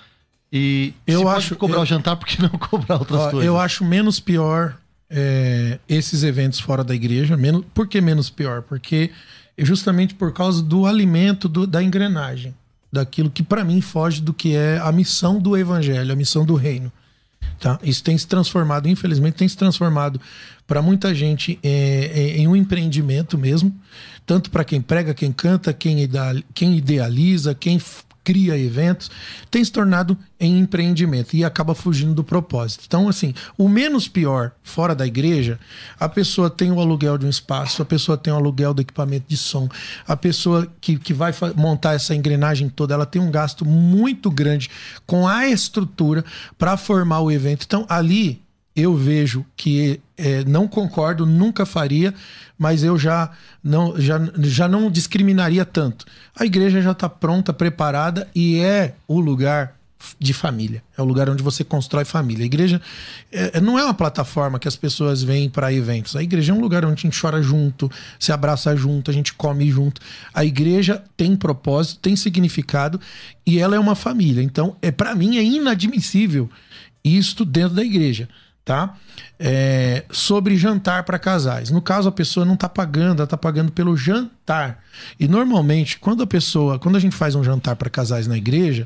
E 0.51 0.93
eu 1.05 1.21
se 1.21 1.27
acho 1.27 1.55
cobrar 1.55 1.77
eu, 1.77 1.83
o 1.83 1.85
jantar, 1.85 2.15
por 2.15 2.27
que 2.27 2.41
não 2.41 2.49
cobrar 2.57 2.97
outras 2.97 3.19
ó, 3.19 3.31
coisas? 3.31 3.45
Eu 3.45 3.57
acho 3.57 3.85
menos 3.85 4.19
pior 4.19 4.77
é, 5.09 5.79
esses 5.87 6.23
eventos 6.23 6.59
fora 6.59 6.83
da 6.83 6.95
igreja. 6.95 7.37
Menos, 7.37 7.63
por 7.73 7.87
que 7.87 8.01
menos 8.01 8.29
pior? 8.29 8.61
Porque 8.61 9.11
é 9.57 9.65
justamente 9.65 10.13
por 10.13 10.33
causa 10.33 10.61
do 10.61 10.85
alimento 10.85 11.47
do, 11.47 11.65
da 11.65 11.81
engrenagem. 11.81 12.53
Daquilo 12.91 13.29
que 13.29 13.43
para 13.43 13.63
mim 13.63 13.81
foge 13.81 14.21
do 14.21 14.33
que 14.33 14.55
é 14.55 14.79
a 14.79 14.91
missão 14.91 15.39
do 15.39 15.57
evangelho, 15.57 16.11
a 16.11 16.15
missão 16.15 16.45
do 16.45 16.55
reino. 16.55 16.91
Tá? 17.59 17.79
Isso 17.83 18.03
tem 18.03 18.17
se 18.17 18.27
transformado, 18.27 18.87
infelizmente, 18.87 19.35
tem 19.35 19.47
se 19.47 19.57
transformado 19.57 20.21
para 20.67 20.81
muita 20.81 21.15
gente 21.15 21.57
é, 21.63 22.11
é, 22.13 22.37
em 22.37 22.47
um 22.47 22.55
empreendimento 22.55 23.37
mesmo, 23.37 23.73
tanto 24.25 24.51
para 24.51 24.63
quem 24.63 24.81
prega, 24.81 25.13
quem 25.13 25.31
canta, 25.31 25.73
quem, 25.73 26.03
idealiza, 26.77 27.55
quem 27.55 27.79
cria 28.27 28.59
eventos, 28.59 29.09
tem 29.49 29.63
se 29.63 29.71
tornado 29.71 30.17
em 30.37 30.59
empreendimento 30.59 31.33
e 31.33 31.45
acaba 31.45 31.73
fugindo 31.73 32.13
do 32.13 32.25
propósito. 32.25 32.83
Então, 32.85 33.07
assim, 33.07 33.33
o 33.57 33.69
menos 33.69 34.09
pior 34.09 34.51
fora 34.61 34.93
da 34.93 35.07
igreja, 35.07 35.57
a 35.97 36.09
pessoa 36.09 36.49
tem 36.49 36.69
o 36.69 36.81
aluguel 36.81 37.17
de 37.17 37.25
um 37.25 37.29
espaço, 37.29 37.81
a 37.81 37.85
pessoa 37.85 38.17
tem 38.17 38.33
o 38.33 38.35
aluguel 38.35 38.73
do 38.73 38.81
equipamento 38.81 39.23
de 39.29 39.37
som, 39.37 39.69
a 40.05 40.17
pessoa 40.17 40.67
que, 40.81 40.97
que 40.97 41.13
vai 41.13 41.31
montar 41.55 41.93
essa 41.93 42.13
engrenagem 42.13 42.67
toda, 42.67 42.93
ela 42.93 43.05
tem 43.05 43.21
um 43.21 43.31
gasto 43.31 43.63
muito 43.63 44.29
grande 44.29 44.69
com 45.05 45.25
a 45.25 45.47
estrutura 45.47 46.25
para 46.57 46.75
formar 46.75 47.21
o 47.21 47.31
evento. 47.31 47.63
Então, 47.65 47.85
ali 47.87 48.41
eu 48.77 48.95
vejo 48.95 49.43
que 49.55 49.99
é, 50.15 50.45
não 50.45 50.67
concordo, 50.67 51.25
nunca 51.25 51.65
faria, 51.65 52.13
mas 52.59 52.83
eu 52.83 52.95
já 52.95 53.31
não, 53.63 53.99
já, 53.99 54.19
já 54.37 54.67
não 54.67 54.91
discriminaria 54.91 55.65
tanto. 55.65 56.05
A 56.35 56.45
igreja 56.45 56.79
já 56.79 56.91
está 56.91 57.09
pronta, 57.09 57.51
preparada 57.51 58.27
e 58.35 58.59
é 58.59 58.93
o 59.07 59.19
lugar 59.19 59.75
de 60.19 60.31
família. 60.31 60.83
É 60.95 61.01
o 61.01 61.05
lugar 61.05 61.27
onde 61.27 61.41
você 61.41 61.63
constrói 61.63 62.05
família. 62.05 62.43
A 62.43 62.45
igreja 62.45 62.79
é, 63.31 63.57
é 63.57 63.59
não 63.59 63.79
é 63.79 63.83
uma 63.83 63.95
plataforma 63.95 64.59
que 64.59 64.67
as 64.67 64.75
pessoas 64.75 65.23
vêm 65.23 65.49
para 65.49 65.73
eventos. 65.73 66.15
A 66.15 66.21
igreja 66.21 66.51
é 66.51 66.55
um 66.55 66.61
lugar 66.61 66.85
onde 66.85 66.99
a 66.99 67.01
gente 67.01 67.19
chora 67.19 67.41
junto, 67.41 67.91
se 68.19 68.31
abraça 68.31 68.75
junto, 68.75 69.09
a 69.09 69.13
gente 69.13 69.33
come 69.33 69.71
junto. 69.71 69.99
A 70.31 70.45
igreja 70.45 71.03
tem 71.17 71.35
propósito, 71.35 71.99
tem 71.99 72.15
significado 72.15 73.01
e 73.43 73.57
ela 73.57 73.75
é 73.75 73.79
uma 73.79 73.95
família. 73.95 74.43
Então, 74.43 74.75
é 74.83 74.91
para 74.91 75.15
mim 75.15 75.37
é 75.37 75.43
inadmissível 75.43 76.47
isto 77.03 77.43
dentro 77.43 77.75
da 77.75 77.83
igreja 77.83 78.29
tá? 78.67 78.95
É, 79.39 80.03
sobre 80.11 80.57
jantar 80.57 81.03
para 81.03 81.17
casais. 81.17 81.71
No 81.71 81.81
caso, 81.81 82.09
a 82.09 82.11
pessoa 82.11 82.45
não 82.45 82.55
está 82.55 82.67
pagando, 82.67 83.19
ela 83.19 83.23
está 83.23 83.37
pagando 83.37 83.71
pelo 83.71 83.95
jantar. 83.95 84.83
E 85.17 85.25
normalmente, 85.25 85.97
quando 85.97 86.21
a 86.21 86.27
pessoa, 86.27 86.77
quando 86.77 86.97
a 86.97 86.99
gente 86.99 87.15
faz 87.15 87.33
um 87.33 87.41
jantar 87.41 87.77
para 87.77 87.89
casais 87.89 88.27
na 88.27 88.35
igreja, 88.35 88.85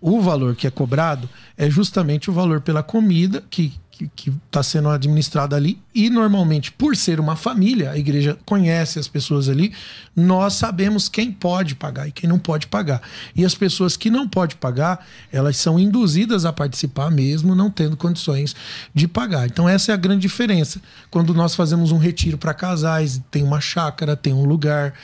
o 0.00 0.20
valor 0.20 0.56
que 0.56 0.66
é 0.66 0.70
cobrado 0.72 1.28
é 1.56 1.70
justamente 1.70 2.28
o 2.28 2.32
valor 2.32 2.62
pela 2.62 2.82
comida 2.82 3.44
que, 3.48 3.72
que 3.92 4.30
está 4.46 4.62
sendo 4.62 4.88
administrada 4.88 5.54
ali. 5.54 5.78
E 5.94 6.08
normalmente, 6.08 6.72
por 6.72 6.96
ser 6.96 7.20
uma 7.20 7.36
família, 7.36 7.90
a 7.90 7.98
igreja 7.98 8.38
conhece 8.46 8.98
as 8.98 9.06
pessoas 9.06 9.48
ali, 9.48 9.72
nós 10.16 10.54
sabemos 10.54 11.08
quem 11.08 11.30
pode 11.30 11.74
pagar 11.74 12.08
e 12.08 12.12
quem 12.12 12.28
não 12.28 12.38
pode 12.38 12.66
pagar. 12.66 13.02
E 13.36 13.44
as 13.44 13.54
pessoas 13.54 13.96
que 13.96 14.10
não 14.10 14.26
podem 14.28 14.56
pagar, 14.56 15.06
elas 15.30 15.56
são 15.58 15.78
induzidas 15.78 16.44
a 16.44 16.52
participar 16.52 17.10
mesmo 17.10 17.54
não 17.54 17.70
tendo 17.70 17.96
condições 17.96 18.56
de 18.94 19.06
pagar. 19.06 19.46
Então, 19.46 19.68
essa 19.68 19.92
é 19.92 19.94
a 19.94 19.98
grande 19.98 20.22
diferença. 20.22 20.80
Quando 21.10 21.34
nós 21.34 21.54
fazemos 21.54 21.92
um 21.92 21.98
retiro 21.98 22.38
para 22.38 22.54
casais, 22.54 23.20
tem 23.30 23.42
uma 23.42 23.60
chácara, 23.60 24.16
tem 24.16 24.32
um 24.32 24.44
lugar. 24.44 24.94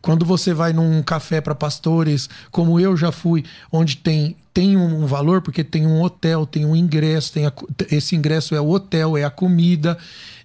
Quando 0.00 0.24
você 0.24 0.54
vai 0.54 0.72
num 0.72 1.02
café 1.02 1.40
para 1.40 1.54
pastores, 1.54 2.28
como 2.50 2.80
eu 2.80 2.96
já 2.96 3.12
fui, 3.12 3.44
onde 3.70 3.96
tem 3.96 4.36
tem 4.58 4.76
um 4.76 5.06
valor 5.06 5.40
porque 5.40 5.62
tem 5.62 5.86
um 5.86 6.02
hotel, 6.02 6.44
tem 6.44 6.66
um 6.66 6.74
ingresso, 6.74 7.32
tem 7.32 7.46
a, 7.46 7.52
esse 7.92 8.16
ingresso 8.16 8.56
é 8.56 8.60
o 8.60 8.68
hotel, 8.68 9.16
é 9.16 9.22
a 9.22 9.30
comida, 9.30 9.96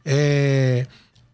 é, 0.06 0.86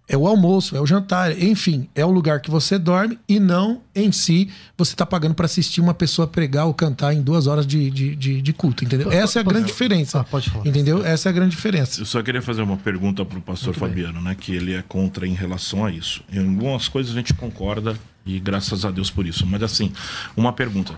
é 0.07 0.15
o 0.15 0.25
almoço, 0.25 0.77
é 0.77 0.79
o 0.79 0.85
jantar, 0.85 1.37
enfim, 1.37 1.89
é 1.93 2.05
o 2.05 2.09
lugar 2.09 2.39
que 2.39 2.49
você 2.49 2.79
dorme 2.79 3.19
e 3.27 3.37
não 3.37 3.81
em 3.93 4.13
si 4.13 4.49
você 4.77 4.93
está 4.93 5.05
pagando 5.05 5.35
para 5.35 5.45
assistir 5.45 5.81
uma 5.81 5.93
pessoa 5.93 6.25
pregar 6.25 6.67
ou 6.67 6.73
cantar 6.73 7.13
em 7.13 7.21
duas 7.21 7.47
horas 7.47 7.67
de, 7.67 7.91
de, 7.91 8.15
de, 8.15 8.41
de 8.41 8.53
culto, 8.53 8.85
entendeu? 8.85 9.11
Essa 9.11 9.39
é 9.39 9.41
a 9.41 9.43
grande 9.43 9.67
diferença. 9.67 10.21
Ah, 10.21 10.23
pode 10.23 10.49
falar. 10.49 10.65
Entendeu? 10.65 11.05
Essa 11.05 11.27
é 11.27 11.31
a 11.31 11.33
grande 11.33 11.51
diferença. 11.57 11.99
Eu 11.99 12.05
só 12.05 12.23
queria 12.23 12.41
fazer 12.41 12.61
uma 12.61 12.77
pergunta 12.77 13.25
para 13.25 13.39
o 13.39 13.41
pastor 13.41 13.73
Muito 13.73 13.79
Fabiano, 13.79 14.13
bem. 14.13 14.23
né? 14.23 14.37
Que 14.39 14.53
ele 14.53 14.73
é 14.73 14.81
contra 14.81 15.27
em 15.27 15.33
relação 15.33 15.83
a 15.83 15.91
isso. 15.91 16.23
Em 16.31 16.39
algumas 16.39 16.87
coisas 16.87 17.11
a 17.11 17.15
gente 17.15 17.33
concorda 17.33 17.99
e 18.25 18.39
graças 18.39 18.85
a 18.85 18.91
Deus 18.91 19.09
por 19.09 19.25
isso. 19.25 19.45
Mas 19.45 19.63
assim, 19.63 19.91
uma 20.37 20.53
pergunta. 20.53 20.97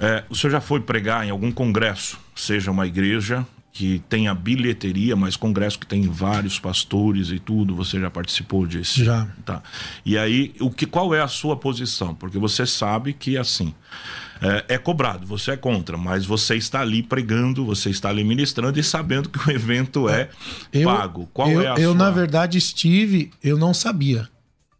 É, 0.00 0.24
o 0.30 0.34
senhor 0.34 0.50
já 0.50 0.60
foi 0.60 0.80
pregar 0.80 1.26
em 1.26 1.30
algum 1.30 1.52
congresso, 1.52 2.18
seja 2.34 2.70
uma 2.70 2.86
igreja 2.86 3.46
que 3.72 4.02
tem 4.08 4.28
a 4.28 4.34
bilheteria, 4.34 5.14
mas 5.14 5.36
congresso 5.36 5.78
que 5.78 5.86
tem 5.86 6.02
vários 6.02 6.58
pastores 6.58 7.30
e 7.30 7.38
tudo, 7.38 7.74
você 7.74 8.00
já 8.00 8.10
participou 8.10 8.66
disso? 8.66 9.04
Já. 9.04 9.28
Tá. 9.44 9.62
E 10.04 10.18
aí, 10.18 10.54
o 10.60 10.70
que, 10.70 10.86
qual 10.86 11.14
é 11.14 11.20
a 11.20 11.28
sua 11.28 11.56
posição? 11.56 12.14
Porque 12.14 12.38
você 12.38 12.66
sabe 12.66 13.12
que 13.12 13.36
assim. 13.36 13.74
É, 14.42 14.74
é, 14.74 14.78
cobrado, 14.78 15.26
você 15.26 15.50
é 15.50 15.56
contra, 15.56 15.98
mas 15.98 16.24
você 16.24 16.56
está 16.56 16.80
ali 16.80 17.02
pregando, 17.02 17.62
você 17.62 17.90
está 17.90 18.08
ali 18.08 18.24
ministrando 18.24 18.80
e 18.80 18.82
sabendo 18.82 19.28
que 19.28 19.38
o 19.46 19.52
evento 19.52 20.08
é 20.08 20.30
eu, 20.72 20.88
pago. 20.88 21.28
Qual 21.34 21.50
eu, 21.50 21.60
é 21.60 21.68
a 21.68 21.74
Eu, 21.74 21.90
sua... 21.90 21.94
na 21.94 22.10
verdade, 22.10 22.56
estive, 22.56 23.30
eu 23.44 23.58
não 23.58 23.74
sabia. 23.74 24.30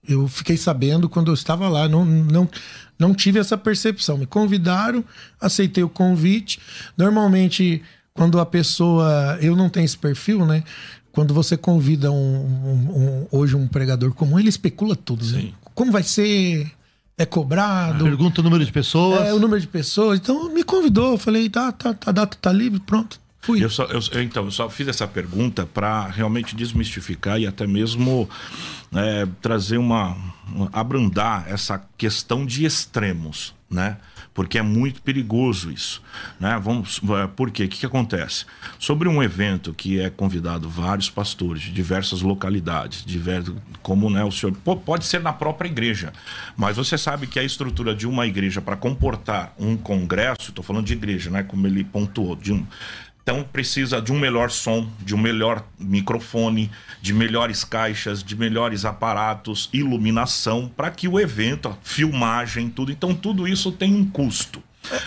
Eu 0.08 0.26
fiquei 0.28 0.56
sabendo 0.56 1.08
quando 1.08 1.28
eu 1.30 1.34
estava 1.34 1.68
lá, 1.68 1.88
não, 1.88 2.04
não, 2.04 2.48
não 2.98 3.14
tive 3.14 3.38
essa 3.38 3.56
percepção. 3.56 4.16
Me 4.16 4.26
convidaram, 4.26 5.04
aceitei 5.40 5.84
o 5.84 5.88
convite. 5.88 6.58
Normalmente 6.96 7.82
quando 8.14 8.38
a 8.38 8.46
pessoa. 8.46 9.38
Eu 9.40 9.56
não 9.56 9.68
tenho 9.68 9.84
esse 9.84 9.96
perfil, 9.96 10.44
né? 10.44 10.62
Quando 11.12 11.34
você 11.34 11.56
convida 11.56 12.10
um, 12.12 12.16
um, 12.16 12.72
um 12.72 13.26
hoje 13.30 13.56
um 13.56 13.66
pregador 13.66 14.12
comum, 14.12 14.38
ele 14.38 14.48
especula 14.48 14.94
tudo, 14.94 15.24
né? 15.26 15.52
Como 15.74 15.90
vai 15.90 16.02
ser? 16.02 16.70
É 17.18 17.26
cobrado? 17.26 18.04
Pergunta 18.04 18.40
o 18.40 18.44
número 18.44 18.64
de 18.64 18.72
pessoas. 18.72 19.28
É, 19.28 19.34
o 19.34 19.38
número 19.38 19.60
de 19.60 19.66
pessoas. 19.66 20.18
Então 20.18 20.52
me 20.52 20.62
convidou, 20.62 21.12
eu 21.12 21.18
falei, 21.18 21.50
tá, 21.50 21.70
tá, 21.72 21.92
tá, 21.92 22.10
a 22.10 22.12
data 22.12 22.36
tá 22.40 22.52
livre, 22.52 22.80
pronto. 22.80 23.20
Fui. 23.40 23.62
Eu 23.64 23.70
só, 23.70 23.84
eu, 23.84 24.22
então, 24.22 24.44
eu 24.44 24.50
só 24.50 24.68
fiz 24.68 24.86
essa 24.88 25.06
pergunta 25.06 25.64
para 25.64 26.06
realmente 26.08 26.54
desmistificar 26.54 27.40
e 27.40 27.46
até 27.46 27.66
mesmo 27.66 28.28
é, 28.94 29.26
trazer 29.40 29.78
uma, 29.78 30.16
uma. 30.48 30.68
abrandar 30.72 31.46
essa 31.48 31.82
questão 31.96 32.44
de 32.44 32.64
extremos, 32.64 33.54
né? 33.70 33.96
porque 34.32 34.58
é 34.58 34.62
muito 34.62 35.02
perigoso 35.02 35.70
isso. 35.70 36.02
Né? 36.38 36.58
Vamos, 36.62 37.00
é, 37.22 37.26
por 37.26 37.50
quê? 37.50 37.64
O 37.64 37.68
que, 37.68 37.80
que 37.80 37.86
acontece? 37.86 38.44
Sobre 38.78 39.08
um 39.08 39.22
evento 39.22 39.74
que 39.74 40.00
é 40.00 40.08
convidado 40.08 40.68
vários 40.68 41.10
pastores 41.10 41.62
de 41.62 41.72
diversas 41.72 42.22
localidades, 42.22 43.04
diversos, 43.04 43.54
como 43.82 44.08
né, 44.08 44.24
o 44.24 44.30
senhor. 44.30 44.54
Pode 44.56 45.04
ser 45.04 45.20
na 45.20 45.32
própria 45.32 45.68
igreja, 45.68 46.12
mas 46.56 46.76
você 46.76 46.96
sabe 46.96 47.26
que 47.26 47.38
a 47.38 47.44
estrutura 47.44 47.94
de 47.94 48.06
uma 48.06 48.26
igreja 48.26 48.60
para 48.60 48.76
comportar 48.76 49.52
um 49.58 49.76
congresso, 49.76 50.50
estou 50.50 50.64
falando 50.64 50.86
de 50.86 50.92
igreja, 50.92 51.30
né, 51.30 51.42
como 51.42 51.66
ele 51.66 51.84
pontuou, 51.84 52.36
de 52.36 52.52
um 52.52 52.66
então 53.30 53.44
precisa 53.44 54.02
de 54.02 54.10
um 54.10 54.18
melhor 54.18 54.50
som, 54.50 54.90
de 54.98 55.14
um 55.14 55.18
melhor 55.18 55.64
microfone, 55.78 56.68
de 57.00 57.14
melhores 57.14 57.62
caixas, 57.62 58.24
de 58.24 58.34
melhores 58.34 58.84
aparatos, 58.84 59.70
iluminação, 59.72 60.68
para 60.76 60.90
que 60.90 61.06
o 61.06 61.18
evento, 61.20 61.78
filmagem, 61.80 62.68
tudo. 62.68 62.90
Então 62.90 63.14
tudo 63.14 63.46
isso 63.46 63.70
tem 63.70 63.94
um 63.94 64.04
custo. 64.04 64.60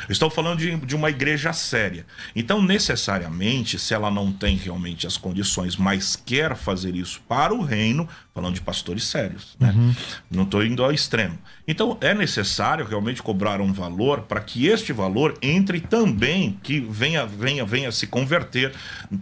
Estou 0.07 0.29
falando 0.29 0.59
de, 0.59 0.73
de 0.77 0.95
uma 0.95 1.09
igreja 1.09 1.51
séria. 1.51 2.05
Então, 2.33 2.61
necessariamente, 2.61 3.77
se 3.77 3.93
ela 3.93 4.09
não 4.09 4.31
tem 4.31 4.55
realmente 4.55 5.05
as 5.05 5.17
condições, 5.17 5.75
mas 5.75 6.15
quer 6.15 6.55
fazer 6.55 6.95
isso 6.95 7.21
para 7.27 7.53
o 7.53 7.61
reino, 7.61 8.07
falando 8.33 8.55
de 8.55 8.61
pastores 8.61 9.03
sérios, 9.03 9.55
né? 9.59 9.71
Uhum. 9.75 9.95
Não 10.31 10.43
estou 10.43 10.65
indo 10.65 10.83
ao 10.83 10.91
extremo. 10.91 11.37
Então, 11.67 11.97
é 12.01 12.15
necessário 12.15 12.83
realmente 12.83 13.21
cobrar 13.21 13.61
um 13.61 13.71
valor 13.71 14.21
para 14.21 14.41
que 14.41 14.65
este 14.65 14.91
valor 14.91 15.37
entre 15.39 15.79
também, 15.79 16.57
que 16.63 16.79
venha, 16.79 17.27
venha, 17.27 17.63
venha 17.63 17.91
se 17.91 18.07
converter 18.07 18.73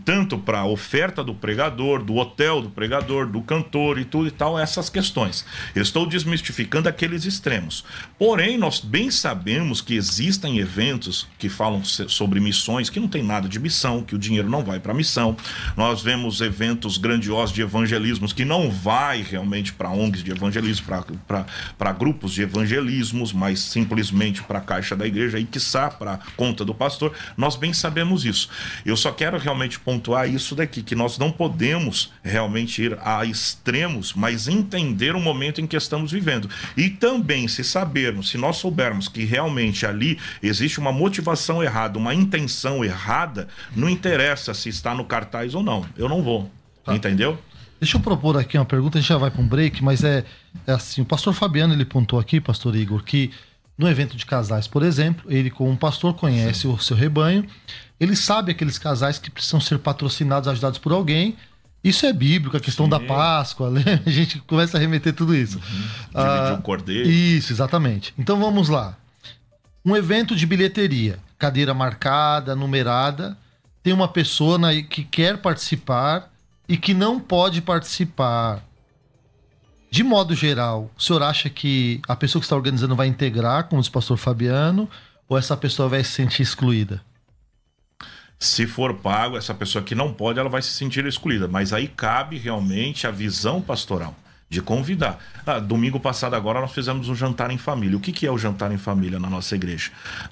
tanto 0.06 0.38
para 0.38 0.60
a 0.60 0.65
oferta 0.65 1.21
do 1.21 1.36
pregador, 1.36 2.02
do 2.02 2.15
hotel 2.15 2.62
do 2.62 2.69
pregador, 2.69 3.28
do 3.28 3.41
cantor 3.41 4.00
e 4.00 4.06
tudo 4.06 4.28
e 4.28 4.32
tal, 4.32 4.58
essas 4.58 4.89
questões. 4.89 5.45
Eu 5.76 5.82
estou 5.82 6.06
desmistificando 6.06 6.88
aqueles 6.88 7.26
extremos. 7.26 7.84
Porém, 8.17 8.58
nós 8.58 8.80
bem 8.80 9.12
sabemos 9.12 9.82
que 9.82 9.93
existem 9.93 10.60
eventos 10.60 11.28
que 11.38 11.50
falam 11.50 11.84
sobre 11.84 12.39
missões, 12.39 12.89
que 12.89 13.00
não 13.00 13.10
tem 13.10 13.24
nada 13.24 13.50
de 13.50 13.60
missão, 13.60 14.04
que 14.04 14.15
o 14.15 14.19
dinheiro 14.19 14.50
não 14.50 14.63
vai 14.63 14.80
para 14.80 14.93
missão. 14.93 15.36
Nós 15.76 16.02
vemos 16.02 16.39
eventos 16.39 16.97
grandiosos 16.97 17.54
de 17.54 17.62
evangelismos 17.62 18.32
que 18.32 18.45
não 18.45 18.71
vai 18.71 19.01
vai 19.02 19.24
realmente 19.24 19.74
para 19.74 19.90
ONGs 19.90 20.24
de 20.24 20.30
evangelismo, 20.30 20.86
para 21.76 21.92
grupos 21.92 22.34
de 22.34 22.44
evangelismos, 22.44 23.34
mas 23.34 23.60
simplesmente 23.60 24.44
para 24.44 24.60
a 24.60 24.62
caixa 24.62 24.96
da 24.96 25.08
igreja 25.08 25.40
e, 25.40 25.44
quiçá, 25.44 25.90
para 25.90 26.20
conta 26.38 26.64
do 26.64 26.72
pastor. 26.72 27.12
Nós 27.36 27.56
bem 27.56 27.74
sabemos 27.74 28.26
isso. 28.26 28.48
Eu 28.86 28.96
só 28.96 29.12
quero 29.12 29.40
realmente 29.40 29.80
pontuar 29.80 30.30
isso 30.30 30.54
daqui, 30.54 30.84
que 30.84 30.94
nós 30.94 31.18
não 31.18 31.32
podemos 31.32 32.14
realmente 32.22 32.84
ir 32.84 32.98
a 33.04 33.26
extremos, 33.26 34.14
mas 34.14 34.48
entender 34.48 35.16
o 35.16 35.20
momento 35.20 35.60
em 35.60 35.66
que 35.66 35.76
estamos 35.76 36.12
vivendo. 36.12 36.48
E 36.78 36.88
também, 36.88 37.48
se 37.48 37.64
sabermos, 37.64 38.30
se 38.30 38.38
nós 38.38 38.58
soubermos 38.58 39.08
que 39.08 39.26
realmente 39.26 39.84
ali 39.84 40.20
existe 40.44 40.80
uma 40.80 40.92
motivação 40.92 41.64
errada, 41.64 41.98
uma 41.98 42.14
intenção 42.14 42.86
errada, 42.86 43.48
não 43.76 43.90
interessa 43.90 44.54
se 44.54 44.70
está 44.70 44.94
no 44.94 45.06
cartaz 45.06 45.56
ou 45.56 45.64
não. 45.64 45.84
Eu 45.98 46.08
não 46.08 46.22
vou. 46.22 46.52
Tá. 46.84 46.96
Entendeu? 46.96 47.40
Deixa 47.82 47.98
eu 47.98 48.02
propor 48.02 48.38
aqui 48.38 48.60
uma 48.60 48.65
pergunta, 48.65 49.00
a 49.00 49.02
gente 49.02 49.10
já 49.10 49.17
vai 49.17 49.32
para 49.32 49.41
um 49.41 49.48
break, 49.48 49.84
mas 49.84 50.04
é, 50.04 50.24
é 50.67 50.72
assim, 50.72 51.02
o 51.02 51.06
pastor 51.06 51.34
Fabiano, 51.34 51.74
ele 51.74 51.84
pontou 51.84 52.20
aqui, 52.20 52.39
pastor 52.39 52.76
Igor, 52.76 53.04
que 53.04 53.32
no 53.76 53.89
evento 53.89 54.15
de 54.15 54.24
casais, 54.24 54.67
por 54.67 54.84
exemplo, 54.84 55.26
ele 55.32 55.50
como 55.50 55.72
um 55.72 55.76
pastor 55.76 56.13
conhece 56.13 56.62
Sim. 56.62 56.67
o 56.67 56.78
seu 56.78 56.96
rebanho, 56.96 57.44
ele 58.00 58.15
sabe 58.15 58.52
aqueles 58.52 58.78
casais 58.78 59.17
que 59.17 59.32
precisam 59.32 59.60
ser 59.60 59.80
patrocinados, 59.80 60.48
ajudados 60.48 60.78
por 60.78 60.91
alguém, 60.91 61.36
isso 61.84 62.06
é 62.06 62.13
bíblico, 62.13 62.56
a 62.56 62.60
questão 62.60 62.86
Sim. 62.86 62.91
da 62.91 63.00
Páscoa, 63.00 63.72
né? 63.72 64.00
a 64.06 64.10
gente 64.12 64.38
começa 64.41 64.78
a 64.78 64.80
remeter 64.80 65.12
tudo 65.13 65.36
isso. 65.36 65.58
Uhum. 65.58 65.88
Ah, 66.13 66.36
Dividir 66.36 66.60
o 66.60 66.62
cordeiro. 66.62 67.10
Isso, 67.10 67.52
exatamente. 67.52 68.13
Então 68.15 68.39
vamos 68.39 68.70
lá. 68.70 68.96
Um 69.84 69.96
evento 69.96 70.36
de 70.36 70.46
bilheteria, 70.46 71.17
cadeira 71.39 71.74
marcada, 71.74 72.56
numerada, 72.56 73.36
tem 73.82 73.91
uma 73.91 74.08
pessoa 74.08 74.60
que 74.84 75.04
quer 75.04 75.38
participar 75.38 76.31
e 76.72 76.78
que 76.78 76.94
não 76.94 77.20
pode 77.20 77.62
participar. 77.62 78.64
De 79.90 80.06
modo 80.06 80.34
geral, 80.34 80.90
o 80.98 81.02
senhor 81.02 81.22
acha 81.22 81.50
que 81.50 82.00
a 82.08 82.16
pessoa 82.16 82.40
que 82.40 82.46
está 82.46 82.56
organizando 82.56 82.96
vai 82.96 83.08
integrar, 83.08 83.66
como 83.66 83.82
o 83.82 83.92
pastor 83.92 84.16
Fabiano, 84.16 84.90
ou 85.28 85.38
essa 85.38 85.58
pessoa 85.58 85.90
vai 85.90 86.02
se 86.02 86.12
sentir 86.12 86.44
excluída? 86.44 87.04
Se 88.40 88.66
for 88.66 88.94
pago, 88.94 89.36
essa 89.36 89.54
pessoa 89.54 89.84
que 89.84 89.94
não 89.94 90.14
pode, 90.14 90.40
ela 90.40 90.48
vai 90.48 90.62
se 90.62 90.70
sentir 90.70 91.06
excluída. 91.06 91.46
Mas 91.46 91.74
aí 91.74 91.90
cabe 91.90 92.38
realmente 92.38 93.06
a 93.06 93.12
visão 93.12 93.62
pastoral 93.62 94.16
de 94.52 94.62
convidar. 94.62 95.18
Ah, 95.48 95.60
domingo 95.60 95.98
passado 95.98 96.36
agora 96.36 96.60
nós 96.60 96.74
fizemos 96.74 97.08
um 97.08 97.16
jantar 97.16 97.50
em 97.52 97.58
família. 97.58 97.96
O 97.96 98.02
que, 98.02 98.12
que 98.12 98.28
é 98.28 98.32
o 98.32 98.38
jantar 98.38 98.70
em 98.74 98.78
família 98.78 99.18
na 99.18 99.30
nossa 99.30 99.56
igreja? 99.56 99.92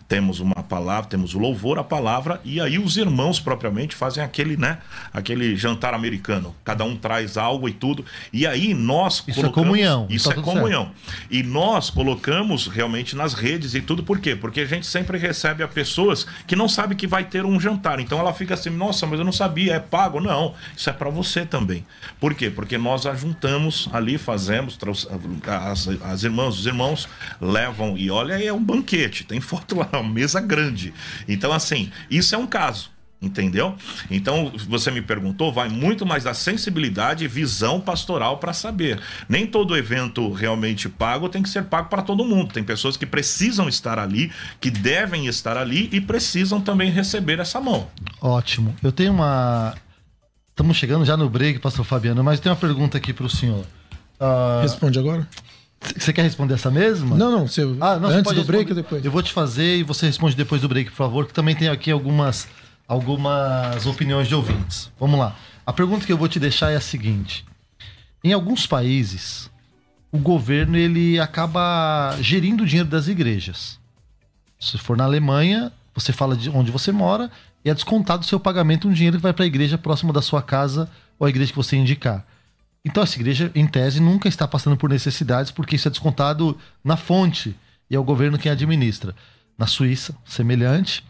Temos 0.10 0.42
uma 0.42 0.62
palavra, 0.62 1.10
temos 1.10 1.34
o 1.34 1.40
louvor, 1.40 1.80
a 1.80 1.86
palavra, 1.86 2.42
e 2.44 2.60
aí 2.60 2.78
os 2.78 2.98
irmãos 2.98 3.40
propriamente 3.40 3.96
fazem 3.96 4.22
aquele, 4.22 4.58
né? 4.58 4.80
Aquele 5.14 5.56
jantar 5.56 5.94
americano. 5.94 6.54
Cada 6.66 6.84
um 6.84 6.98
traz 6.98 7.38
algo 7.38 7.70
e 7.70 7.72
tudo. 7.72 8.04
E 8.34 8.46
aí 8.46 8.74
nós 8.74 9.24
Isso 9.26 9.46
é 9.46 9.50
comunhão. 9.50 10.06
Isso 10.10 10.30
tá 10.30 10.38
é 10.38 10.44
comunhão. 10.44 10.92
Certo. 11.06 11.28
E 11.32 11.42
nós 11.42 11.90
colocamos 11.90 12.68
realmente 12.68 13.16
nas 13.16 13.34
redes 13.34 13.74
e 13.74 13.82
tudo. 13.82 14.04
Por 14.04 14.20
quê? 14.20 14.36
Porque 14.36 14.60
a 14.60 14.66
gente 14.66 14.86
sempre 14.86 15.18
recebe 15.18 15.64
a 15.64 15.68
pessoas 15.68 16.28
que 16.46 16.58
não 16.58 16.68
sabe 16.68 16.94
que 16.94 17.08
vai 17.08 17.24
ter 17.24 17.46
um 17.46 17.58
jantar. 17.58 18.02
Então 18.02 18.20
ela 18.20 18.34
fica 18.34 18.54
assim, 18.54 18.70
nossa, 18.70 19.08
mas 19.08 19.18
eu 19.18 19.24
não 19.24 19.32
sabia, 19.32 19.76
é 19.76 19.80
pago. 19.80 20.20
Não, 20.20 20.54
isso 20.76 20.90
é 20.90 20.94
para 20.94 21.10
você 21.10 21.46
também. 21.46 21.86
Por 22.20 22.34
quê? 22.34 22.50
Porque 22.50 22.78
nós 22.78 23.06
ajuntamos 23.06 23.88
ali 23.94 24.09
ali 24.10 24.18
fazemos, 24.18 24.78
as, 25.46 25.88
as 25.88 26.24
irmãs, 26.24 26.58
os 26.58 26.66
irmãos 26.66 27.08
levam 27.40 27.96
e 27.98 28.10
olha, 28.10 28.44
é 28.44 28.52
um 28.52 28.64
banquete, 28.64 29.24
tem 29.24 29.40
foto 29.40 29.78
lá, 29.78 29.90
uma 29.94 30.04
mesa 30.04 30.42
grande. 30.42 30.94
Então, 31.28 31.54
assim, 31.54 31.92
isso 32.10 32.34
é 32.34 32.38
um 32.38 32.48
caso. 32.48 32.90
Entendeu? 33.22 33.76
Então, 34.10 34.50
você 34.70 34.90
me 34.90 35.02
perguntou, 35.02 35.52
vai 35.52 35.68
muito 35.68 36.06
mais 36.06 36.24
da 36.24 36.34
sensibilidade 36.34 37.26
e 37.26 37.28
visão 37.28 37.82
pastoral 37.82 38.38
para 38.38 38.54
saber. 38.54 38.98
Nem 39.28 39.46
todo 39.46 39.76
evento 39.76 40.32
realmente 40.32 40.88
pago 40.88 41.28
tem 41.28 41.44
que 41.44 41.50
ser 41.50 41.66
pago 41.66 41.90
para 41.90 42.02
todo 42.02 42.24
mundo. 42.24 42.54
Tem 42.54 42.64
pessoas 42.64 42.96
que 42.96 43.06
precisam 43.06 43.68
estar 43.68 44.00
ali, 44.00 44.32
que 44.62 44.72
devem 44.72 45.28
estar 45.28 45.58
ali 45.58 45.90
e 45.92 46.00
precisam 46.00 46.62
também 46.62 46.90
receber 46.92 47.40
essa 47.40 47.60
mão. 47.60 47.90
Ótimo. 48.22 48.74
Eu 48.82 48.94
tenho 48.94 49.12
uma. 49.12 49.76
Estamos 50.52 50.78
chegando 50.78 51.04
já 51.04 51.18
no 51.18 51.30
break, 51.30 51.60
pastor 51.60 51.84
Fabiano, 51.84 52.24
mas 52.24 52.40
tem 52.40 52.50
uma 52.50 52.58
pergunta 52.58 52.98
aqui 52.98 53.12
para 53.12 53.26
o 53.26 53.30
senhor. 53.30 53.66
Uh... 54.20 54.62
Responde 54.62 55.00
agora. 55.00 55.28
Você 55.98 56.12
quer 56.12 56.24
responder 56.24 56.56
essa 56.56 56.70
mesma? 56.70 57.16
Não, 57.16 57.32
não. 57.32 57.48
Você... 57.48 57.62
Ah, 57.80 57.98
não 57.98 58.10
Antes 58.10 58.34
do 58.34 58.44
break 58.44 58.70
ou 58.72 58.76
depois? 58.76 59.04
Eu 59.04 59.12
vou 59.12 59.24
te 59.24 59.32
fazer 59.32 59.78
e 59.78 59.84
você 59.84 60.06
responde 60.06 60.36
depois 60.36 60.62
do 60.62 60.68
break, 60.68 60.90
por 60.90 60.98
favor, 60.98 61.26
que 61.26 61.34
também 61.34 61.56
tem 61.56 61.70
aqui 61.70 61.90
algumas, 61.90 62.48
algumas 62.88 63.86
opiniões 63.86 64.28
de 64.28 64.36
ouvintes. 64.36 64.92
Vamos 65.00 65.18
lá. 65.18 65.36
A 65.66 65.72
pergunta 65.72 66.06
que 66.06 66.12
eu 66.12 66.18
vou 66.18 66.28
te 66.28 66.40
deixar 66.40 66.72
é 66.72 66.76
a 66.76 66.82
seguinte. 66.82 67.46
Em 68.24 68.34
alguns 68.34 68.68
países, 68.68 69.50
o 70.12 70.18
governo 70.18 70.76
ele 70.76 71.20
acaba 71.20 72.16
gerindo 72.20 72.64
o 72.64 72.68
dinheiro 72.68 72.90
das 72.90 73.08
igrejas. 73.08 73.80
Se 74.60 74.78
for 74.78 74.98
na 74.98 75.06
Alemanha, 75.06 75.72
você 75.96 76.12
fala 76.12 76.36
de 76.36 76.50
onde 76.50 76.72
você 76.72 76.92
mora 76.92 77.32
e 77.64 77.70
é 77.70 77.74
descontado 77.74 78.24
o 78.24 78.26
seu 78.26 78.40
pagamento 78.40 78.88
um 78.88 78.92
dinheiro 78.92 79.18
que 79.18 79.24
vai 79.24 79.32
para 79.32 79.46
a 79.46 79.48
igreja 79.48 79.78
próxima 79.78 80.12
da 80.12 80.22
sua 80.22 80.42
casa 80.42 80.90
ou 81.18 81.26
a 81.26 81.30
igreja 81.30 81.52
que 81.52 81.58
você 81.58 81.78
indicar. 81.78 82.26
Então 82.86 83.04
essa 83.04 83.16
igreja, 83.16 83.52
em 83.54 83.68
tese, 83.68 84.00
nunca 84.00 84.28
está 84.28 84.48
passando 84.48 84.78
por 84.78 84.90
necessidades 84.90 85.52
porque 85.52 85.76
isso 85.76 85.88
é 85.88 85.92
descontado 85.92 86.58
na 86.84 86.96
fonte 86.96 87.56
e 87.90 87.96
é 87.96 88.00
o 88.00 88.04
governo 88.04 88.38
quem 88.38 88.52
administra. 88.52 89.16
Na 89.58 89.68
Suíça, 89.68 90.16
semelhante. 90.26 91.04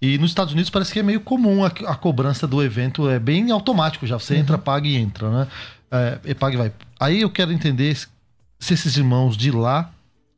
E 0.00 0.18
nos 0.18 0.32
Estados 0.32 0.52
Unidos 0.52 0.68
parece 0.68 0.92
que 0.92 0.98
é 0.98 1.02
meio 1.02 1.20
comum 1.20 1.64
a, 1.64 1.68
a 1.68 1.94
cobrança 1.94 2.44
do 2.44 2.60
evento, 2.60 3.08
é 3.08 3.20
bem 3.20 3.52
automático 3.52 4.04
já. 4.04 4.18
Você 4.18 4.34
uhum. 4.34 4.40
entra, 4.40 4.58
paga 4.58 4.88
e 4.88 4.96
entra, 4.96 5.30
né? 5.30 5.48
É, 5.90 6.18
e 6.24 6.34
paga 6.34 6.54
e 6.54 6.58
vai. 6.58 6.72
Aí 6.98 7.20
eu 7.20 7.30
quero 7.30 7.52
entender 7.52 7.94
se 7.94 8.74
esses 8.74 8.96
irmãos 8.96 9.36
de 9.36 9.52
lá, 9.52 9.92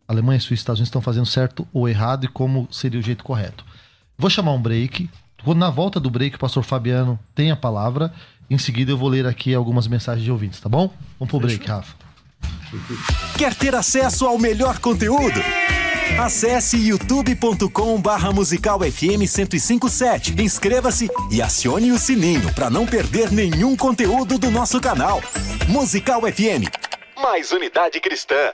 Alemanha, 0.07 0.39
Suíça 0.39 0.53
e 0.53 0.63
Estados 0.63 0.81
Unidos, 0.81 0.89
estão 0.89 1.01
fazendo 1.01 1.25
certo 1.25 1.67
ou 1.73 1.89
errado 1.89 2.25
e 2.25 2.29
como 2.29 2.69
seria 2.71 3.01
o 3.01 3.03
jeito 3.03 3.25
correto. 3.25 3.65
Vou 4.19 4.29
chamar 4.29 4.53
um 4.53 4.61
break. 4.61 5.09
Na 5.57 5.71
volta 5.71 5.99
do 6.01 6.11
break, 6.11 6.37
o 6.37 6.39
pastor 6.39 6.63
Fabiano 6.63 7.19
tem 7.35 7.51
a 7.51 7.57
palavra. 7.57 8.13
Em 8.49 8.59
seguida, 8.59 8.93
eu 8.93 8.99
vou 8.99 9.09
ler 9.09 9.27
aqui 9.27 9.55
algumas 9.55 9.89
mensagens 9.89 10.25
de 10.25 10.31
ouvintes, 10.31 10.61
tá 10.61 10.69
bom? 10.69 10.91
Vamos 11.19 11.31
pro 11.31 11.41
break, 11.41 11.67
Rafa. 11.67 11.95
Quer 13.39 13.55
ter 13.55 13.75
acesso 13.75 14.27
ao 14.27 14.39
melhor 14.39 14.79
conteúdo? 14.79 15.41
Acesse 16.19 16.77
youtube.com 16.77 18.01
barra 18.01 18.33
musical 18.33 18.79
FM 18.81 19.19
1057. 19.37 20.41
Inscreva-se 20.41 21.11
e 21.31 21.43
acione 21.43 21.91
o 21.91 21.99
sininho 21.99 22.53
para 22.55 22.71
não 22.71 22.87
perder 22.87 23.33
nenhum 23.33 23.77
conteúdo 23.77 24.39
do 24.39 24.51
nosso 24.51 24.81
canal. 24.81 25.21
Musical 25.69 26.21
FM. 26.21 26.69
Mais 27.17 27.51
unidade 27.51 28.01
cristã. 28.01 28.53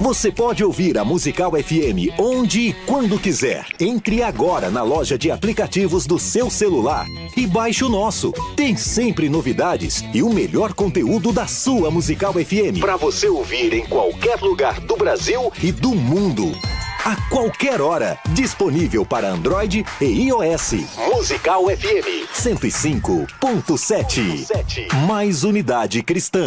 Você 0.00 0.30
pode 0.30 0.62
ouvir 0.62 0.98
a 0.98 1.04
Musical 1.04 1.52
FM 1.52 2.12
onde 2.18 2.68
e 2.68 2.72
quando 2.86 3.18
quiser. 3.18 3.66
Entre 3.80 4.22
agora 4.22 4.70
na 4.70 4.82
loja 4.82 5.16
de 5.16 5.30
aplicativos 5.30 6.06
do 6.06 6.18
seu 6.18 6.50
celular 6.50 7.06
e 7.36 7.46
baixe 7.46 7.84
o 7.84 7.88
nosso. 7.88 8.32
Tem 8.54 8.76
sempre 8.76 9.28
novidades 9.28 10.04
e 10.12 10.22
o 10.22 10.30
melhor 10.30 10.74
conteúdo 10.74 11.32
da 11.32 11.46
sua 11.46 11.90
Musical 11.90 12.34
FM 12.34 12.80
para 12.80 12.96
você 12.96 13.28
ouvir 13.28 13.72
em 13.72 13.86
qualquer 13.86 14.40
lugar 14.40 14.80
do 14.80 14.96
Brasil 14.96 15.52
e 15.62 15.72
do 15.72 15.94
mundo. 15.94 16.52
A 17.04 17.16
qualquer 17.30 17.80
hora, 17.80 18.18
disponível 18.30 19.06
para 19.06 19.28
Android 19.28 19.84
e 20.00 20.04
iOS. 20.26 20.72
Musical 21.14 21.66
FM 21.66 22.26
105.7. 22.34 24.92
Mais 25.06 25.44
unidade 25.44 26.02
cristã. 26.02 26.46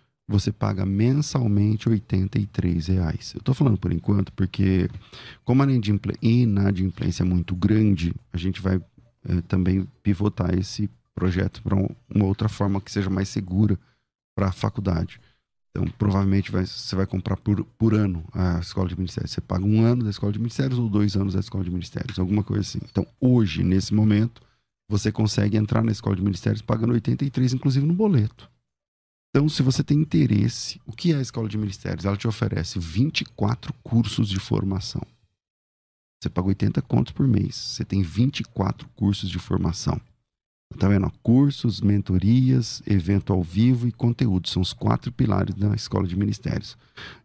você 0.31 0.51
paga 0.51 0.85
mensalmente 0.85 1.89
R$ 1.89 1.99
reais. 2.87 3.33
Eu 3.35 3.39
estou 3.39 3.53
falando 3.53 3.77
por 3.77 3.91
enquanto 3.91 4.31
porque, 4.33 4.89
como 5.43 5.61
a 5.61 5.67
inadimplência 6.21 7.23
é 7.23 7.25
muito 7.25 7.55
grande, 7.55 8.13
a 8.31 8.37
gente 8.37 8.61
vai 8.61 8.81
é, 9.25 9.41
também 9.41 9.87
pivotar 10.01 10.57
esse 10.57 10.89
projeto 11.13 11.61
para 11.61 11.75
um, 11.75 11.87
uma 12.09 12.25
outra 12.25 12.49
forma 12.49 12.81
que 12.81 12.91
seja 12.91 13.09
mais 13.09 13.29
segura 13.29 13.77
para 14.35 14.47
a 14.47 14.51
faculdade. 14.51 15.19
Então, 15.69 15.85
provavelmente 15.97 16.51
vai, 16.51 16.65
você 16.65 16.95
vai 16.95 17.05
comprar 17.05 17.37
por, 17.37 17.63
por 17.77 17.93
ano 17.93 18.23
a 18.33 18.59
escola 18.59 18.89
de 18.89 18.95
ministérios. 18.95 19.31
Você 19.31 19.41
paga 19.41 19.63
um 19.63 19.81
ano 19.81 20.03
da 20.03 20.09
escola 20.09 20.31
de 20.31 20.39
ministérios 20.39 20.79
ou 20.79 20.89
dois 20.89 21.15
anos 21.15 21.33
da 21.33 21.39
escola 21.39 21.63
de 21.63 21.69
ministérios, 21.69 22.19
alguma 22.19 22.43
coisa 22.43 22.61
assim. 22.61 22.79
Então, 22.89 23.05
hoje, 23.19 23.63
nesse 23.63 23.93
momento, 23.93 24.41
você 24.89 25.11
consegue 25.11 25.55
entrar 25.55 25.81
na 25.83 25.91
escola 25.91 26.15
de 26.15 26.21
ministérios 26.21 26.61
pagando 26.61 26.93
83, 26.93 27.53
inclusive 27.53 27.85
no 27.85 27.93
boleto. 27.93 28.49
Então, 29.33 29.47
se 29.47 29.63
você 29.63 29.81
tem 29.81 29.97
interesse, 29.97 30.81
o 30.85 30.91
que 30.91 31.13
é 31.13 31.15
a 31.15 31.21
Escola 31.21 31.47
de 31.47 31.57
Ministérios? 31.57 32.03
Ela 32.03 32.17
te 32.17 32.27
oferece 32.27 32.77
24 32.77 33.73
cursos 33.81 34.27
de 34.27 34.37
formação. 34.39 35.01
Você 36.21 36.29
paga 36.29 36.49
80 36.49 36.81
contos 36.81 37.13
por 37.13 37.25
mês. 37.25 37.55
Você 37.55 37.85
tem 37.85 38.03
24 38.03 38.89
cursos 38.89 39.29
de 39.29 39.39
formação. 39.39 39.99
Tá 40.77 40.87
vendo? 40.87 41.11
Cursos, 41.21 41.81
mentorias, 41.81 42.81
evento 42.87 43.33
ao 43.33 43.43
vivo 43.43 43.87
e 43.87 43.91
conteúdo. 43.91 44.47
São 44.47 44.61
os 44.61 44.73
quatro 44.73 45.11
pilares 45.11 45.53
da 45.55 45.75
Escola 45.75 46.07
de 46.07 46.15
Ministérios. 46.15 46.77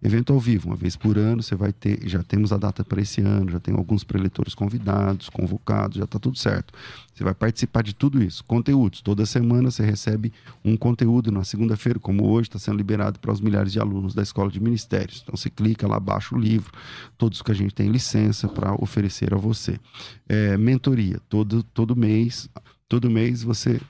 Evento 0.03 0.33
ao 0.33 0.41
vivo, 0.41 0.69
uma 0.69 0.77
vez 0.77 0.97
por 0.97 1.19
ano, 1.19 1.43
você 1.43 1.55
vai 1.55 1.73
ter. 1.73 2.07
Já 2.09 2.23
temos 2.23 2.53
a 2.53 2.57
data 2.57 2.85
para 2.85 3.01
esse 3.01 3.21
ano, 3.21 3.51
já 3.51 3.61
tem 3.61 3.75
alguns 3.75 4.05
preletores 4.05 4.55
convidados, 4.55 5.29
convocados, 5.29 5.99
já 5.99 6.05
está 6.05 6.19
tudo 6.19 6.37
certo. 6.37 6.73
Você 7.15 7.25
vai 7.25 7.35
participar 7.35 7.83
de 7.83 7.95
tudo 7.95 8.23
isso. 8.23 8.45
Conteúdos. 8.45 9.01
Toda 9.01 9.25
semana 9.25 9.71
você 9.71 9.85
recebe 9.85 10.33
um 10.65 10.77
conteúdo 10.77 11.31
na 11.31 11.45
segunda-feira, 11.45 11.99
como 11.99 12.27
hoje 12.29 12.49
está 12.49 12.59
sendo 12.59 12.77
liberado 12.77 13.19
para 13.19 13.33
os 13.33 13.41
milhares 13.41 13.73
de 13.73 13.81
alunos 13.81 14.15
da 14.15 14.23
Escola 14.23 14.51
de 14.51 14.61
Ministérios. 14.61 15.23
Então 15.23 15.37
você 15.37 15.49
clica 15.49 15.87
lá, 15.87 15.99
baixa 15.99 16.35
o 16.35 16.39
livro, 16.39 16.73
todos 17.17 17.43
que 17.43 17.51
a 17.51 17.55
gente 17.55 17.75
tem 17.75 17.91
licença 17.91 18.49
para 18.49 18.75
oferecer 18.75 19.33
a 19.33 19.37
você. 19.39 19.79
É, 20.29 20.57
mentoria. 20.57 21.21
Todo, 21.29 21.63
todo 21.63 21.97
mês 21.97 22.49
Todo 22.89 23.11
mês 23.11 23.43
você, 23.43 23.81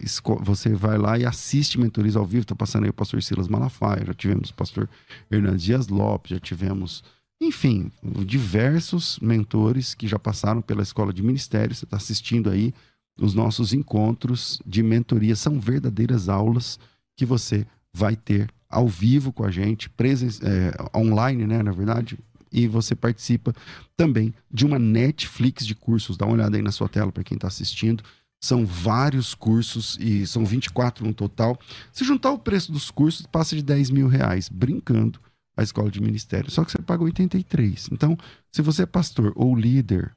você 0.41 0.71
vai 0.75 0.97
lá 0.97 1.19
e 1.19 1.27
assiste 1.27 1.79
mentorias 1.79 2.17
ao 2.17 2.25
vivo. 2.25 2.43
Está 2.43 2.55
passando 2.55 2.85
aí 2.85 2.91
o 2.91 2.95
pastor 2.95 3.23
Silas 3.23 3.49
Malafaia, 3.49 4.07
já 4.07 4.15
tivemos 4.15 4.51
o 4.51 4.55
pastor 4.55 4.89
Hernandes 5.31 5.63
Dias 5.63 5.89
Lopes, 5.89 6.31
já 6.31 6.41
tivemos, 6.41 7.05
enfim, 7.41 7.93
diversos 8.25 9.19
mentores 9.21 9.95
que 9.95 10.09
já 10.09 10.19
passaram 10.19 10.63
pela 10.63 10.83
escola 10.83 11.13
de 11.13 11.23
ministério. 11.23 11.75
Você 11.75 11.85
está 11.85 11.99
assistindo 11.99 12.49
aí 12.49 12.73
os 13.21 13.35
nossos 13.35 13.75
encontros 13.75 14.61
de 14.65 14.83
mentoria. 14.83 15.37
São 15.37 15.61
verdadeiras 15.61 16.29
aulas 16.31 16.79
que 17.17 17.27
você 17.27 17.67
vai 17.93 18.17
ter 18.17 18.51
ao 18.69 18.89
vivo 18.89 19.33
com 19.33 19.45
a 19.45 19.51
gente, 19.51 19.89
presen 19.91 20.29
é, 20.43 20.99
online, 20.99 21.47
né, 21.47 21.63
na 21.63 21.73
verdade, 21.73 22.19
e 22.53 22.67
você 22.67 22.95
participa 22.95 23.55
também 23.97 24.35
de 24.51 24.65
uma 24.65 24.79
Netflix 24.79 25.67
de 25.67 25.75
cursos. 25.75 26.17
Dá 26.17 26.25
uma 26.25 26.35
olhada 26.35 26.57
aí 26.57 26.63
na 26.63 26.73
sua 26.73 26.89
tela 26.89 27.13
para 27.13 27.25
quem 27.25 27.37
está 27.37 27.49
assistindo. 27.49 28.03
São 28.47 28.65
vários 28.65 29.35
cursos 29.35 29.99
e 30.01 30.25
são 30.25 30.45
24 30.45 31.05
no 31.05 31.13
total. 31.13 31.59
Se 31.93 32.05
juntar 32.05 32.31
o 32.31 32.39
preço 32.39 32.71
dos 32.71 32.93
cursos, 32.93 33.27
passa 33.27 33.57
de 33.57 33.63
10 33.63 33.91
mil 33.91 34.07
reais, 34.07 34.49
brincando 34.49 35.19
a 35.57 35.65
escola 35.65 35.91
de 35.91 36.01
ministério. 36.01 36.49
Só 36.49 36.65
que 36.65 36.71
você 36.71 36.79
paga 36.79 37.03
83. 37.03 37.89
Então, 37.91 38.17
se 38.53 38.63
você 38.63 38.85
é 38.85 38.87
pastor 38.87 39.33
ou 39.35 39.57
líder, 39.57 40.15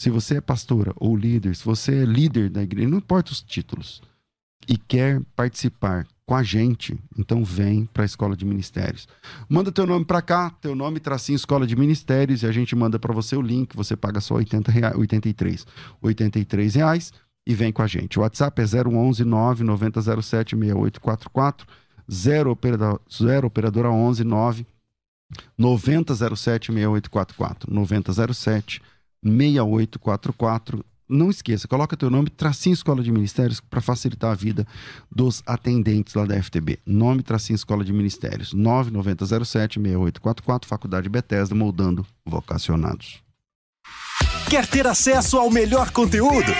se 0.00 0.10
você 0.10 0.38
é 0.38 0.40
pastora 0.40 0.92
ou 0.96 1.16
líder, 1.16 1.54
se 1.54 1.64
você 1.64 2.02
é 2.02 2.04
líder 2.04 2.50
da 2.50 2.64
igreja, 2.64 2.88
não 2.88 2.98
importa 2.98 3.30
os 3.30 3.40
títulos, 3.40 4.02
e 4.68 4.76
quer 4.76 5.20
participar 5.36 6.04
com 6.26 6.34
a 6.34 6.42
gente, 6.42 6.98
então 7.16 7.44
vem 7.44 7.84
para 7.86 8.02
a 8.02 8.06
Escola 8.06 8.36
de 8.36 8.44
Ministérios. 8.44 9.06
Manda 9.48 9.70
teu 9.70 9.86
nome 9.86 10.04
para 10.04 10.22
cá, 10.22 10.50
teu 10.50 10.74
nome 10.74 10.98
tracinho 10.98 11.36
Escola 11.36 11.66
de 11.66 11.76
Ministérios 11.76 12.42
e 12.42 12.46
a 12.46 12.52
gente 12.52 12.74
manda 12.74 12.98
para 12.98 13.12
você 13.12 13.36
o 13.36 13.42
link, 13.42 13.76
você 13.76 13.96
paga 13.96 14.20
só 14.20 14.34
80 14.34 14.72
reais, 14.72 14.96
83, 14.96 15.66
83 16.00 16.74
reais 16.74 17.12
e 17.46 17.54
vem 17.54 17.72
com 17.72 17.82
a 17.82 17.86
gente. 17.86 18.18
O 18.18 18.22
WhatsApp 18.22 18.60
é 18.60 18.64
011 18.64 19.24
99007 19.24 20.56
6844, 20.56 21.66
0 22.10 22.50
operadora, 22.50 23.00
0 23.12 23.46
operadora 23.46 23.90
11 23.90 24.24
9 24.24 24.66
9007 25.56 26.72
6844, 26.72 27.72
9007 27.72 28.82
6844. 29.24 30.84
Não 31.08 31.28
esqueça, 31.28 31.68
coloca 31.68 31.96
teu 31.96 32.08
nome, 32.08 32.30
tracinho 32.30 32.72
Escola 32.72 33.02
de 33.02 33.12
Ministérios 33.12 33.60
para 33.60 33.82
facilitar 33.82 34.30
a 34.30 34.34
vida 34.34 34.66
dos 35.10 35.42
atendentes 35.44 36.14
lá 36.14 36.24
da 36.24 36.42
FTB. 36.42 36.78
Nome, 36.86 37.22
tracinho 37.22 37.56
Escola 37.56 37.84
de 37.84 37.92
Ministérios, 37.92 38.54
9907 38.54 39.74
6844, 39.74 40.68
Faculdade 40.68 41.10
Bethesda, 41.10 41.54
moldando 41.54 42.06
vocacionados. 42.24 43.22
Quer 44.48 44.66
ter 44.66 44.86
acesso 44.86 45.36
ao 45.36 45.50
melhor 45.50 45.90
conteúdo? 45.90 46.52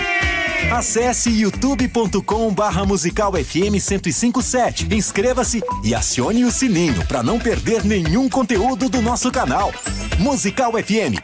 Acesse 0.71 1.29
youtube.com 1.29 2.53
barra 2.53 2.85
musical 2.85 3.33
FM 3.33 3.73
1057. 3.73 4.93
Inscreva-se 4.93 5.61
e 5.83 5.93
acione 5.93 6.43
o 6.43 6.51
sininho 6.51 7.05
para 7.07 7.23
não 7.23 7.39
perder 7.39 7.83
nenhum 7.83 8.29
conteúdo 8.29 8.89
do 8.89 9.01
nosso 9.01 9.31
canal. 9.31 9.73
Musical 10.19 10.73
FM. 10.73 11.19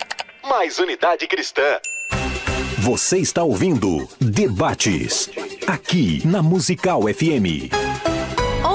Mais 0.48 0.80
unidade 0.80 1.28
cristã. 1.28 1.80
Você 2.80 3.18
está 3.18 3.44
ouvindo 3.44 4.08
Debates. 4.20 5.30
Aqui 5.68 6.22
na 6.26 6.42
Musical 6.42 7.02
FM 7.04 7.70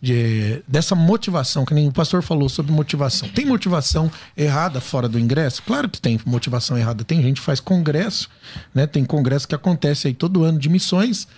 de, 0.00 0.62
dessa 0.66 0.94
motivação, 0.94 1.66
que 1.66 1.74
nem 1.74 1.86
o 1.86 1.92
pastor 1.92 2.22
falou 2.22 2.48
sobre 2.48 2.72
motivação. 2.72 3.28
Tem 3.28 3.44
motivação 3.44 4.10
errada 4.34 4.80
fora 4.80 5.06
do 5.06 5.18
ingresso? 5.18 5.62
Claro 5.62 5.90
que 5.90 6.00
tem 6.00 6.18
motivação 6.24 6.78
errada. 6.78 7.04
Tem 7.04 7.20
gente 7.20 7.38
que 7.42 7.44
faz 7.44 7.60
congresso, 7.60 8.30
né? 8.74 8.86
Tem 8.86 9.04
congresso 9.04 9.46
que 9.46 9.54
acontece 9.54 10.08
aí 10.08 10.14
todo 10.14 10.42
ano 10.42 10.58
de 10.58 10.70
missões 10.70 11.28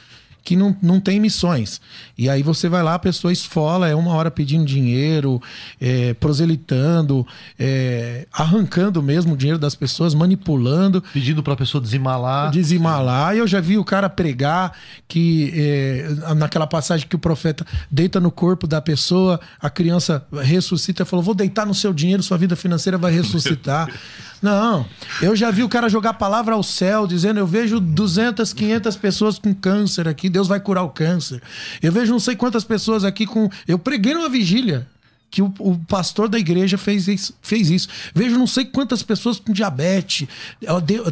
que 0.47 0.55
não, 0.55 0.77
não 0.81 1.01
tem 1.01 1.19
missões. 1.19 1.81
E 2.17 2.31
aí 2.31 2.41
você 2.41 2.69
vai 2.69 2.81
lá, 2.81 2.95
a 2.95 2.99
pessoa 3.01 3.33
esfola, 3.33 3.89
é 3.89 3.97
uma 3.97 4.13
hora 4.13 4.31
pedindo 4.31 4.65
dinheiro, 4.65 5.43
é, 5.81 6.15
proselitando, 6.15 7.27
é, 7.59 8.29
arrancando 8.33 9.03
mesmo 9.03 9.35
o 9.35 9.37
dinheiro 9.37 9.59
das 9.59 9.75
pessoas, 9.75 10.15
manipulando. 10.15 11.03
Pedindo 11.13 11.43
para 11.43 11.55
a 11.55 11.57
pessoa 11.57 11.83
dezimalar. 11.83 12.53
Dezimalar. 12.53 13.35
Eu 13.35 13.45
já 13.49 13.61
vi 13.61 13.77
o 13.77 13.85
cara 13.85 14.09
pregar 14.09 14.73
que 15.09 15.53
é, 15.53 16.35
naquela 16.37 16.67
passagem 16.69 17.09
que 17.09 17.17
o 17.17 17.19
profeta 17.19 17.67
deita 17.91 18.21
no 18.21 18.31
corpo 18.31 18.69
da 18.69 18.81
pessoa, 18.81 19.41
a 19.61 19.69
criança 19.69 20.25
ressuscita 20.45 21.03
e 21.03 21.07
falou: 21.07 21.25
Vou 21.25 21.35
deitar 21.35 21.67
no 21.67 21.75
seu 21.75 21.93
dinheiro, 21.93 22.23
sua 22.23 22.39
vida 22.39 22.55
financeira 22.55 22.97
vai 22.97 23.11
ressuscitar. 23.11 23.89
Não, 24.43 24.87
eu 25.23 25.35
já 25.35 25.51
vi 25.51 25.63
o 25.63 25.69
cara 25.69 25.89
jogar 25.89 26.11
a 26.11 26.15
palavra 26.15 26.55
ao 26.55 26.63
céu, 26.63 27.07
dizendo: 27.07 27.39
Eu 27.39 27.47
vejo 27.47 27.81
200, 27.81 28.53
500 28.53 28.97
pessoas 28.97 29.39
com 29.39 29.55
câncer 29.55 30.07
aqui, 30.09 30.29
Deus 30.29 30.49
vai 30.49 30.61
curar 30.61 30.83
o 30.83 30.91
câncer. 30.91 31.43
Eu 31.83 31.93
vejo 31.93 32.13
não 32.13 32.21
sei 32.21 32.37
quantas 32.37 32.65
pessoas 32.65 33.05
aqui 33.05 33.27
com. 33.27 33.49
Eu 33.67 33.79
preguei 33.79 34.15
numa 34.15 34.29
vigília 34.29 34.87
que 35.31 35.43
o, 35.43 35.53
o, 35.59 35.79
pastor 35.79 36.29
da 36.29 36.39
igreja 36.39 36.79
fez 36.79 37.09
isso, 37.09 37.35
fez 37.43 37.71
isso. 37.71 37.89
Vejo 38.15 38.39
não 38.39 38.47
sei 38.47 38.65
quantas 38.65 39.03
pessoas 39.03 39.39
com 39.39 39.53
diabetes. 39.53 40.29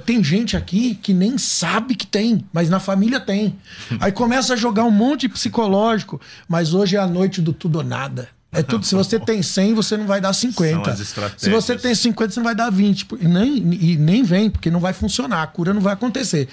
Tem 0.06 0.22
gente 0.22 0.56
aqui 0.56 0.94
que 0.94 1.12
nem 1.12 1.36
sabe 1.36 1.94
que 1.94 2.06
tem, 2.06 2.44
mas 2.52 2.70
na 2.70 2.80
família 2.80 3.20
tem. 3.20 3.58
Aí 4.00 4.12
começa 4.12 4.54
a 4.54 4.56
jogar 4.56 4.84
um 4.84 4.90
monte 4.90 5.22
de 5.22 5.30
psicológico, 5.30 6.20
mas 6.48 6.72
hoje 6.72 6.96
é 6.96 7.00
a 7.00 7.06
noite 7.06 7.40
do 7.42 7.52
tudo 7.52 7.78
ou 7.78 7.84
nada. 7.84 8.28
É 8.54 8.62
tudo. 8.62 8.86
Se 8.86 8.94
você 8.94 9.18
tem 9.18 9.42
100, 9.42 9.74
você 9.74 9.96
não 9.96 10.06
vai 10.06 10.20
dar 10.20 10.32
50. 10.32 10.90
Se 11.36 11.50
você 11.50 11.76
tem 11.76 11.94
50, 11.94 12.32
você 12.32 12.40
não 12.40 12.44
vai 12.44 12.54
dar 12.54 12.70
20. 12.70 13.06
E 13.20 13.28
nem, 13.28 13.56
e 13.74 13.96
nem 13.96 14.22
vem, 14.22 14.50
porque 14.50 14.70
não 14.70 14.80
vai 14.80 14.92
funcionar. 14.92 15.42
A 15.42 15.46
cura 15.46 15.74
não 15.74 15.80
vai 15.80 15.92
acontecer. 15.92 16.48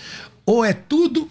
Ou 0.45 0.65
é 0.65 0.73
tudo, 0.73 1.29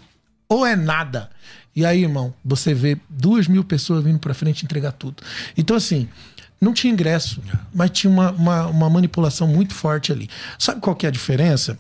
ou 0.49 0.65
é 0.67 0.77
nada. 0.77 1.31
E 1.75 1.85
aí, 1.85 2.03
irmão, 2.03 2.35
você 2.45 2.75
vê 2.75 2.99
duas 3.09 3.47
mil 3.47 3.65
pessoas 3.65 4.05
vindo 4.05 4.19
para 4.19 4.35
frente 4.35 4.65
entregar 4.65 4.93
tudo. 4.93 5.23
Então, 5.57 5.77
assim, 5.77 6.09
não 6.61 6.75
tinha 6.75 6.93
ingresso, 6.93 7.41
mas 7.73 7.91
tinha 7.91 8.11
uma, 8.11 8.33
uma, 8.33 8.67
uma 8.67 8.91
manipulação 8.91 9.47
muito 9.47 9.75
forte 9.75 10.13
ali. 10.13 10.29
Sabe 10.59 10.81
qual 10.81 10.95
que 10.95 11.07
é 11.07 11.09
a 11.09 11.13
diferença? 11.13 11.79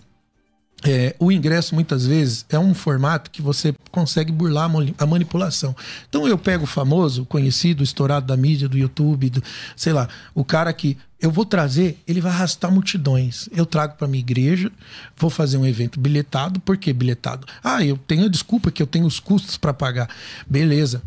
É, 0.82 1.14
o 1.18 1.30
ingresso 1.30 1.74
muitas 1.74 2.06
vezes 2.06 2.46
é 2.48 2.58
um 2.58 2.72
formato 2.72 3.30
que 3.30 3.42
você 3.42 3.74
consegue 3.90 4.32
burlar 4.32 4.70
a 4.98 5.06
manipulação. 5.06 5.76
Então 6.08 6.26
eu 6.26 6.38
pego 6.38 6.64
o 6.64 6.66
famoso, 6.66 7.26
conhecido, 7.26 7.82
estourado 7.82 8.26
da 8.26 8.36
mídia, 8.36 8.68
do 8.68 8.78
YouTube, 8.78 9.28
do, 9.28 9.42
sei 9.76 9.92
lá, 9.92 10.08
o 10.34 10.42
cara 10.44 10.72
que 10.72 10.96
eu 11.20 11.30
vou 11.30 11.44
trazer, 11.44 11.98
ele 12.08 12.20
vai 12.20 12.32
arrastar 12.32 12.72
multidões. 12.72 13.46
Eu 13.54 13.66
trago 13.66 13.96
para 13.96 14.08
minha 14.08 14.20
igreja, 14.20 14.72
vou 15.16 15.28
fazer 15.28 15.58
um 15.58 15.66
evento 15.66 16.00
bilhetado. 16.00 16.58
Por 16.60 16.78
que 16.78 16.94
bilhetado? 16.94 17.46
Ah, 17.62 17.84
eu 17.84 17.98
tenho 17.98 18.24
a 18.24 18.28
desculpa 18.28 18.70
que 18.70 18.82
eu 18.82 18.86
tenho 18.86 19.04
os 19.04 19.20
custos 19.20 19.58
para 19.58 19.74
pagar. 19.74 20.08
Beleza 20.48 21.02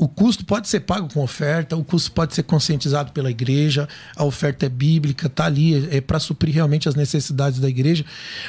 o 0.00 0.08
custo 0.08 0.46
pode 0.46 0.66
ser 0.66 0.80
pago 0.80 1.12
com 1.12 1.22
oferta, 1.22 1.76
o 1.76 1.84
custo 1.84 2.10
pode 2.12 2.34
ser 2.34 2.42
conscientizado 2.44 3.12
pela 3.12 3.30
igreja, 3.30 3.86
a 4.16 4.24
oferta 4.24 4.64
é 4.64 4.68
bíblica, 4.70 5.28
tá 5.28 5.44
ali, 5.44 5.74
é, 5.74 5.98
é 5.98 6.00
para 6.00 6.18
suprir 6.18 6.54
realmente 6.54 6.88
as 6.88 6.94
necessidades 6.94 7.60
da 7.60 7.68
igreja. 7.68 8.02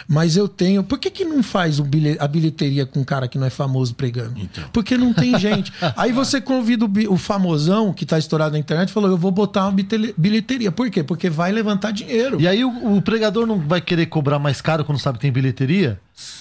Mas 0.08 0.38
eu 0.38 0.48
tenho. 0.48 0.82
Por 0.82 0.98
que, 0.98 1.12
que 1.12 1.26
não 1.26 1.44
faz 1.44 1.78
a 2.20 2.28
bilheteria 2.28 2.86
com 2.86 3.02
um 3.02 3.04
cara 3.04 3.28
que 3.28 3.38
não 3.38 3.46
é 3.46 3.50
famoso 3.50 3.94
pregando? 3.94 4.40
Então. 4.40 4.64
Porque 4.72 4.98
não 4.98 5.14
tem 5.14 5.38
gente. 5.38 5.74
Aí 5.98 6.14
você 6.14 6.40
convida 6.40 6.86
o, 6.86 7.18
famosão 7.18 7.92
que 7.92 8.06
está 8.06 8.18
estourado 8.18 8.54
na 8.54 8.60
internet 8.60 8.88
e 8.88 8.94
falou: 8.94 9.10
eu 9.10 9.18
vou 9.18 9.30
botar 9.30 9.68
uma 9.68 9.76
bilheteria. 10.18 10.72
Por 10.72 10.90
quê? 10.90 11.04
Porque 11.04 11.30
vai 11.30 11.52
levantar 11.52 11.92
dinheiro. 11.92 12.40
E 12.40 12.48
aí 12.48 12.64
o, 12.64 12.96
o 12.96 13.02
pregador 13.02 13.46
não 13.46 13.60
vai 13.60 13.82
querer 13.82 14.06
cobrar 14.06 14.40
mais 14.40 14.62
caro 14.62 14.86
quando 14.86 15.00
sabe 15.00 15.18
que 15.18 15.24
tem 15.24 15.32
bilheteria? 15.34 16.00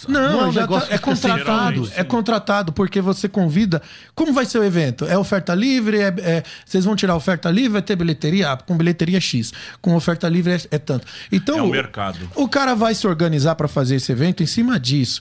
Não, 0.09 0.51
não 0.53 0.63
é, 0.63 0.67
tá, 0.67 0.87
é 0.91 0.99
contratado. 0.99 1.93
É 1.95 2.05
contratado, 2.05 2.73
porque 2.73 3.01
você 3.01 3.29
convida. 3.29 3.81
Como 4.15 4.33
vai 4.33 4.45
ser 4.45 4.59
o 4.59 4.65
evento? 4.65 5.07
É 5.07 5.17
oferta 5.17 5.55
livre? 5.55 5.99
É, 5.99 6.15
é, 6.19 6.43
vocês 6.65 6.85
vão 6.85 6.97
tirar 6.97 7.17
oferta 7.17 7.51
livre? 7.51 7.71
Vai 7.71 7.83
ter 7.83 7.97
bilheteria? 7.97 8.53
Ah, 8.53 8.57
com 8.57 8.77
bilheteria 8.77 9.21
X. 9.21 9.53
Com 9.81 9.95
oferta 9.95 10.29
livre 10.29 10.53
é, 10.53 10.61
é 10.71 10.79
tanto. 10.79 11.07
Então, 11.31 11.59
é 11.59 11.63
o 11.63 11.69
mercado. 11.69 12.31
O 12.35 12.49
cara 12.49 12.75
vai 12.75 12.95
se 12.95 13.07
organizar 13.07 13.55
para 13.55 13.69
fazer 13.69 13.97
esse 13.97 14.13
evento 14.13 14.43
em 14.43 14.47
cima 14.47 14.79
disso. 14.79 15.21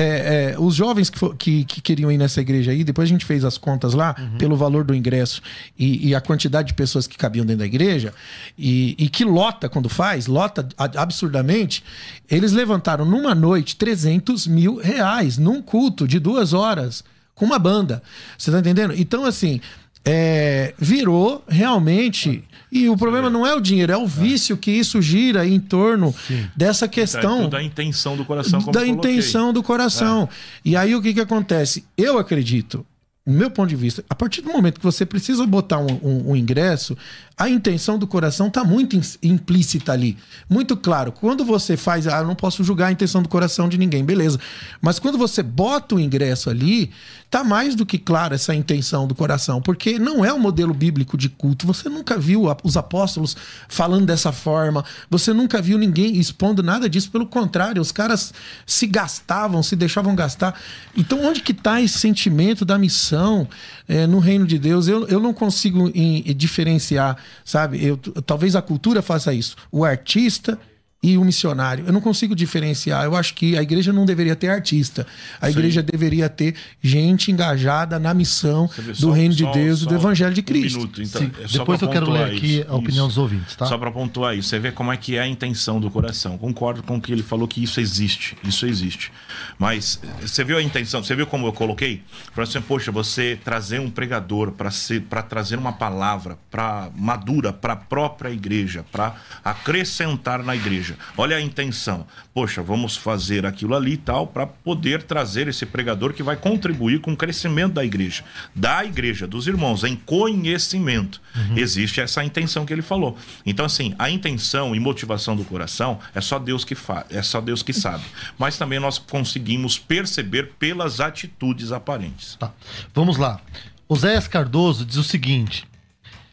É, 0.00 0.52
é, 0.52 0.60
os 0.60 0.76
jovens 0.76 1.10
que, 1.10 1.34
que, 1.36 1.64
que, 1.64 1.80
queriam 1.80 2.12
ir 2.12 2.16
nessa 2.16 2.40
igreja 2.40 2.70
aí, 2.70 2.84
depois 2.84 3.08
a 3.08 3.12
gente 3.12 3.24
fez 3.24 3.44
as 3.44 3.58
contas 3.58 3.94
lá, 3.94 4.14
uhum. 4.16 4.38
pelo 4.38 4.56
valor 4.56 4.84
do 4.84 4.94
ingresso 4.94 5.42
e, 5.76 6.08
e, 6.08 6.14
a 6.14 6.20
quantidade 6.20 6.68
de 6.68 6.74
pessoas 6.74 7.08
que 7.08 7.18
cabiam 7.18 7.44
dentro 7.44 7.58
da 7.58 7.66
igreja, 7.66 8.14
e, 8.56 8.94
e, 8.96 9.08
que 9.08 9.24
lota 9.24 9.68
quando 9.68 9.88
faz, 9.88 10.28
lota 10.28 10.68
absurdamente, 10.78 11.82
eles 12.30 12.52
levantaram 12.52 13.04
numa 13.04 13.34
noite 13.34 13.74
300 13.74 14.46
mil 14.46 14.76
reais, 14.76 15.36
num 15.36 15.60
culto 15.60 16.06
de 16.06 16.20
duas 16.20 16.52
horas, 16.52 17.02
com 17.34 17.44
uma 17.44 17.58
banda. 17.58 18.00
Você 18.36 18.52
tá 18.52 18.60
entendendo? 18.60 18.94
Então, 18.96 19.24
assim, 19.24 19.60
é, 20.04 20.74
virou 20.78 21.44
realmente. 21.48 22.44
E 22.70 22.88
o 22.88 22.96
problema 22.96 23.30
não 23.30 23.46
é 23.46 23.54
o 23.54 23.60
dinheiro, 23.60 23.92
é 23.92 23.96
o 23.96 24.06
vício 24.06 24.56
que 24.56 24.70
isso 24.70 25.00
gira 25.00 25.46
em 25.46 25.58
torno 25.58 26.14
Sim. 26.26 26.46
dessa 26.54 26.86
questão. 26.86 27.44
É 27.44 27.48
da 27.48 27.62
intenção 27.62 28.16
do 28.16 28.24
coração, 28.24 28.60
como 28.60 28.72
Da 28.72 28.86
intenção 28.86 29.52
do 29.52 29.62
coração. 29.62 30.28
É. 30.30 30.68
E 30.70 30.76
aí 30.76 30.94
o 30.94 31.00
que, 31.00 31.14
que 31.14 31.20
acontece? 31.20 31.84
Eu 31.96 32.18
acredito, 32.18 32.84
meu 33.26 33.50
ponto 33.50 33.68
de 33.70 33.76
vista, 33.76 34.04
a 34.08 34.14
partir 34.14 34.42
do 34.42 34.50
momento 34.50 34.78
que 34.78 34.84
você 34.84 35.06
precisa 35.06 35.46
botar 35.46 35.78
um, 35.78 35.98
um, 36.02 36.30
um 36.32 36.36
ingresso, 36.36 36.96
a 37.38 37.48
intenção 37.48 37.96
do 37.96 38.06
coração 38.06 38.48
está 38.48 38.64
muito 38.64 39.00
implícita 39.22 39.92
ali. 39.92 40.18
Muito 40.50 40.76
claro. 40.76 41.12
Quando 41.12 41.44
você 41.44 41.76
faz, 41.76 42.08
ah, 42.08 42.24
não 42.24 42.34
posso 42.34 42.64
julgar 42.64 42.88
a 42.88 42.92
intenção 42.92 43.22
do 43.22 43.28
coração 43.28 43.68
de 43.68 43.78
ninguém, 43.78 44.04
beleza. 44.04 44.40
Mas 44.80 44.98
quando 44.98 45.16
você 45.16 45.40
bota 45.40 45.94
o 45.94 46.00
ingresso 46.00 46.50
ali, 46.50 46.90
tá 47.30 47.44
mais 47.44 47.76
do 47.76 47.86
que 47.86 47.96
claro 47.96 48.34
essa 48.34 48.52
intenção 48.54 49.06
do 49.06 49.14
coração, 49.14 49.62
porque 49.62 50.00
não 50.00 50.24
é 50.24 50.32
o 50.32 50.36
um 50.36 50.40
modelo 50.40 50.74
bíblico 50.74 51.16
de 51.16 51.28
culto. 51.28 51.64
Você 51.66 51.88
nunca 51.88 52.18
viu 52.18 52.44
os 52.64 52.76
apóstolos 52.76 53.36
falando 53.68 54.06
dessa 54.06 54.32
forma, 54.32 54.84
você 55.08 55.32
nunca 55.32 55.62
viu 55.62 55.78
ninguém 55.78 56.16
expondo 56.16 56.60
nada 56.60 56.88
disso, 56.88 57.08
pelo 57.10 57.26
contrário, 57.26 57.80
os 57.80 57.92
caras 57.92 58.34
se 58.66 58.86
gastavam, 58.86 59.62
se 59.62 59.76
deixavam 59.76 60.16
gastar. 60.16 60.58
Então, 60.96 61.24
onde 61.24 61.40
que 61.40 61.52
está 61.52 61.80
esse 61.80 62.00
sentimento 62.00 62.64
da 62.64 62.76
missão 62.76 63.46
é, 63.86 64.08
no 64.08 64.18
reino 64.18 64.46
de 64.46 64.58
Deus? 64.58 64.88
Eu, 64.88 65.06
eu 65.06 65.20
não 65.20 65.32
consigo 65.32 65.88
em, 65.94 66.22
diferenciar 66.34 67.16
sabe? 67.44 67.84
Eu, 67.84 67.96
talvez 67.96 68.56
a 68.56 68.62
cultura 68.62 69.02
faça 69.02 69.32
isso. 69.32 69.56
O 69.70 69.84
artista 69.84 70.58
e 71.00 71.16
o 71.16 71.24
missionário. 71.24 71.84
Eu 71.86 71.92
não 71.92 72.00
consigo 72.00 72.34
diferenciar. 72.34 73.04
Eu 73.04 73.14
acho 73.14 73.34
que 73.34 73.56
a 73.56 73.62
igreja 73.62 73.92
não 73.92 74.04
deveria 74.04 74.34
ter 74.34 74.48
artista. 74.48 75.06
A 75.40 75.46
Sim. 75.46 75.52
igreja 75.52 75.80
deveria 75.80 76.28
ter 76.28 76.56
gente 76.82 77.30
engajada 77.30 78.00
na 78.00 78.12
missão 78.12 78.68
vê, 78.76 78.92
do 78.92 78.96
só, 78.96 79.10
reino 79.12 79.32
de 79.32 79.46
Deus 79.52 79.82
e 79.82 79.86
do 79.86 79.94
evangelho 79.94 80.34
de 80.34 80.42
Cristo. 80.42 80.76
Um 80.76 80.80
minuto, 80.80 81.02
então, 81.02 81.22
é 81.22 81.46
Depois 81.46 81.80
eu 81.80 81.88
quero 81.88 82.10
ler 82.10 82.24
aqui 82.24 82.58
isso, 82.60 82.68
a 82.68 82.74
opinião 82.74 83.06
isso. 83.06 83.14
dos 83.14 83.18
ouvintes, 83.18 83.54
tá? 83.54 83.66
Só 83.66 83.78
para 83.78 83.92
pontuar 83.92 84.36
isso, 84.36 84.48
você 84.48 84.58
vê 84.58 84.72
como 84.72 84.92
é 84.92 84.96
que 84.96 85.16
é 85.16 85.20
a 85.20 85.28
intenção 85.28 85.78
do 85.78 85.88
coração. 85.88 86.36
Concordo 86.36 86.82
com 86.82 86.96
o 86.96 87.00
que 87.00 87.12
ele 87.12 87.22
falou 87.22 87.46
que 87.46 87.62
isso 87.62 87.80
existe, 87.80 88.36
isso 88.42 88.66
existe. 88.66 89.12
Mas 89.56 90.00
você 90.20 90.42
viu 90.42 90.58
a 90.58 90.62
intenção, 90.62 91.02
você 91.02 91.14
viu 91.14 91.28
como 91.28 91.46
eu 91.46 91.52
coloquei? 91.52 92.02
Falei 92.32 92.48
assim, 92.50 92.60
poxa, 92.60 92.90
você 92.90 93.38
trazer 93.44 93.80
um 93.80 93.88
pregador 93.88 94.50
para 94.50 94.70
ser 94.70 95.02
para 95.02 95.22
trazer 95.22 95.56
uma 95.58 95.72
palavra 95.72 96.36
para 96.50 96.90
madura 96.96 97.52
para 97.52 97.74
a 97.74 97.76
própria 97.76 98.30
igreja, 98.30 98.84
para 98.90 99.14
acrescentar 99.44 100.42
na 100.42 100.56
igreja 100.56 100.87
igreja. 100.88 100.96
Olha 101.16 101.36
a 101.36 101.40
intenção. 101.40 102.06
Poxa, 102.32 102.62
vamos 102.62 102.96
fazer 102.96 103.44
aquilo 103.44 103.74
ali 103.74 103.92
e 103.92 103.96
tal 103.96 104.26
para 104.26 104.46
poder 104.46 105.02
trazer 105.02 105.48
esse 105.48 105.66
pregador 105.66 106.12
que 106.12 106.22
vai 106.22 106.36
contribuir 106.36 107.00
com 107.00 107.12
o 107.12 107.16
crescimento 107.16 107.74
da 107.74 107.84
igreja, 107.84 108.24
da 108.54 108.84
igreja, 108.84 109.26
dos 109.26 109.46
irmãos, 109.46 109.84
em 109.84 109.96
conhecimento. 109.96 111.20
Uhum. 111.34 111.58
Existe 111.58 112.00
essa 112.00 112.24
intenção 112.24 112.64
que 112.64 112.72
ele 112.72 112.82
falou. 112.82 113.16
Então, 113.44 113.66
assim, 113.66 113.94
a 113.98 114.10
intenção 114.10 114.74
e 114.74 114.80
motivação 114.80 115.36
do 115.36 115.44
coração 115.44 115.98
é 116.14 116.20
só 116.20 116.38
Deus 116.38 116.64
que 116.64 116.74
faz, 116.74 117.06
é 117.10 117.22
só 117.22 117.40
Deus 117.40 117.62
que 117.62 117.72
sabe. 117.72 118.04
Mas 118.38 118.56
também 118.56 118.78
nós 118.78 118.98
conseguimos 118.98 119.78
perceber 119.78 120.52
pelas 120.58 121.00
atitudes 121.00 121.72
aparentes. 121.72 122.36
Tá. 122.36 122.52
Vamos 122.94 123.16
lá. 123.16 123.40
Oséias 123.88 124.28
Cardoso 124.28 124.84
diz 124.84 124.96
o 124.96 125.04
seguinte: 125.04 125.66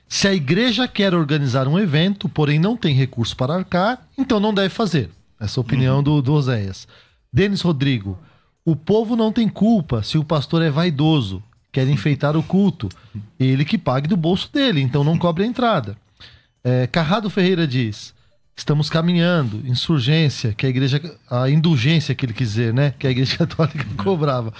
se 0.07 0.27
a 0.27 0.33
igreja 0.33 0.87
quer 0.87 1.13
organizar 1.13 1.67
um 1.67 1.79
evento, 1.79 2.29
porém 2.29 2.59
não 2.59 2.77
tem 2.77 2.93
recurso 2.93 3.35
para 3.35 3.55
arcar, 3.55 4.07
então 4.17 4.39
não 4.39 4.53
deve 4.53 4.69
fazer. 4.69 5.09
Essa 5.39 5.59
é 5.59 5.61
a 5.61 5.61
opinião 5.61 5.97
uhum. 5.97 6.03
do, 6.03 6.21
do 6.21 6.33
Oséias. 6.33 6.87
Denis 7.31 7.61
Rodrigo, 7.61 8.17
o 8.63 8.75
povo 8.75 9.15
não 9.15 9.31
tem 9.31 9.49
culpa 9.49 10.01
se 10.03 10.17
o 10.17 10.23
pastor 10.23 10.61
é 10.61 10.69
vaidoso, 10.69 11.43
quer 11.71 11.87
enfeitar 11.87 12.37
o 12.37 12.43
culto. 12.43 12.87
Ele 13.39 13.65
que 13.65 13.77
pague 13.77 14.07
do 14.07 14.15
bolso 14.15 14.49
dele, 14.51 14.81
então 14.81 15.03
não 15.03 15.17
cobre 15.17 15.43
a 15.43 15.47
entrada. 15.47 15.97
É, 16.63 16.87
Carrado 16.87 17.29
Ferreira 17.29 17.67
diz: 17.67 18.13
estamos 18.55 18.89
caminhando, 18.89 19.61
insurgência, 19.67 20.53
que 20.53 20.65
a 20.65 20.69
igreja. 20.69 21.01
a 21.29 21.49
indulgência 21.49 22.15
que 22.15 22.25
ele 22.25 22.33
quis 22.33 22.49
dizer, 22.49 22.73
né? 22.73 22.93
Que 22.97 23.07
a 23.07 23.11
igreja 23.11 23.37
católica 23.45 23.85
cobrava. 24.01 24.53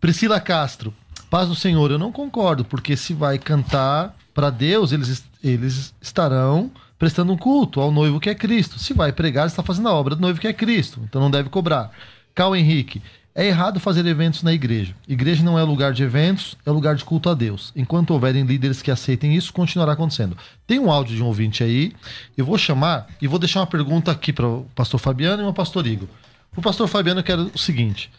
Priscila 0.00 0.40
Castro, 0.40 0.92
paz 1.30 1.48
do 1.48 1.54
Senhor, 1.54 1.90
eu 1.90 1.98
não 1.98 2.12
concordo, 2.12 2.64
porque 2.64 2.96
se 2.96 3.14
vai 3.14 3.38
cantar 3.38 4.14
para 4.34 4.50
Deus, 4.50 4.92
eles, 4.92 5.24
eles 5.42 5.94
estarão 6.00 6.70
prestando 6.98 7.32
um 7.32 7.36
culto 7.36 7.80
ao 7.80 7.92
noivo 7.92 8.20
que 8.20 8.30
é 8.30 8.34
Cristo. 8.34 8.78
Se 8.78 8.92
vai 8.92 9.12
pregar, 9.12 9.46
está 9.46 9.62
fazendo 9.62 9.88
a 9.88 9.94
obra 9.94 10.14
do 10.14 10.20
noivo 10.20 10.40
que 10.40 10.48
é 10.48 10.52
Cristo, 10.52 11.00
então 11.04 11.20
não 11.20 11.30
deve 11.30 11.48
cobrar. 11.48 11.90
Cal 12.34 12.54
Henrique, 12.54 13.02
é 13.34 13.46
errado 13.46 13.78
fazer 13.78 14.04
eventos 14.04 14.42
na 14.42 14.52
igreja. 14.52 14.94
Igreja 15.06 15.44
não 15.44 15.56
é 15.56 15.62
lugar 15.62 15.92
de 15.92 16.02
eventos, 16.02 16.56
é 16.66 16.70
lugar 16.72 16.96
de 16.96 17.04
culto 17.04 17.30
a 17.30 17.34
Deus. 17.34 17.72
Enquanto 17.76 18.10
houverem 18.10 18.44
líderes 18.44 18.82
que 18.82 18.90
aceitem 18.90 19.34
isso, 19.36 19.52
continuará 19.52 19.92
acontecendo. 19.92 20.36
Tem 20.66 20.80
um 20.80 20.90
áudio 20.90 21.14
de 21.14 21.22
um 21.22 21.26
ouvinte 21.26 21.62
aí, 21.62 21.92
eu 22.36 22.44
vou 22.44 22.58
chamar 22.58 23.06
e 23.22 23.28
vou 23.28 23.38
deixar 23.38 23.60
uma 23.60 23.66
pergunta 23.66 24.10
aqui 24.10 24.32
para 24.32 24.46
o 24.46 24.66
pastor 24.74 24.98
Fabiano 24.98 25.44
e 25.44 25.46
o 25.46 25.52
pastor 25.52 25.86
Igor. 25.86 26.08
O 26.56 26.60
pastor 26.60 26.88
Fabiano 26.88 27.22
quer 27.22 27.38
o 27.38 27.56
seguinte: 27.56 28.10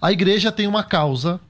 a 0.00 0.12
igreja 0.12 0.52
tem 0.52 0.68
uma 0.68 0.84
causa, 0.84 1.40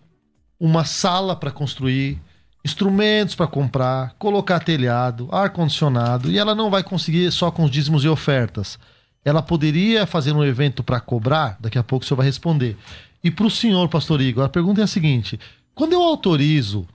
uma 0.61 0.85
sala 0.85 1.35
para 1.35 1.51
construir, 1.51 2.21
instrumentos 2.63 3.35
para 3.35 3.47
comprar, 3.47 4.15
colocar 4.19 4.61
telhado, 4.61 5.29
ar-condicionado, 5.33 6.31
e 6.31 6.39
ela 6.39 6.55
não 6.55 6.71
vai 6.71 6.83
conseguir 6.83 7.33
só 7.33 7.51
com 7.51 7.65
os 7.65 7.71
dízimos 7.71 8.05
e 8.05 8.09
ofertas. 8.09 8.79
Ela 9.25 9.43
poderia 9.43 10.07
fazer 10.07 10.33
um 10.33 10.45
evento 10.45 10.83
para 10.83 11.01
cobrar? 11.01 11.57
Daqui 11.59 11.79
a 11.79 11.83
pouco 11.83 12.05
o 12.05 12.09
senhor 12.09 12.19
vai 12.19 12.27
responder. 12.27 12.77
E 13.25 13.31
para 13.31 13.47
o 13.47 13.51
senhor, 13.51 13.89
pastor 13.89 14.21
Igor, 14.21 14.45
a 14.45 14.49
pergunta 14.49 14.81
é 14.81 14.85
a 14.85 14.87
seguinte: 14.87 15.39
quando 15.75 15.93
eu 15.93 16.03
autorizo 16.03 16.87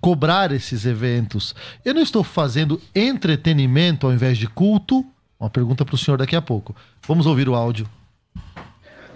cobrar 0.00 0.52
esses 0.52 0.86
eventos, 0.86 1.54
eu 1.84 1.94
não 1.94 2.02
estou 2.02 2.22
fazendo 2.22 2.80
entretenimento 2.94 4.06
ao 4.06 4.12
invés 4.12 4.38
de 4.38 4.46
culto? 4.46 5.04
Uma 5.38 5.50
pergunta 5.50 5.84
para 5.84 5.94
o 5.94 5.98
senhor 5.98 6.16
daqui 6.16 6.34
a 6.34 6.42
pouco. 6.42 6.74
Vamos 7.06 7.26
ouvir 7.26 7.48
o 7.48 7.54
áudio. 7.54 7.88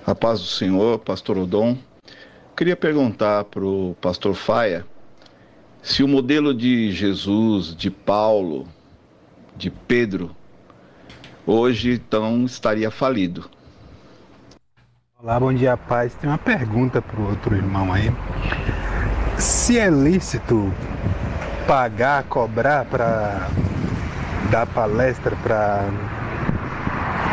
A 0.07 0.15
paz 0.15 0.41
do 0.41 0.47
Senhor, 0.47 0.99
pastor 1.01 1.39
Odon. 1.39 1.77
Queria 2.63 2.77
perguntar 2.77 3.43
para 3.47 3.65
o 3.65 3.97
pastor 4.01 4.35
Faia 4.35 4.87
se 5.83 6.05
o 6.05 6.07
modelo 6.07 6.55
de 6.55 6.93
Jesus, 6.93 7.75
de 7.75 7.91
Paulo, 7.91 8.69
de 9.57 9.69
Pedro, 9.69 10.31
hoje 11.45 11.95
então 11.95 12.45
estaria 12.45 12.89
falido. 12.89 13.51
Olá, 15.21 15.41
bom 15.41 15.53
dia, 15.53 15.77
paz. 15.77 16.15
Tem 16.15 16.31
uma 16.31 16.39
pergunta 16.39 17.03
para 17.03 17.21
o 17.21 17.31
outro 17.31 17.57
irmão 17.57 17.93
aí. 17.93 18.13
Se 19.39 19.77
é 19.77 19.91
lícito 19.91 20.73
pagar, 21.67 22.23
cobrar 22.29 22.85
para 22.85 23.49
dar 24.53 24.69
palestra, 24.69 25.35
para 25.43 25.89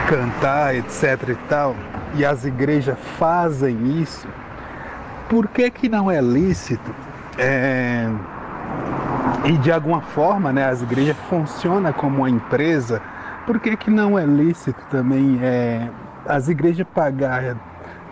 cantar, 0.08 0.74
etc 0.74 1.30
e 1.30 1.36
tal, 1.48 1.76
e 2.16 2.26
as 2.26 2.46
igrejas 2.46 2.98
fazem 3.20 4.02
isso, 4.02 4.28
por 5.30 5.48
que 5.48 5.70
que 5.70 5.88
não 5.88 6.10
é 6.10 6.20
lícito 6.20 6.94
é, 7.38 8.10
e 9.46 9.58
de 9.58 9.72
alguma 9.72 10.02
forma, 10.02 10.52
né, 10.52 10.66
as 10.66 10.82
igrejas 10.82 11.16
funcionam 11.30 11.94
como 11.94 12.18
uma 12.18 12.30
empresa, 12.30 13.02
por 13.46 13.60
que, 13.60 13.78
que 13.78 13.90
não 13.90 14.20
é 14.20 14.26
lícito 14.26 14.82
também 14.90 15.40
é, 15.42 15.88
as 16.28 16.50
igrejas 16.50 16.86
pagar 16.94 17.56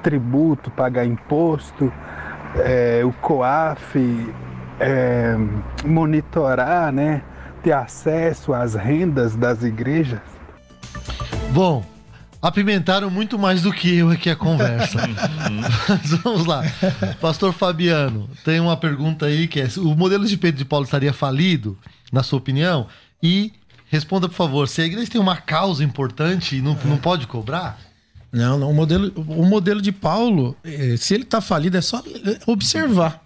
tributo, 0.02 0.72
pagar 0.72 1.06
imposto, 1.06 1.92
é, 2.56 3.02
o 3.04 3.12
COAF, 3.12 4.34
é, 4.80 5.36
monitorar, 5.86 6.92
né, 6.94 7.22
ter 7.62 7.74
acesso 7.74 8.54
às 8.54 8.74
rendas 8.74 9.36
das 9.36 9.64
igrejas? 9.64 10.22
Bom, 11.52 11.84
apimentaram 12.48 13.10
muito 13.10 13.38
mais 13.38 13.62
do 13.62 13.72
que 13.74 13.98
eu 13.98 14.10
aqui 14.10 14.30
a 14.30 14.36
conversa. 14.36 15.00
Mas 15.90 16.12
vamos 16.24 16.46
lá. 16.46 16.64
Pastor 17.20 17.54
Fabiano, 17.54 18.30
tem 18.44 18.60
uma 18.60 18.78
pergunta 18.78 19.26
aí 19.26 19.48
que 19.48 19.60
é: 19.60 19.68
o 19.78 19.96
modelo 19.96 20.26
de 20.26 20.38
Pedro 20.38 20.58
de 20.58 20.66
Paulo 20.66 20.86
estaria 20.86 21.14
falido, 21.14 21.78
na 22.12 22.24
sua 22.24 22.40
opinião? 22.40 22.88
E 23.22 23.52
responda, 23.90 24.30
por 24.30 24.36
favor, 24.36 24.68
se 24.68 24.82
a 24.82 24.86
igreja 24.86 25.12
tem 25.12 25.20
uma 25.20 25.36
causa 25.36 25.84
importante 25.84 26.56
e 26.58 26.62
não, 26.62 26.78
não 26.86 26.98
pode 26.98 27.28
cobrar? 27.28 27.80
Não, 28.32 28.58
não. 28.58 28.72
O 28.72 28.74
modelo, 28.74 29.12
o 29.16 29.46
modelo 29.46 29.82
de 29.82 29.92
Paulo, 29.92 30.56
eh, 30.64 30.96
se 30.98 31.14
ele 31.14 31.24
está 31.24 31.42
falido, 31.42 31.78
é 31.78 31.82
só 31.82 32.02
observar. 32.46 33.24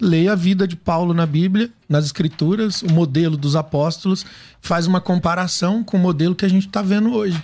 Leia 0.00 0.32
a 0.32 0.36
vida 0.36 0.66
de 0.66 0.76
Paulo 0.76 1.12
na 1.12 1.26
Bíblia, 1.26 1.70
nas 1.88 2.04
Escrituras, 2.04 2.82
o 2.82 2.92
modelo 2.92 3.36
dos 3.36 3.56
apóstolos, 3.56 4.24
faz 4.60 4.86
uma 4.86 5.00
comparação 5.00 5.82
com 5.82 5.96
o 5.96 6.00
modelo 6.00 6.36
que 6.36 6.44
a 6.44 6.48
gente 6.48 6.68
está 6.68 6.80
vendo 6.80 7.12
hoje. 7.12 7.42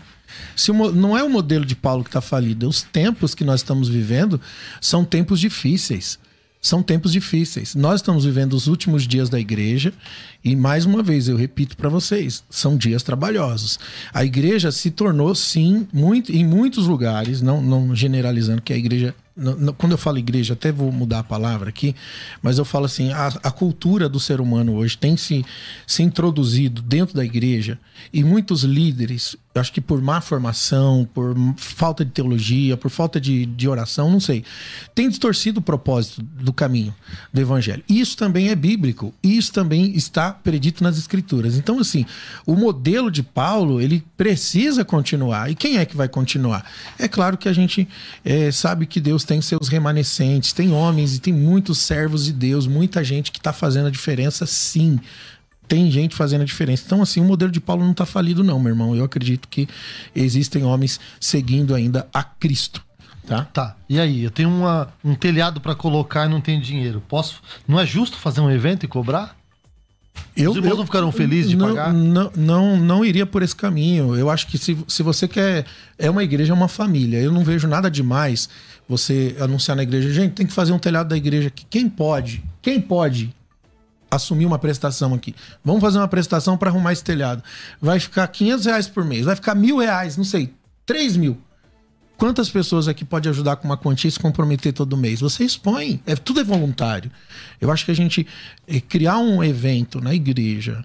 Se 0.56 0.70
o, 0.70 0.92
não 0.92 1.16
é 1.16 1.22
o 1.22 1.30
modelo 1.30 1.64
de 1.64 1.74
Paulo 1.76 2.02
que 2.02 2.10
está 2.10 2.20
falido, 2.20 2.68
os 2.68 2.82
tempos 2.82 3.34
que 3.34 3.44
nós 3.44 3.60
estamos 3.60 3.88
vivendo 3.88 4.40
são 4.80 5.04
tempos 5.04 5.40
difíceis. 5.40 6.18
São 6.60 6.82
tempos 6.82 7.12
difíceis. 7.12 7.74
Nós 7.74 7.96
estamos 7.96 8.24
vivendo 8.24 8.54
os 8.54 8.68
últimos 8.68 9.06
dias 9.06 9.28
da 9.28 9.38
igreja 9.38 9.92
e, 10.42 10.56
mais 10.56 10.86
uma 10.86 11.02
vez, 11.02 11.28
eu 11.28 11.36
repito 11.36 11.76
para 11.76 11.90
vocês: 11.90 12.42
são 12.48 12.74
dias 12.78 13.02
trabalhosos. 13.02 13.78
A 14.14 14.24
igreja 14.24 14.72
se 14.72 14.90
tornou, 14.90 15.34
sim, 15.34 15.86
muito, 15.92 16.32
em 16.32 16.42
muitos 16.42 16.86
lugares, 16.86 17.42
não, 17.42 17.60
não 17.60 17.94
generalizando 17.94 18.62
que 18.62 18.72
a 18.72 18.78
igreja 18.78 19.14
quando 19.76 19.92
eu 19.92 19.98
falo 19.98 20.18
igreja, 20.18 20.52
até 20.52 20.70
vou 20.70 20.92
mudar 20.92 21.18
a 21.18 21.24
palavra 21.24 21.68
aqui, 21.68 21.94
mas 22.40 22.56
eu 22.58 22.64
falo 22.64 22.84
assim: 22.84 23.12
a, 23.12 23.26
a, 23.42 23.50
cultura 23.50 24.08
do 24.08 24.20
ser 24.20 24.40
humano 24.40 24.74
hoje 24.74 24.96
tem 24.96 25.16
se, 25.16 25.44
se 25.86 26.02
introduzido 26.04 26.80
dentro 26.80 27.16
da 27.16 27.24
igreja 27.24 27.78
e 28.12 28.22
muitos 28.22 28.62
líderes 28.62 29.36
eu 29.54 29.60
acho 29.60 29.72
que 29.72 29.80
por 29.80 30.02
má 30.02 30.20
formação, 30.20 31.08
por 31.14 31.36
falta 31.56 32.04
de 32.04 32.10
teologia, 32.10 32.76
por 32.76 32.90
falta 32.90 33.20
de, 33.20 33.46
de 33.46 33.68
oração, 33.68 34.10
não 34.10 34.18
sei, 34.18 34.44
tem 34.94 35.08
distorcido 35.08 35.60
o 35.60 35.62
propósito 35.62 36.22
do 36.22 36.52
caminho 36.52 36.92
do 37.32 37.40
evangelho. 37.40 37.84
Isso 37.88 38.16
também 38.16 38.48
é 38.48 38.56
bíblico, 38.56 39.14
isso 39.22 39.52
também 39.52 39.94
está 39.94 40.32
predito 40.32 40.82
nas 40.82 40.98
escrituras. 40.98 41.56
Então, 41.56 41.78
assim, 41.78 42.04
o 42.44 42.56
modelo 42.56 43.12
de 43.12 43.22
Paulo, 43.22 43.80
ele 43.80 44.04
precisa 44.16 44.84
continuar. 44.84 45.48
E 45.48 45.54
quem 45.54 45.78
é 45.78 45.84
que 45.84 45.96
vai 45.96 46.08
continuar? 46.08 46.68
É 46.98 47.06
claro 47.06 47.38
que 47.38 47.48
a 47.48 47.52
gente 47.52 47.86
é, 48.24 48.50
sabe 48.50 48.86
que 48.86 49.00
Deus 49.00 49.22
tem 49.22 49.40
seus 49.40 49.68
remanescentes, 49.68 50.52
tem 50.52 50.72
homens 50.72 51.14
e 51.14 51.20
tem 51.20 51.32
muitos 51.32 51.78
servos 51.78 52.24
de 52.24 52.32
Deus, 52.32 52.66
muita 52.66 53.04
gente 53.04 53.30
que 53.30 53.38
está 53.38 53.52
fazendo 53.52 53.86
a 53.86 53.90
diferença, 53.90 54.46
sim 54.46 54.98
tem 55.66 55.90
gente 55.90 56.14
fazendo 56.14 56.42
a 56.42 56.44
diferença. 56.44 56.84
Então, 56.86 57.02
assim, 57.02 57.20
o 57.20 57.24
modelo 57.24 57.50
de 57.50 57.60
Paulo 57.60 57.82
não 57.82 57.92
está 57.92 58.06
falido, 58.06 58.44
não, 58.44 58.58
meu 58.60 58.70
irmão. 58.72 58.94
Eu 58.94 59.04
acredito 59.04 59.48
que 59.48 59.68
existem 60.14 60.62
homens 60.64 61.00
seguindo 61.20 61.74
ainda 61.74 62.06
a 62.12 62.22
Cristo. 62.22 62.82
Tá? 63.26 63.44
Tá. 63.52 63.76
E 63.88 63.98
aí, 63.98 64.22
eu 64.22 64.30
tenho 64.30 64.50
uma, 64.50 64.88
um 65.02 65.14
telhado 65.14 65.60
para 65.60 65.74
colocar 65.74 66.26
e 66.26 66.28
não 66.28 66.40
tenho 66.40 66.60
dinheiro. 66.60 67.02
Posso? 67.08 67.40
Não 67.66 67.80
é 67.80 67.86
justo 67.86 68.18
fazer 68.18 68.40
um 68.40 68.50
evento 68.50 68.84
e 68.84 68.88
cobrar? 68.88 69.36
Eu, 70.36 70.50
Os 70.50 70.56
irmãos 70.56 70.72
eu- 70.72 70.76
não 70.78 70.86
ficaram 70.86 71.10
felizes 71.10 71.50
de 71.50 71.56
não, 71.56 71.68
pagar? 71.68 71.92
Não, 71.92 72.30
não, 72.36 72.76
não 72.76 73.04
iria 73.04 73.24
por 73.24 73.42
esse 73.42 73.54
caminho. 73.54 74.14
Eu 74.14 74.28
acho 74.30 74.46
que 74.46 74.58
se, 74.58 74.76
se 74.86 75.02
você 75.02 75.26
quer. 75.26 75.64
É 75.98 76.10
uma 76.10 76.22
igreja, 76.22 76.52
é 76.52 76.56
uma 76.56 76.68
família. 76.68 77.18
Eu 77.18 77.32
não 77.32 77.44
vejo 77.44 77.66
nada 77.66 77.90
demais 77.90 78.48
você 78.88 79.34
anunciar 79.40 79.76
na 79.76 79.82
igreja. 79.82 80.12
Gente, 80.12 80.32
tem 80.32 80.46
que 80.46 80.52
fazer 80.52 80.72
um 80.72 80.78
telhado 80.78 81.08
da 81.08 81.16
igreja 81.16 81.48
aqui. 81.48 81.64
Quem 81.68 81.88
pode? 81.88 82.44
Quem 82.60 82.80
pode 82.80 83.34
assumir 84.16 84.46
uma 84.46 84.58
prestação 84.58 85.14
aqui? 85.14 85.34
Vamos 85.64 85.80
fazer 85.80 85.98
uma 85.98 86.08
prestação 86.08 86.56
para 86.56 86.70
arrumar 86.70 86.92
esse 86.92 87.04
telhado. 87.04 87.42
Vai 87.80 87.98
ficar 88.00 88.26
500 88.28 88.66
reais 88.66 88.88
por 88.88 89.04
mês, 89.04 89.24
vai 89.24 89.34
ficar 89.36 89.54
mil 89.54 89.78
reais, 89.78 90.16
não 90.16 90.24
sei, 90.24 90.52
3 90.86 91.16
mil. 91.16 91.38
Quantas 92.16 92.48
pessoas 92.48 92.86
aqui 92.86 93.04
pode 93.04 93.28
ajudar 93.28 93.56
com 93.56 93.66
uma 93.66 93.76
quantia 93.76 94.08
e 94.08 94.12
se 94.12 94.20
comprometer 94.20 94.72
todo 94.72 94.96
mês? 94.96 95.20
Você 95.20 95.44
expõe, 95.44 96.00
é, 96.06 96.14
tudo 96.14 96.40
é 96.40 96.44
voluntário. 96.44 97.10
Eu 97.60 97.72
acho 97.72 97.84
que 97.84 97.90
a 97.90 97.94
gente 97.94 98.26
eh, 98.68 98.80
criar 98.80 99.18
um 99.18 99.42
evento 99.42 100.00
na 100.00 100.14
igreja 100.14 100.84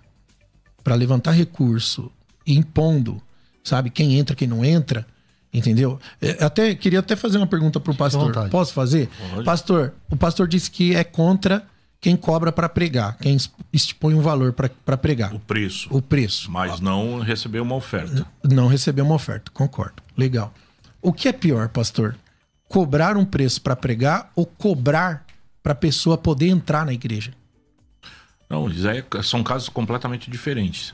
para 0.83 0.95
levantar 0.95 1.31
recurso, 1.31 2.11
impondo, 2.47 3.21
sabe, 3.63 3.91
quem 3.91 4.17
entra, 4.17 4.35
quem 4.35 4.47
não 4.47 4.65
entra, 4.65 5.05
entendeu? 5.53 5.99
Eh, 6.19 6.43
Até 6.43 6.73
queria 6.73 6.99
até 6.99 7.15
fazer 7.15 7.37
uma 7.37 7.45
pergunta 7.47 7.79
pro 7.79 7.93
pastor. 7.93 8.25
vontade. 8.25 8.49
Posso 8.49 8.73
fazer? 8.73 9.07
Pode. 9.29 9.45
Pastor, 9.45 9.93
o 10.09 10.17
pastor 10.17 10.47
disse 10.47 10.71
que 10.71 10.95
é 10.95 11.03
contra 11.03 11.63
quem 12.01 12.15
cobra 12.15 12.51
para 12.51 12.69
pregar, 12.69 13.17
quem 13.17 13.35
expõe 13.73 14.13
um 14.15 14.21
valor 14.21 14.53
para 14.53 14.97
pregar, 14.97 15.33
O 15.33 15.39
preço. 15.39 15.87
o 15.91 16.01
preço. 16.01 16.49
Mas 16.49 16.79
não 16.79 17.19
receber 17.19 17.59
uma 17.59 17.75
oferta. 17.75 18.25
Não 18.43 18.67
receber 18.67 19.01
uma 19.01 19.15
oferta, 19.15 19.51
concordo. 19.53 20.01
Legal. 20.17 20.53
O 21.01 21.11
que 21.11 21.27
é 21.27 21.33
pior, 21.33 21.67
pastor? 21.69 22.15
Cobrar 22.67 23.17
um 23.17 23.25
preço 23.25 23.61
para 23.61 23.75
pregar 23.75 24.31
ou 24.35 24.45
cobrar 24.45 25.25
para 25.61 25.73
a 25.73 25.75
pessoa 25.75 26.17
poder 26.17 26.47
entrar 26.47 26.85
na 26.85 26.93
igreja? 26.93 27.33
Não, 28.49 28.67
é- 28.69 29.21
são 29.21 29.43
casos 29.43 29.69
completamente 29.69 30.29
diferentes. 30.31 30.93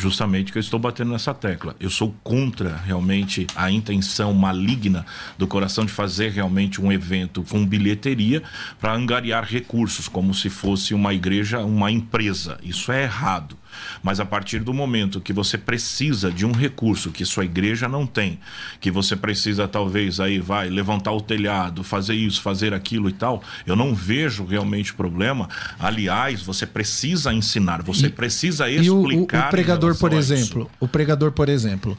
Justamente 0.00 0.50
que 0.50 0.56
eu 0.56 0.60
estou 0.60 0.80
batendo 0.80 1.10
nessa 1.10 1.34
tecla. 1.34 1.76
Eu 1.78 1.90
sou 1.90 2.16
contra 2.24 2.74
realmente 2.74 3.46
a 3.54 3.70
intenção 3.70 4.32
maligna 4.32 5.04
do 5.36 5.46
coração 5.46 5.84
de 5.84 5.92
fazer 5.92 6.30
realmente 6.30 6.80
um 6.80 6.90
evento 6.90 7.42
com 7.42 7.66
bilheteria 7.66 8.42
para 8.80 8.94
angariar 8.94 9.44
recursos, 9.44 10.08
como 10.08 10.32
se 10.32 10.48
fosse 10.48 10.94
uma 10.94 11.12
igreja, 11.12 11.60
uma 11.60 11.90
empresa. 11.92 12.58
Isso 12.62 12.90
é 12.90 13.02
errado. 13.02 13.59
Mas 14.02 14.20
a 14.20 14.24
partir 14.24 14.60
do 14.60 14.72
momento 14.74 15.20
que 15.20 15.32
você 15.32 15.56
precisa 15.58 16.30
de 16.30 16.44
um 16.46 16.52
recurso 16.52 17.10
que 17.10 17.24
sua 17.24 17.44
igreja 17.44 17.88
não 17.88 18.06
tem, 18.06 18.38
que 18.80 18.90
você 18.90 19.14
precisa 19.16 19.66
talvez 19.68 20.20
aí 20.20 20.38
vai 20.38 20.68
levantar 20.68 21.12
o 21.12 21.20
telhado, 21.20 21.82
fazer 21.84 22.14
isso, 22.14 22.40
fazer 22.42 22.72
aquilo 22.74 23.08
e 23.08 23.12
tal, 23.12 23.42
eu 23.66 23.76
não 23.76 23.94
vejo 23.94 24.44
realmente 24.44 24.94
problema. 24.94 25.48
Aliás, 25.78 26.42
você 26.42 26.66
precisa 26.66 27.32
ensinar, 27.32 27.82
você 27.82 28.06
E- 28.06 28.10
precisa 28.10 28.68
E 28.68 28.90
o, 28.90 28.96
o- 29.02 29.10
explicar. 29.10 29.50
pregador, 29.50 29.96
por 29.98 30.12
exemplo, 30.12 30.70
o 30.78 30.88
pregador, 30.88 31.32
por 31.32 31.48
exemplo, 31.48 31.96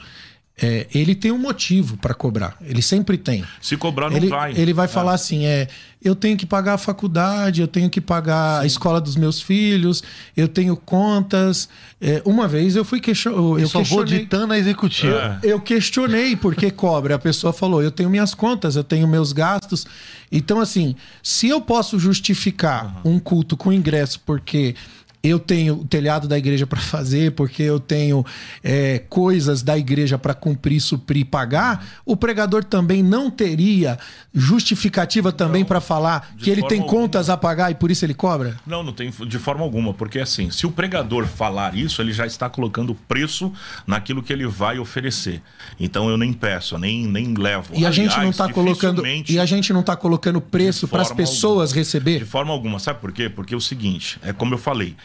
é, 0.62 0.88
ele 0.94 1.16
tem 1.16 1.32
um 1.32 1.38
motivo 1.38 1.98
para 1.98 2.14
cobrar. 2.14 2.56
Ele 2.62 2.82
sempre 2.82 3.18
tem. 3.18 3.44
Se 3.62 3.76
cobrar, 3.78 4.10
não 4.10 4.18
ele, 4.18 4.28
vai. 4.28 4.52
ele 4.56 4.74
vai 4.74 4.86
É. 4.86 4.88
falar 4.88 5.14
assim: 5.14 5.46
é, 5.46 5.68
eu 6.04 6.16
tenho 6.16 6.38
que 6.38 6.46
pagar 6.46 6.74
a 6.74 6.78
faculdade, 6.78 7.62
eu 7.62 7.68
tenho 7.68 7.90
que 7.90 8.00
pagar 8.02 8.60
a 8.62 8.66
escola 8.66 9.00
dos 9.02 9.16
meus 9.16 9.42
filhos, 9.42 10.04
eu 10.36 10.48
tenho 10.48 10.76
contas. 10.76 11.68
É, 12.00 12.22
uma 12.26 12.48
vez 12.48 12.76
eu 12.76 12.84
fui 12.86 13.00
questionar. 13.00 13.38
Eu, 13.38 13.60
Eu 13.60 13.68
só 13.68 13.80
vou 13.82 14.00
questionei- 14.04 14.20
ditando 14.20 14.54
a 14.54 14.58
executiva. 14.60 15.40
É. 15.44 15.52
eu 15.52 15.60
questionei 15.60 16.36
por 16.36 16.54
que 16.56 16.70
cobra. 16.70 17.16
A 17.16 17.20
pessoa 17.20 17.52
falou: 17.54 17.82
eu 17.82 17.92
tenho 17.92 18.10
minhas 18.10 18.34
contas, 18.36 18.76
eu 18.76 18.84
tenho 18.84 19.08
meus 19.08 19.32
gastos. 19.34 19.86
Então, 20.32 20.60
assim, 20.62 20.96
se 21.24 21.48
eu 21.50 21.60
posso 21.60 21.98
justificar 22.00 23.02
um 23.04 23.20
culto 23.20 23.58
com 23.58 23.72
ingresso 23.74 24.20
porque 24.26 24.76
eu 25.24 25.40
tenho 25.40 25.76
o 25.76 25.86
telhado 25.86 26.28
da 26.28 26.38
igreja 26.38 26.66
para 26.66 26.80
fazer, 26.82 27.32
porque 27.34 27.62
eu 27.62 27.80
tenho 27.80 28.26
é, 28.64 29.00
coisas 29.10 29.62
da 29.62 29.78
igreja 29.78 30.18
para 30.18 30.34
cumprir, 30.34 30.82
suprir, 30.82 31.26
pagar, 31.26 31.86
o 32.06 32.16
pregador 32.16 32.64
também 32.64 33.04
não 33.04 33.30
teria 33.30 34.00
justificativa 34.34 35.32
também 35.32 35.64
para 35.64 35.80
falar 35.80 36.34
que 36.38 36.50
ele 36.50 36.64
tem 36.64 36.82
contas 36.82 37.30
a 37.30 37.38
pagar 37.38 37.72
e 37.72 37.76
por 37.76 37.92
isso 37.92 38.06
ele 38.06 38.14
cobra? 38.14 38.58
Não, 38.66 38.82
não 38.84 38.94
tem 38.94 39.12
de 39.12 39.38
forma 39.38 39.64
alguma, 39.64 39.94
porque 39.94 40.20
assim, 40.20 40.50
se 40.50 40.66
o 40.66 40.72
pregador 40.72 41.28
falar 41.28 41.76
isso, 41.76 42.02
ele 42.02 42.14
já 42.14 42.26
está 42.26 42.50
colocando 42.50 42.96
preço 42.96 43.52
naquilo 43.86 44.24
que 44.24 44.34
ele 44.34 44.48
vai 44.48 44.80
oferecer. 44.80 45.42
Então 45.80 46.10
eu 46.10 46.18
nem 46.18 46.34
peço, 46.34 46.78
nem, 46.78 47.06
nem 47.06 47.34
levo. 47.34 47.74
E 47.76 47.86
a 47.86 47.92
gente 47.92 48.12
não 48.12 48.20
Aliás, 48.20 48.38
tá 48.38 48.52
colocando 48.52 49.06
e 49.06 49.40
a 49.40 49.46
gente 49.46 49.74
não 49.74 49.84
tá 49.84 49.96
colocando 49.96 50.42
preço 50.42 50.88
para 50.88 51.02
as 51.02 51.12
pessoas 51.12 51.70
alguma. 51.70 51.76
receber. 51.76 52.20
De 52.20 52.26
forma 52.26 52.52
alguma, 52.52 52.80
sabe 52.80 53.00
por 53.00 53.12
quê? 53.12 53.30
Porque 53.30 53.54
é 53.54 53.58
o 53.58 53.62
seguinte, 53.62 54.20
é 54.24 54.34
como 54.34 54.54
eu 54.54 54.58
falei, 54.58 54.96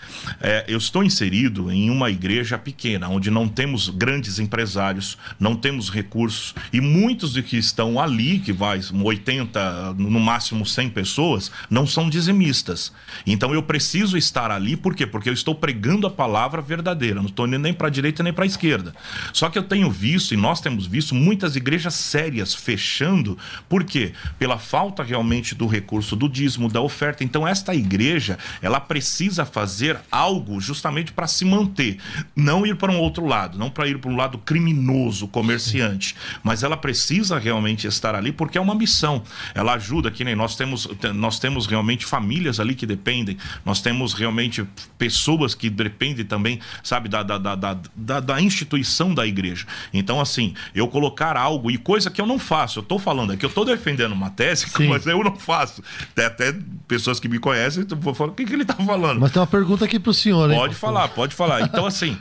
é, 0.41 0.65
eu 0.69 0.79
estou 0.79 1.03
inserido 1.03 1.71
em 1.71 1.91
uma 1.91 2.11
igreja 2.11 2.59
pequena, 2.59 3.09
onde 3.09 3.31
não 3.31 3.49
temos 3.49 3.89
grandes 3.89 4.39
empresários, 4.39 5.17
não 5.39 5.55
temos 5.55 5.91
recursos, 5.91 6.55
e 6.73 6.81
muitos 6.81 7.33
de 7.33 7.43
que 7.43 7.57
estão 7.57 8.01
ali, 8.01 8.39
que 8.39 8.53
vai 8.53 8.81
80, 8.93 9.95
no 9.95 10.21
máximo 10.21 10.65
100 10.67 10.91
pessoas, 10.91 11.51
não 11.71 11.87
são 11.87 12.09
dizimistas. 12.09 12.93
Então 13.27 13.55
eu 13.55 13.63
preciso 13.63 14.17
estar 14.17 14.51
ali, 14.51 14.77
por 14.77 14.95
quê? 14.95 15.07
Porque 15.07 15.29
eu 15.29 15.35
estou 15.35 15.55
pregando 15.55 16.07
a 16.07 16.11
palavra 16.11 16.61
verdadeira, 16.61 17.17
não 17.21 17.27
estou 17.27 17.47
nem 17.47 17.73
para 17.73 17.89
a 17.89 17.91
direita 17.91 18.23
nem 18.23 18.33
para 18.33 18.45
a 18.45 18.47
esquerda. 18.47 18.95
Só 19.33 19.49
que 19.49 19.59
eu 19.59 19.63
tenho 19.63 19.91
visto, 19.91 20.33
e 20.33 20.37
nós 20.37 20.61
temos 20.61 20.87
visto, 20.87 21.15
muitas 21.15 21.57
igrejas 21.57 21.95
sérias 21.95 22.55
fechando, 22.55 23.39
por 23.69 23.85
quê? 23.85 24.13
Pela 24.39 24.59
falta 24.59 25.03
realmente 25.03 25.55
do 25.55 25.67
recurso 25.67 26.17
do 26.17 26.29
dízimo, 26.29 26.69
da 26.69 26.81
oferta. 26.81 27.25
Então, 27.25 27.47
esta 27.47 27.75
igreja, 27.75 28.39
ela 28.61 28.81
precisa 28.81 29.45
fazer 29.45 29.96
algo 30.11 30.61
justamente 30.61 31.13
para 31.13 31.27
se 31.27 31.45
manter. 31.45 31.99
Não 32.35 32.67
ir 32.67 32.77
para 32.77 32.91
um 32.93 32.99
outro 32.99 33.27
lado, 33.27 33.59
não 33.59 33.71
para 33.71 33.89
ir 33.89 33.99
para 33.99 34.11
um 34.11 34.17
lado 34.17 34.39
criminoso, 34.39 35.29
comerciante. 35.29 36.15
Mas 36.43 36.63
ela 36.63 36.77
precisa 36.77 37.39
realmente 37.39 37.87
estar 37.87 38.15
ali 38.15 38.33
porque 38.33 38.59
é 38.59 38.61
uma 38.61 38.75
missão. 38.75 39.23
Ela 39.55 39.75
ajuda, 39.75 40.11
que 40.11 40.25
nem 40.25 40.35
nós 40.35 40.57
temos, 40.57 40.87
te- 41.01 41.13
nós 41.13 41.39
temos 41.39 41.67
realmente 41.67 42.05
famílias 42.07 42.59
ali 42.61 42.75
que 42.75 42.87
dependem, 42.87 43.37
nós 43.65 43.81
temos 43.81 44.13
realmente 44.13 44.65
pessoas 44.99 45.55
que 45.55 45.69
dependem 45.71 46.25
também, 46.25 46.61
sabe, 46.83 47.09
da, 47.09 47.23
da, 47.23 47.39
da, 47.39 47.55
da, 47.95 48.21
da- 48.21 48.41
instituição 48.41 49.13
da 49.15 49.27
igreja. 49.27 49.67
Então, 49.93 50.21
assim, 50.21 50.55
eu 50.75 50.87
colocar 50.89 51.37
algo, 51.37 51.71
e 51.71 51.79
coisa 51.79 52.11
que 52.11 52.21
eu 52.21 52.27
não 52.27 52.39
faço, 52.39 52.79
eu 52.79 52.83
tô 52.83 52.99
falando 52.99 53.33
aqui, 53.33 53.45
eu 53.45 53.51
tô 53.51 53.65
defendendo 53.65 54.13
uma 54.13 54.31
tese, 54.31 54.67
Sim. 54.77 54.89
mas 54.89 55.07
eu 55.07 55.23
não 55.25 55.35
faço. 55.37 55.83
Tem 56.15 56.25
até 56.27 56.55
pessoas 56.87 57.19
que 57.19 57.29
me 57.29 57.39
conhecem, 57.39 57.85
vou 57.99 58.15
falar, 58.15 58.31
o 58.33 58.35
que, 58.35 58.45
que 58.45 58.53
ele 58.53 58.65
tá 58.65 58.75
falando? 58.75 59.21
Mas 59.21 59.33
tem 59.33 59.41
uma 59.41 59.47
pergunta 59.47 59.86
aqui 59.87 59.99
pro 59.99 60.13
senhor, 60.13 60.51
hein? 60.51 60.59
Pode 60.59 60.75
falar, 60.75 61.09
pode 61.09 61.35
falar. 61.35 61.63
Então, 61.63 61.87
assim, 61.87 62.19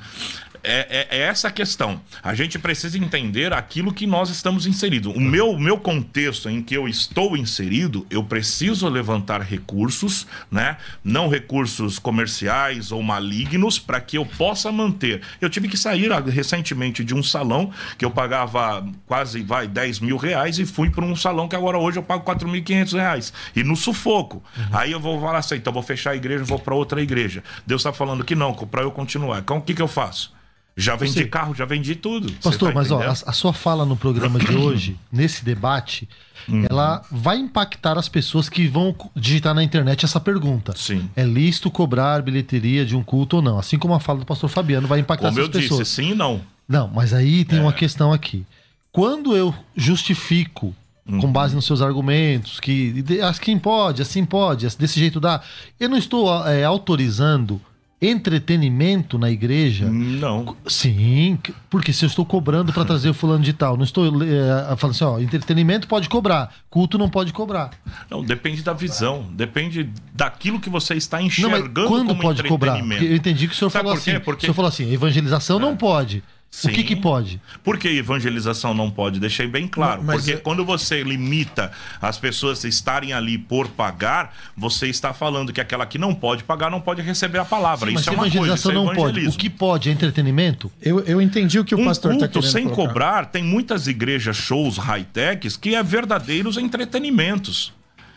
é, 0.65 0.87
é- 1.11 1.17
é 1.17 1.21
essa 1.21 1.47
a 1.47 1.51
questão. 1.51 2.01
A 2.23 2.33
gente 2.33 2.57
precisa 2.59 2.97
entender 2.97 3.53
aquilo 3.53 3.93
que 3.93 4.05
nós 4.07 4.29
estamos 4.29 4.65
inseridos. 4.67 5.15
O 5.15 5.19
meu, 5.19 5.57
meu 5.57 5.77
contexto 5.77 6.49
em 6.49 6.61
que 6.61 6.75
eu 6.75 6.87
estou 6.87 7.37
inserido, 7.37 8.05
eu 8.09 8.23
preciso 8.23 8.87
levantar 8.89 9.41
recursos, 9.41 10.25
né? 10.51 10.77
Não 11.03 11.27
recursos 11.29 11.99
comerciais 11.99 12.91
ou 12.91 13.01
malignos, 13.03 13.77
para 13.79 13.99
que 14.01 14.17
eu 14.17 14.25
possa 14.25 14.71
manter. 14.71 15.21
Eu 15.39 15.49
tive 15.49 15.67
que 15.67 15.77
sair 15.77 16.09
recentemente 16.27 17.03
de 17.03 17.13
um 17.13 17.23
salão 17.23 17.71
que 17.97 18.05
eu 18.05 18.11
pagava 18.11 18.85
quase 19.05 19.41
vai 19.43 19.67
10 19.67 19.99
mil 19.99 20.17
reais 20.17 20.59
e 20.59 20.65
fui 20.65 20.89
para 20.89 21.05
um 21.05 21.15
salão 21.15 21.47
que 21.47 21.55
agora 21.55 21.77
hoje 21.77 21.97
eu 21.97 22.03
pago 22.03 22.23
4.500 22.25 22.93
reais. 22.93 23.33
E 23.55 23.63
no 23.63 23.75
sufoco. 23.75 24.43
Aí 24.71 24.91
eu 24.91 24.99
vou 24.99 25.19
falar 25.19 25.39
assim, 25.39 25.55
então 25.55 25.71
vou 25.73 25.83
fechar 25.83 26.11
a 26.11 26.15
igreja, 26.15 26.43
vou 26.43 26.59
para 26.59 26.73
outra 26.75 27.01
igreja. 27.01 27.43
Deus 27.65 27.81
está 27.81 27.91
falando 27.93 28.23
que 28.23 28.35
não, 28.35 28.53
para 28.53 28.81
eu 28.81 28.91
continuar. 28.91 29.39
Então 29.39 29.57
o 29.57 29.61
que, 29.61 29.73
que 29.73 29.81
eu 29.81 29.87
faço? 29.87 30.33
Já 30.77 30.95
vendi 30.97 31.23
carro, 31.25 31.55
já 31.55 31.63
vendi 31.63 31.95
tudo. 31.95 32.31
Pastor, 32.33 32.51
Você 32.53 32.59
tá 32.59 32.71
mas 32.73 32.91
ó, 32.91 33.01
a, 33.01 33.11
a 33.11 33.31
sua 33.31 33.53
fala 33.53 33.85
no 33.85 33.95
programa 33.95 34.37
de 34.39 34.51
hoje, 34.57 34.97
nesse 35.11 35.43
debate, 35.45 36.07
Uhum. 36.49 36.65
ela 36.69 37.01
vai 37.09 37.37
impactar 37.37 37.97
as 37.97 38.07
pessoas 38.09 38.49
que 38.49 38.67
vão 38.67 38.93
digitar 39.15 39.55
na 39.55 39.63
internet 39.63 40.03
essa 40.05 40.19
pergunta. 40.19 40.73
Sim. 40.75 41.09
É 41.15 41.23
lícito 41.23 41.71
cobrar 41.71 42.21
bilheteria 42.21 42.85
de 42.85 42.95
um 42.95 43.01
culto 43.01 43.37
ou 43.37 43.41
não? 43.41 43.57
Assim 43.57 43.79
como 43.79 43.93
a 43.95 43.99
fala 43.99 44.19
do 44.19 44.25
pastor 44.25 44.49
Fabiano 44.49 44.87
vai 44.87 44.99
impactar 44.99 45.29
Como 45.29 45.39
eu 45.39 45.45
essas 45.45 45.61
pessoas. 45.61 45.79
disse, 45.87 45.95
sim 46.03 46.11
e 46.11 46.13
não. 46.13 46.41
Não, 46.67 46.87
mas 46.89 47.13
aí 47.13 47.45
tem 47.45 47.57
É. 47.57 47.61
uma 47.61 47.73
questão 47.73 48.11
aqui. 48.13 48.45
Quando 48.91 49.35
eu 49.35 49.55
justifico, 49.75 50.75
Uhum. 51.07 51.21
com 51.21 51.31
base 51.31 51.55
nos 51.55 51.65
seus 51.65 51.81
argumentos, 51.81 52.59
que 52.59 53.03
assim 53.27 53.57
pode, 53.59 54.01
assim 54.01 54.25
pode, 54.25 54.67
desse 54.77 54.99
jeito 54.99 55.19
dá, 55.19 55.39
eu 55.79 55.87
não 55.87 55.97
estou 55.97 56.45
é, 56.47 56.63
autorizando 56.63 57.61
entretenimento 58.01 59.17
na 59.17 59.29
igreja. 59.31 59.85
Não. 59.89 60.55
Sim, 60.67 61.37
que- 61.41 61.53
porque 61.69 61.93
se 61.93 62.03
eu 62.05 62.07
estou 62.07 62.25
cobrando 62.25 62.73
para 62.73 62.83
trazer 62.85 63.09
o 63.09 63.13
fulano 63.13 63.43
de 63.43 63.53
tal, 63.53 63.77
não 63.77 63.83
estou 63.83 64.05
é, 64.23 64.75
falando 64.75 64.95
assim, 64.95 65.03
ó, 65.03 65.19
entretenimento 65.19 65.87
pode 65.87 66.09
cobrar, 66.09 66.53
culto 66.69 66.97
não 66.97 67.09
pode 67.09 67.31
cobrar. 67.31 67.71
Não, 68.09 68.23
depende 68.23 68.61
da 68.61 68.73
visão, 68.73 69.25
depende 69.31 69.89
daquilo 70.13 70.59
que 70.59 70.69
você 70.69 70.95
está 70.95 71.17
Não, 71.17 71.25
mas 71.25 71.37
enxergando 71.37 71.87
quando 71.87 72.15
pode 72.15 72.43
cobrar? 72.43 72.79
eu 72.79 73.15
entendi 73.15 73.47
que 73.47 73.53
o 73.53 73.57
senhor 73.57 73.69
Sabe 73.69 73.85
falou 73.85 73.97
por 74.01 74.09
assim. 74.09 74.19
Porque- 74.19 74.39
O 74.39 74.41
senhor 74.47 74.53
falou 74.53 74.69
assim, 74.69 74.91
evangelização 74.91 75.59
não 75.59 75.75
pode. 75.75 76.23
Sim. 76.55 76.69
O 76.69 76.71
que 76.71 76.83
que 76.85 76.95
pode? 76.95 77.41
Por 77.61 77.77
que 77.77 77.89
evangelização 77.89 78.73
não 78.73 78.89
pode? 78.89 79.19
Deixei 79.19 79.45
bem 79.45 79.67
claro. 79.67 80.01
Mas- 80.01 80.15
Porque 80.15 80.31
é- 80.31 80.37
quando 80.37 80.63
você 80.63 81.03
limita 81.03 81.69
as 82.01 82.17
pessoas 82.17 82.63
a 82.63 82.69
estarem 82.69 83.11
ali 83.11 83.37
por 83.37 83.67
pagar, 83.67 84.33
você 84.55 84.87
está 84.87 85.13
falando 85.13 85.51
que 85.51 85.59
aquela 85.59 85.85
que 85.85 85.97
não 85.97 86.15
pode 86.15 86.45
pagar 86.45 86.71
não 86.71 86.79
pode 86.79 87.01
receber 87.01 87.39
a 87.39 87.43
palavra. 87.45 87.91
Mas 87.91 87.99
isso 87.99 88.09
é 88.09 88.13
uma 88.13 88.21
coisa, 88.21 88.29
isso 88.29 88.37
evangelização 88.37 88.71
é 88.71 88.73
não 88.73 88.85
pode. 88.85 88.99
evangelismo. 88.99 89.33
O 89.33 89.37
que 89.37 89.49
pode 89.49 89.89
é 89.89 89.91
entretenimento? 89.91 90.71
Eu, 90.81 91.01
eu 91.01 91.21
entendi 91.21 91.59
o 91.59 91.65
que 91.65 91.75
o 91.75 91.79
um 91.81 91.83
pastor 91.83 92.13
está 92.13 92.25
culto 92.25 92.39
querendo 92.39 92.53
sem 92.53 92.63
colocar. 92.69 92.87
cobrar, 92.87 93.25
tem 93.25 93.43
muitas 93.43 93.87
igrejas, 93.87 94.37
shows 94.37 94.77
high-techs 94.77 95.57
que 95.57 95.75
é 95.75 95.83
verdadeiros 95.83 96.57
entretenimentos. 96.57 97.73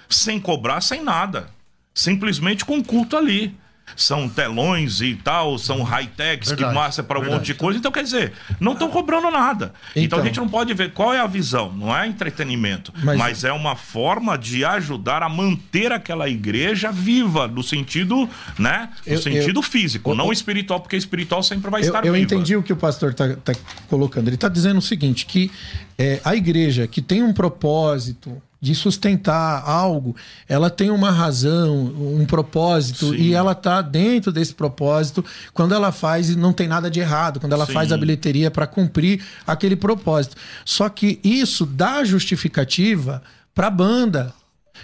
Sem 0.09 0.39
cobrar, 0.39 0.80
sem 0.80 1.03
nada. 1.03 1.49
Simplesmente 1.93 2.64
com 2.64 2.80
culto 2.84 3.16
ali. 3.16 3.53
São 3.97 4.28
telões 4.28 5.01
e 5.01 5.14
tal, 5.14 5.59
são 5.59 5.82
high-techs 5.82 6.53
que 6.53 6.64
massa 6.64 7.03
para 7.03 7.18
um 7.18 7.22
verdade. 7.22 7.39
monte 7.41 7.47
de 7.47 7.55
coisa. 7.55 7.78
Então, 7.78 7.91
quer 7.91 8.03
dizer, 8.03 8.32
não 8.61 8.72
estão 8.72 8.89
cobrando 8.91 9.30
nada. 9.30 9.72
Então, 9.91 10.03
Então. 10.05 10.18
a 10.20 10.24
gente 10.24 10.36
não 10.39 10.49
pode 10.49 10.72
ver 10.74 10.93
qual 10.93 11.12
é 11.12 11.20
a 11.20 11.26
visão. 11.26 11.72
Não 11.72 11.97
é 11.97 12.07
entretenimento, 12.07 12.93
Mas- 13.03 13.18
mas, 13.18 13.45
é 13.45 13.53
uma 13.53 13.74
forma 13.76 14.36
de 14.39 14.64
ajudar 14.64 15.22
a 15.22 15.28
manter 15.28 15.93
aquela 15.93 16.28
igreja 16.28 16.91
viva, 16.93 17.47
no 17.49 17.62
sentido, 17.62 18.28
né? 18.59 18.91
No 19.07 19.14
Eu- 19.14 19.22
sentido 19.22 19.59
eu- 19.59 19.62
físico, 19.62 20.12
o- 20.12 20.14
não 20.14 20.32
espiritual, 20.32 20.80
porque 20.80 20.97
espiritual 20.97 21.43
sempre 21.43 21.70
vai 21.70 21.80
Eu, 21.82 21.86
estar 21.86 22.05
eu 22.05 22.12
viva. 22.12 22.24
entendi 22.24 22.57
o 22.57 22.62
que 22.62 22.72
o 22.72 22.76
pastor 22.76 23.11
está 23.12 23.53
colocando. 23.89 24.28
Ele 24.28 24.34
está 24.34 24.49
dizendo 24.49 24.78
o 24.78 24.82
seguinte: 24.82 25.26
que 25.26 25.51
é, 25.99 26.20
a 26.24 26.34
igreja 26.36 26.86
que 26.86 27.01
tem 27.03 27.22
um 27.22 27.32
propósito 27.32 28.41
de 28.61 28.75
sustentar 28.75 29.63
algo, 29.65 30.17
ela 30.49 30.69
tem 30.69 30.91
uma 30.91 31.11
razão, 31.11 31.95
um 31.97 32.27
propósito, 32.27 33.11
Sim. 33.11 33.17
e 33.17 33.35
ela 33.35 33.53
está 33.53 33.81
dentro 33.81 34.33
desse 34.33 34.53
propósito 34.53 35.25
quando 35.55 35.75
ela 35.75 35.93
faz 35.93 36.31
e 36.31 36.37
não 36.37 36.53
tem 36.53 36.67
nada 36.67 36.91
de 36.91 36.99
errado, 36.99 37.39
quando 37.39 37.53
ela 37.53 37.67
Sim. 37.67 37.73
faz 37.73 37.93
a 37.93 37.97
bilheteria 37.97 38.51
para 38.51 38.67
cumprir 38.67 39.25
aquele 39.47 39.77
propósito. 39.77 40.37
Só 40.65 40.89
que 40.89 41.21
isso 41.23 41.65
dá 41.65 42.05
justificativa 42.05 43.23
para 43.55 43.69
a 43.69 43.71
banda. 43.71 44.35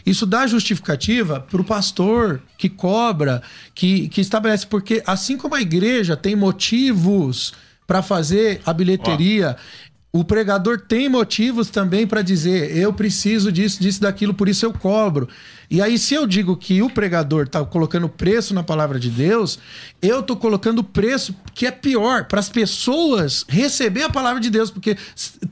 Isso 0.05 0.27
dá 0.27 0.47
justificativa 0.47 1.41
para 1.41 1.61
o 1.61 1.65
pastor 1.65 2.43
que 2.59 2.69
cobra, 2.69 3.43
que, 3.75 4.09
que 4.09 4.21
estabelece, 4.21 4.67
porque 4.67 5.03
assim 5.07 5.37
como 5.37 5.55
a 5.55 5.61
igreja 5.61 6.17
tem 6.17 6.35
motivos 6.37 7.55
para 7.87 8.03
fazer 8.03 8.61
a 8.65 8.73
bilheteria, 8.73 9.57
o 10.15 10.23
pregador 10.23 10.81
tem 10.81 11.09
motivos 11.09 11.69
também 11.69 12.07
para 12.07 12.23
dizer: 12.23 12.77
eu 12.77 12.93
preciso 12.93 13.51
disso, 13.51 13.83
disso, 13.83 14.01
daquilo, 14.01 14.33
por 14.33 14.49
isso 14.49 14.65
eu 14.65 14.73
cobro. 14.73 15.29
E 15.69 15.83
aí, 15.83 15.99
se 15.99 16.15
eu 16.15 16.25
digo 16.25 16.57
que 16.57 16.81
o 16.81 16.89
pregador 16.89 17.47
está 17.47 17.65
colocando 17.65 18.09
preço 18.09 18.55
na 18.55 18.63
palavra 18.63 19.01
de 19.01 19.11
Deus, 19.11 19.59
eu 20.01 20.21
estou 20.21 20.37
colocando 20.37 20.85
preço 20.85 21.35
que 21.53 21.67
é 21.67 21.73
pior 21.73 22.27
para 22.27 22.39
as 22.39 22.49
pessoas 22.49 23.45
receber 23.49 24.05
a 24.05 24.09
palavra 24.09 24.41
de 24.41 24.51
Deus, 24.51 24.71
porque 24.71 24.97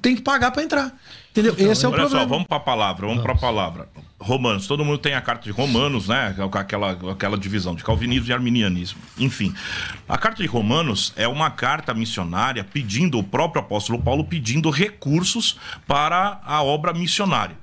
tem 0.01 0.15
que 0.15 0.23
pagar 0.23 0.53
para 0.53 0.63
entrar. 0.63 0.97
Entendeu? 1.33 1.57
Esse 1.59 1.85
é 1.85 1.89
o 1.89 1.91
Olha 1.91 2.03
problema. 2.03 2.23
só, 2.23 2.29
vamos 2.29 2.47
para 2.47 2.59
a 2.59 2.61
palavra, 2.61 3.07
vamos 3.09 3.23
para 3.25 3.33
a 3.33 3.39
palavra. 3.39 3.89
Romanos, 4.23 4.67
todo 4.67 4.85
mundo 4.85 4.99
tem 4.99 5.15
a 5.15 5.21
carta 5.21 5.45
de 5.45 5.51
Romanos, 5.51 6.09
né? 6.09 6.35
Aquela, 6.53 6.93
aquela 7.13 7.37
divisão 7.37 7.75
de 7.75 7.83
calvinismo 7.83 8.29
e 8.29 8.33
arminianismo. 8.33 9.01
Enfim, 9.19 9.53
a 10.09 10.17
carta 10.17 10.43
de 10.43 10.49
Romanos 10.49 11.13
é 11.17 11.27
uma 11.27 11.51
carta 11.51 11.93
missionária 11.93 12.63
pedindo, 12.63 13.19
o 13.19 13.25
próprio 13.25 13.61
apóstolo 13.61 14.01
Paulo 14.01 14.25
pedindo 14.25 14.71
recursos 14.71 15.59
para 15.87 16.41
a 16.45 16.63
obra 16.63 16.93
missionária. 16.93 17.57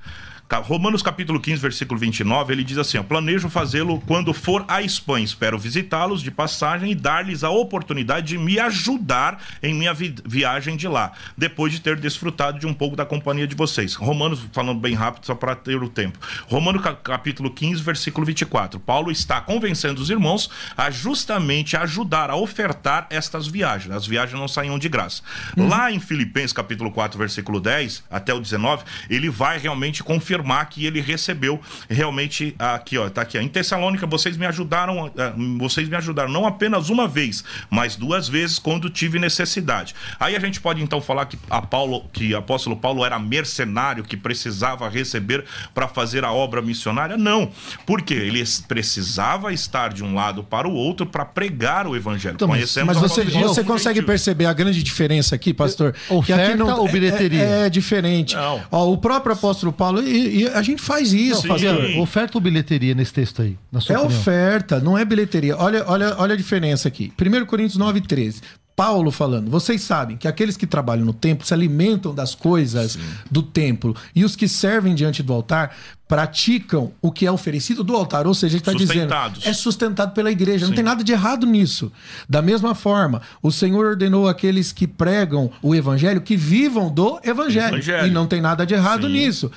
Romanos 0.58 1.00
capítulo 1.02 1.38
15, 1.40 1.60
versículo 1.62 1.98
29, 2.00 2.52
ele 2.52 2.64
diz 2.64 2.76
assim: 2.76 2.98
ó, 2.98 3.02
Planejo 3.02 3.48
fazê-lo 3.48 4.00
quando 4.00 4.32
for 4.34 4.64
à 4.66 4.82
Espanha. 4.82 5.24
Espero 5.24 5.58
visitá-los 5.58 6.22
de 6.22 6.30
passagem 6.30 6.90
e 6.90 6.94
dar-lhes 6.94 7.44
a 7.44 7.50
oportunidade 7.50 8.26
de 8.28 8.38
me 8.38 8.58
ajudar 8.58 9.40
em 9.62 9.72
minha 9.72 9.94
vi- 9.94 10.14
viagem 10.24 10.76
de 10.76 10.88
lá, 10.88 11.12
depois 11.36 11.72
de 11.72 11.80
ter 11.80 11.96
desfrutado 11.96 12.58
de 12.58 12.66
um 12.66 12.74
pouco 12.74 12.96
da 12.96 13.06
companhia 13.06 13.46
de 13.46 13.54
vocês. 13.54 13.94
Romanos, 13.94 14.40
falando 14.52 14.80
bem 14.80 14.94
rápido, 14.94 15.24
só 15.26 15.34
para 15.34 15.54
ter 15.54 15.80
o 15.82 15.88
tempo. 15.88 16.18
Romanos 16.48 16.82
ca- 16.82 16.94
capítulo 16.96 17.50
15, 17.50 17.82
versículo 17.82 18.26
24. 18.26 18.80
Paulo 18.80 19.10
está 19.12 19.40
convencendo 19.40 20.00
os 20.02 20.10
irmãos 20.10 20.50
a 20.76 20.90
justamente 20.90 21.76
ajudar 21.76 22.28
a 22.28 22.34
ofertar 22.36 23.06
estas 23.10 23.46
viagens. 23.46 23.94
As 23.94 24.06
viagens 24.06 24.38
não 24.38 24.48
saíam 24.48 24.78
de 24.78 24.88
graça. 24.88 25.22
Lá 25.56 25.92
em 25.92 26.00
Filipenses 26.00 26.52
capítulo 26.52 26.90
4, 26.90 27.16
versículo 27.18 27.60
10 27.60 28.02
até 28.10 28.34
o 28.34 28.40
19, 28.40 28.82
ele 29.08 29.30
vai 29.30 29.56
realmente 29.58 30.02
confirmar 30.02 30.39
que 30.66 30.84
ele 30.86 31.00
recebeu 31.00 31.60
realmente 31.88 32.54
aqui, 32.58 32.96
ó, 32.98 33.08
tá 33.08 33.22
aqui, 33.22 33.38
ó, 33.38 33.40
em 33.40 33.48
Tessalônica 33.48 34.06
vocês 34.06 34.36
me 34.36 34.46
ajudaram, 34.46 35.10
ah, 35.16 35.32
vocês 35.58 35.88
me 35.88 35.96
ajudaram 35.96 36.30
não 36.30 36.46
apenas 36.46 36.88
uma 36.90 37.06
vez, 37.08 37.42
mas 37.68 37.96
duas 37.96 38.28
vezes 38.28 38.58
quando 38.58 38.88
tive 38.90 39.18
necessidade. 39.18 39.94
Aí 40.18 40.36
a 40.36 40.40
gente 40.40 40.60
pode 40.60 40.82
então 40.82 41.00
falar 41.00 41.26
que 41.26 41.38
a 41.48 41.60
Paulo, 41.62 42.04
que 42.12 42.32
o 42.34 42.38
apóstolo 42.38 42.76
Paulo 42.76 43.04
era 43.04 43.18
mercenário 43.18 44.04
que 44.04 44.16
precisava 44.16 44.88
receber 44.88 45.44
para 45.74 45.88
fazer 45.88 46.24
a 46.24 46.32
obra 46.32 46.62
missionária? 46.62 47.16
Não. 47.16 47.50
Por 47.86 48.02
quê? 48.02 48.14
Ele 48.14 48.42
precisava 48.68 49.52
estar 49.52 49.92
de 49.92 50.02
um 50.02 50.14
lado 50.14 50.42
para 50.42 50.66
o 50.68 50.72
outro 50.72 51.06
para 51.06 51.24
pregar 51.24 51.86
o 51.86 51.94
evangelho. 51.96 52.34
Então, 52.34 52.48
mas- 52.48 52.60
Conhecemos 52.60 52.96
Mas 52.96 53.10
você, 53.10 53.24
você 53.24 53.64
consegue 53.64 54.02
perceber 54.02 54.46
a 54.46 54.52
grande 54.52 54.82
diferença 54.82 55.34
aqui, 55.34 55.54
pastor? 55.54 55.94
Oferta 56.08 56.64
ou 56.76 56.88
é- 56.88 56.92
bilheteria? 56.92 57.42
É, 57.42 57.66
é 57.66 57.70
diferente. 57.70 58.34
Não. 58.34 58.62
Ó, 58.70 58.92
o 58.92 58.98
próprio 58.98 59.32
apóstolo 59.32 59.72
Paulo, 59.72 60.02
e, 60.02 60.29
e 60.30 60.48
a 60.48 60.62
gente 60.62 60.80
faz 60.82 61.12
isso, 61.12 61.42
Sim. 61.42 61.48
pastor. 61.48 61.86
Sim. 61.86 61.98
Oferta 62.00 62.38
ou 62.38 62.40
bilheteria 62.40 62.94
nesse 62.94 63.12
texto 63.12 63.42
aí? 63.42 63.56
Na 63.70 63.80
sua 63.80 63.94
É 63.94 63.98
opinião? 63.98 64.20
oferta, 64.20 64.80
não 64.80 64.96
é 64.96 65.04
bilheteria. 65.04 65.56
Olha, 65.56 65.84
olha, 65.86 66.14
olha 66.18 66.34
a 66.34 66.36
diferença 66.36 66.88
aqui. 66.88 67.12
1 67.20 67.44
Coríntios 67.46 67.76
9, 67.78 68.00
13. 68.00 68.40
Paulo 68.76 69.10
falando, 69.10 69.50
vocês 69.50 69.82
sabem 69.82 70.16
que 70.16 70.26
aqueles 70.26 70.56
que 70.56 70.66
trabalham 70.66 71.04
no 71.04 71.12
templo 71.12 71.46
se 71.46 71.52
alimentam 71.52 72.14
das 72.14 72.34
coisas 72.34 72.98
do 73.30 73.42
templo 73.42 73.94
e 74.14 74.24
os 74.24 74.34
que 74.34 74.48
servem 74.48 74.94
diante 74.94 75.22
do 75.22 75.34
altar 75.34 75.76
praticam 76.08 76.90
o 77.00 77.12
que 77.12 77.24
é 77.24 77.30
oferecido 77.30 77.84
do 77.84 77.94
altar. 77.94 78.26
Ou 78.26 78.34
seja, 78.34 78.54
ele 78.56 78.60
está 78.62 78.72
dizendo, 78.72 79.12
é 79.44 79.52
sustentado 79.52 80.12
pela 80.12 80.30
igreja. 80.30 80.66
Não 80.66 80.74
tem 80.74 80.82
nada 80.82 81.04
de 81.04 81.12
errado 81.12 81.46
nisso. 81.46 81.92
Da 82.28 82.42
mesma 82.42 82.74
forma, 82.74 83.22
o 83.40 83.52
Senhor 83.52 83.84
ordenou 83.86 84.28
aqueles 84.28 84.72
que 84.72 84.86
pregam 84.88 85.50
o 85.62 85.72
evangelho 85.74 86.20
que 86.20 86.36
vivam 86.36 86.90
do 86.92 87.20
evangelho. 87.22 87.76
Evangelho. 87.76 88.06
E 88.08 88.10
não 88.10 88.26
tem 88.26 88.40
nada 88.40 88.66
de 88.66 88.74
errado 88.74 89.06
Sim. 89.06 89.12
nisso. 89.12 89.52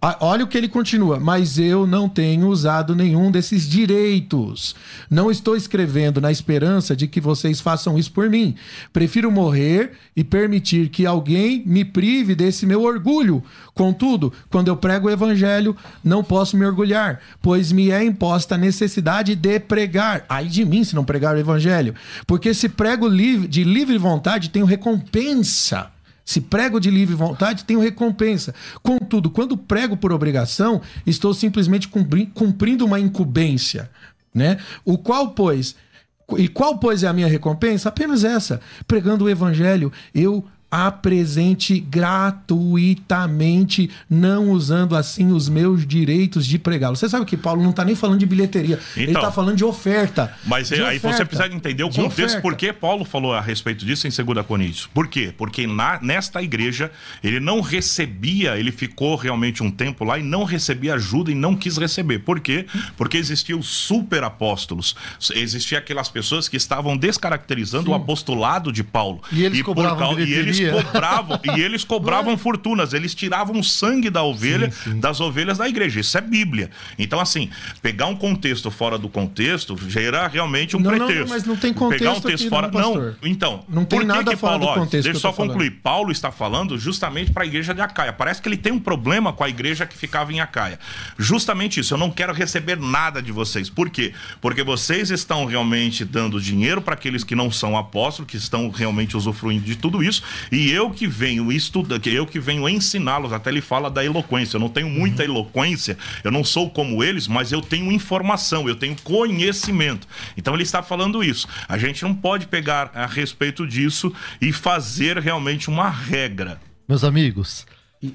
Ah, 0.00 0.16
Olha 0.20 0.44
o 0.44 0.46
que 0.46 0.56
ele 0.58 0.68
continua. 0.68 1.18
Mas 1.18 1.58
eu 1.58 1.86
não 1.86 2.08
tenho 2.08 2.48
usado 2.48 2.94
nenhum 2.94 3.30
desses 3.30 3.68
direitos. 3.68 4.76
Não 5.10 5.30
estou 5.30 5.56
escrevendo 5.56 6.20
na 6.20 6.30
esperança 6.30 6.94
de 6.94 7.06
que 7.06 7.20
vocês 7.20 7.60
façam 7.60 7.98
isso 7.98 8.12
por 8.12 8.28
mim. 8.28 8.54
Prefiro 8.92 9.30
morrer 9.30 9.92
e 10.14 10.22
permitir 10.22 10.90
que 10.90 11.06
alguém 11.06 11.62
me 11.66 11.84
prive 11.84 12.34
desse 12.34 12.66
meu 12.66 12.82
orgulho. 12.82 13.42
Contudo, 13.74 14.32
quando 14.50 14.68
eu 14.68 14.76
prego 14.76 15.08
o 15.08 15.10
evangelho, 15.10 15.76
não 16.04 16.22
posso 16.22 16.56
me 16.56 16.64
orgulhar, 16.64 17.20
pois 17.42 17.72
me 17.72 17.90
é 17.90 18.02
imposta 18.04 18.54
a 18.54 18.58
necessidade 18.58 19.34
de 19.34 19.60
pregar. 19.60 20.24
Ai 20.28 20.46
de 20.46 20.64
mim 20.64 20.84
se 20.84 20.94
não 20.94 21.04
pregar 21.04 21.34
o 21.34 21.38
evangelho. 21.38 21.94
Porque 22.26 22.52
se 22.54 22.68
prego 22.68 23.08
de 23.10 23.64
livre 23.64 23.98
vontade, 23.98 24.50
tenho 24.50 24.66
recompensa. 24.66 25.95
Se 26.26 26.40
prego 26.40 26.80
de 26.80 26.90
livre 26.90 27.14
vontade, 27.14 27.64
tenho 27.64 27.80
recompensa. 27.80 28.52
Contudo, 28.82 29.30
quando 29.30 29.56
prego 29.56 29.96
por 29.96 30.12
obrigação, 30.12 30.82
estou 31.06 31.32
simplesmente 31.32 31.86
cumpri- 31.86 32.26
cumprindo 32.34 32.84
uma 32.84 32.98
incumbência, 32.98 33.88
né? 34.34 34.58
O 34.84 34.98
qual, 34.98 35.30
pois, 35.30 35.76
e 36.36 36.48
qual, 36.48 36.78
pois, 36.78 37.04
é 37.04 37.06
a 37.06 37.12
minha 37.12 37.28
recompensa? 37.28 37.88
Apenas 37.88 38.24
essa. 38.24 38.60
Pregando 38.88 39.24
o 39.24 39.30
evangelho, 39.30 39.92
eu 40.12 40.44
apresente 40.70 41.78
gratuitamente, 41.78 43.90
não 44.10 44.50
usando 44.50 44.96
assim 44.96 45.32
os 45.32 45.48
meus 45.48 45.86
direitos 45.86 46.46
de 46.46 46.58
pregá-lo. 46.58 46.96
Você 46.96 47.08
sabe 47.08 47.24
que 47.24 47.36
Paulo 47.36 47.62
não 47.62 47.70
está 47.70 47.84
nem 47.84 47.94
falando 47.94 48.18
de 48.18 48.26
bilheteria, 48.26 48.80
então, 48.92 49.02
ele 49.02 49.12
está 49.12 49.30
falando 49.30 49.56
de 49.56 49.64
oferta. 49.64 50.34
Mas 50.44 50.68
de 50.68 50.74
aí 50.74 50.96
oferta, 50.96 51.18
você 51.18 51.24
precisa 51.24 51.54
entender 51.54 51.84
o 51.84 51.90
contexto, 51.90 52.40
por 52.40 52.56
que 52.56 52.72
Paulo 52.72 53.04
falou 53.04 53.32
a 53.32 53.40
respeito 53.40 53.84
disso 53.84 54.06
em 54.06 54.10
2 54.10 54.46
Coríntios. 54.46 54.88
Por 54.92 55.06
quê? 55.06 55.32
Porque 55.36 55.66
na, 55.66 56.00
nesta 56.02 56.42
igreja 56.42 56.90
ele 57.22 57.38
não 57.38 57.60
recebia, 57.60 58.58
ele 58.58 58.72
ficou 58.72 59.16
realmente 59.16 59.62
um 59.62 59.70
tempo 59.70 60.04
lá 60.04 60.18
e 60.18 60.22
não 60.22 60.44
recebia 60.44 60.94
ajuda 60.94 61.30
e 61.30 61.34
não 61.34 61.54
quis 61.54 61.76
receber. 61.76 62.20
Por 62.20 62.40
quê? 62.40 62.66
Porque 62.96 63.16
existiam 63.16 63.62
super 63.62 64.24
apóstolos, 64.24 64.96
existiam 65.34 65.78
aquelas 65.78 66.08
pessoas 66.08 66.48
que 66.48 66.56
estavam 66.56 66.96
descaracterizando 66.96 67.84
Sim. 67.84 67.90
o 67.90 67.94
apostolado 67.94 68.72
de 68.72 68.82
Paulo. 68.82 69.20
E 69.30 69.44
eles 69.44 69.58
e 69.58 69.62
cobravam 69.62 70.18
e 70.18 70.32
eles 70.32 70.55
cobravam 70.64 71.40
e 71.44 71.60
eles 71.60 71.84
cobravam 71.84 72.36
fortunas, 72.36 72.92
eles 72.92 73.14
tiravam 73.14 73.58
o 73.58 73.64
sangue 73.64 74.10
da 74.10 74.22
ovelha, 74.22 74.70
sim, 74.70 74.92
sim. 74.92 75.00
das 75.00 75.20
ovelhas 75.20 75.58
da 75.58 75.68
igreja. 75.68 76.00
Isso 76.00 76.16
é 76.16 76.20
Bíblia. 76.20 76.70
Então 76.98 77.20
assim, 77.20 77.50
pegar 77.82 78.06
um 78.06 78.16
contexto 78.16 78.70
fora 78.70 78.98
do 78.98 79.08
contexto 79.08 79.76
gera 79.88 80.26
realmente 80.26 80.76
um 80.76 80.80
não, 80.80 80.90
pretexto. 80.90 81.20
Não, 81.20 81.28
mas 81.28 81.44
não 81.44 81.56
tem 81.56 81.72
contexto 81.72 81.98
pegar 81.98 82.12
um 82.14 82.20
texto 82.20 82.48
fora, 82.48 82.70
não, 82.70 82.94
não, 82.94 83.14
então, 83.22 83.64
não 83.68 83.84
tem 83.84 83.98
por 83.98 84.06
que 84.06 84.06
nada 84.06 84.30
que 84.30 84.36
fora 84.36 84.58
Paulo, 84.58 84.74
do 84.74 84.80
contexto 84.80 85.04
deixa 85.04 85.16
eu 85.16 85.20
só 85.20 85.32
concluir. 85.32 85.70
Falando. 85.70 85.82
Paulo 85.82 86.12
está 86.12 86.30
falando 86.30 86.78
justamente 86.78 87.32
para 87.32 87.44
a 87.44 87.46
igreja 87.46 87.74
de 87.74 87.80
Acaia. 87.80 88.12
Parece 88.12 88.40
que 88.42 88.48
ele 88.48 88.56
tem 88.56 88.72
um 88.72 88.78
problema 88.78 89.32
com 89.32 89.44
a 89.44 89.48
igreja 89.48 89.86
que 89.86 89.96
ficava 89.96 90.32
em 90.32 90.40
Acaia. 90.40 90.78
Justamente 91.18 91.80
isso, 91.80 91.94
eu 91.94 91.98
não 91.98 92.10
quero 92.10 92.32
receber 92.32 92.78
nada 92.78 93.22
de 93.22 93.32
vocês. 93.32 93.68
Por 93.70 93.90
quê? 93.90 94.12
Porque 94.40 94.62
vocês 94.62 95.10
estão 95.10 95.44
realmente 95.44 96.04
dando 96.04 96.40
dinheiro 96.40 96.80
para 96.80 96.94
aqueles 96.94 97.24
que 97.24 97.34
não 97.34 97.50
são 97.50 97.76
apóstolos, 97.76 98.30
que 98.30 98.36
estão 98.36 98.70
realmente 98.70 99.16
usufruindo 99.16 99.64
de 99.64 99.76
tudo 99.76 100.02
isso, 100.02 100.22
e 100.50 100.70
eu 100.70 100.90
que 100.90 101.06
venho 101.06 101.50
estudar, 101.50 101.98
que 101.98 102.10
eu 102.10 102.26
que 102.26 102.38
venho 102.38 102.68
ensiná-los, 102.68 103.32
até 103.32 103.50
ele 103.50 103.60
fala 103.60 103.90
da 103.90 104.04
eloquência. 104.04 104.56
Eu 104.56 104.60
não 104.60 104.68
tenho 104.68 104.88
muita 104.88 105.22
uhum. 105.22 105.30
eloquência, 105.30 105.96
eu 106.22 106.30
não 106.30 106.44
sou 106.44 106.70
como 106.70 107.02
eles, 107.02 107.28
mas 107.28 107.52
eu 107.52 107.60
tenho 107.60 107.90
informação, 107.92 108.68
eu 108.68 108.76
tenho 108.76 108.96
conhecimento. 109.02 110.06
Então 110.36 110.54
ele 110.54 110.62
está 110.62 110.82
falando 110.82 111.22
isso. 111.22 111.46
A 111.68 111.78
gente 111.78 112.02
não 112.02 112.14
pode 112.14 112.46
pegar 112.46 112.90
a 112.94 113.06
respeito 113.06 113.66
disso 113.66 114.12
e 114.40 114.52
fazer 114.52 115.18
realmente 115.18 115.68
uma 115.68 115.88
regra. 115.88 116.60
Meus 116.88 117.02
amigos, 117.02 117.66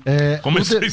é, 0.05 0.37
Comecei 0.37 0.77
o, 0.77 0.79
de, 0.79 0.87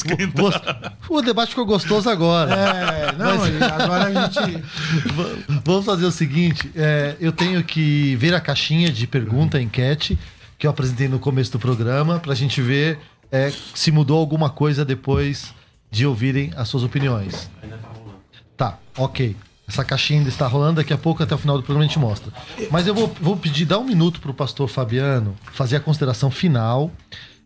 o, 1.09 1.17
o, 1.17 1.23
debate 1.23 1.51
ficou 1.51 1.67
gostoso 1.67 2.09
agora. 2.09 2.55
É, 2.55 3.13
não, 3.13 3.39
Mas, 3.39 3.63
agora 3.63 4.05
a 4.05 4.29
gente. 4.29 4.65
Vamos 5.65 5.85
fazer 5.85 6.07
o 6.07 6.11
seguinte: 6.11 6.71
é, 6.75 7.15
eu 7.21 7.31
tenho 7.31 7.63
que 7.63 8.17
ver 8.17 8.35
a 8.35 8.41
caixinha 8.41 8.91
de 8.91 9.07
pergunta, 9.07 9.61
enquete, 9.61 10.19
que 10.59 10.67
eu 10.67 10.71
apresentei 10.71 11.09
no 11.09 11.19
começo 11.19 11.53
do 11.53 11.59
programa, 11.59 12.19
para 12.19 12.33
a 12.33 12.37
gente 12.37 12.61
ver 12.61 12.99
é, 13.31 13.53
se 13.75 13.91
mudou 13.93 14.19
alguma 14.19 14.51
coisa 14.51 14.85
depois 14.85 15.55
de 15.91 16.05
ouvirem 16.05 16.53
as 16.57 16.69
suas 16.69 16.83
opiniões. 16.83 17.49
Ainda 17.63 17.79
tá 17.79 17.89
rolando. 17.89 18.19
Tá, 18.57 18.79
ok. 18.97 19.37
Essa 19.69 19.85
caixinha 19.85 20.21
ainda 20.21 20.31
está 20.31 20.47
rolando, 20.47 20.77
daqui 20.77 20.93
a 20.93 20.99
pouco, 20.99 21.23
até 21.23 21.35
o 21.35 21.39
final 21.39 21.57
do 21.57 21.63
programa, 21.63 21.85
a 21.85 21.87
gente 21.87 21.99
mostra. 21.99 22.33
Mas 22.71 22.87
eu 22.87 22.95
vou, 22.95 23.15
vou 23.21 23.37
pedir, 23.37 23.67
dar 23.67 23.79
um 23.79 23.85
minuto 23.85 24.21
para 24.21 24.31
o 24.31 24.35
pastor 24.35 24.67
Fabiano 24.69 25.37
fazer 25.53 25.77
a 25.77 25.81
consideração 25.81 26.31
final 26.31 26.91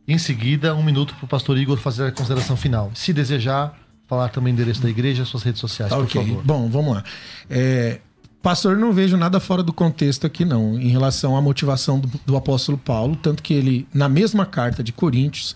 em 0.07 0.19
seguida, 0.19 0.75
um 0.75 0.83
minuto 0.83 1.15
para 1.15 1.25
o 1.25 1.29
pastor 1.29 1.59
Igor 1.59 1.77
fazer 1.77 2.07
a 2.07 2.13
consideração 2.13 2.57
final. 2.57 2.91
Se 2.95 3.13
desejar, 3.13 3.79
falar 4.09 4.29
também 4.29 4.53
o 4.53 4.55
endereço 4.55 4.81
da 4.81 4.89
igreja, 4.89 5.25
suas 5.25 5.43
redes 5.43 5.61
sociais, 5.61 5.93
por 5.93 6.09
favor. 6.09 6.43
Bom, 6.45 6.69
vamos 6.69 6.95
lá. 6.95 7.05
É, 7.51 8.01
pastor, 8.43 8.77
não 8.77 8.93
vejo 8.93 9.17
nada 9.17 9.39
fora 9.39 9.63
do 9.63 9.73
contexto 9.73 10.27
aqui, 10.27 10.45
não, 10.45 10.79
em 10.79 10.89
relação 10.89 11.37
à 11.37 11.41
motivação 11.41 12.01
do, 12.01 12.11
do 12.27 12.37
apóstolo 12.37 12.77
Paulo, 12.77 13.17
tanto 13.17 13.43
que 13.43 13.55
ele, 13.55 13.87
na 13.95 14.09
mesma 14.09 14.45
carta 14.45 14.83
de 14.83 14.93
Coríntios, 14.93 15.55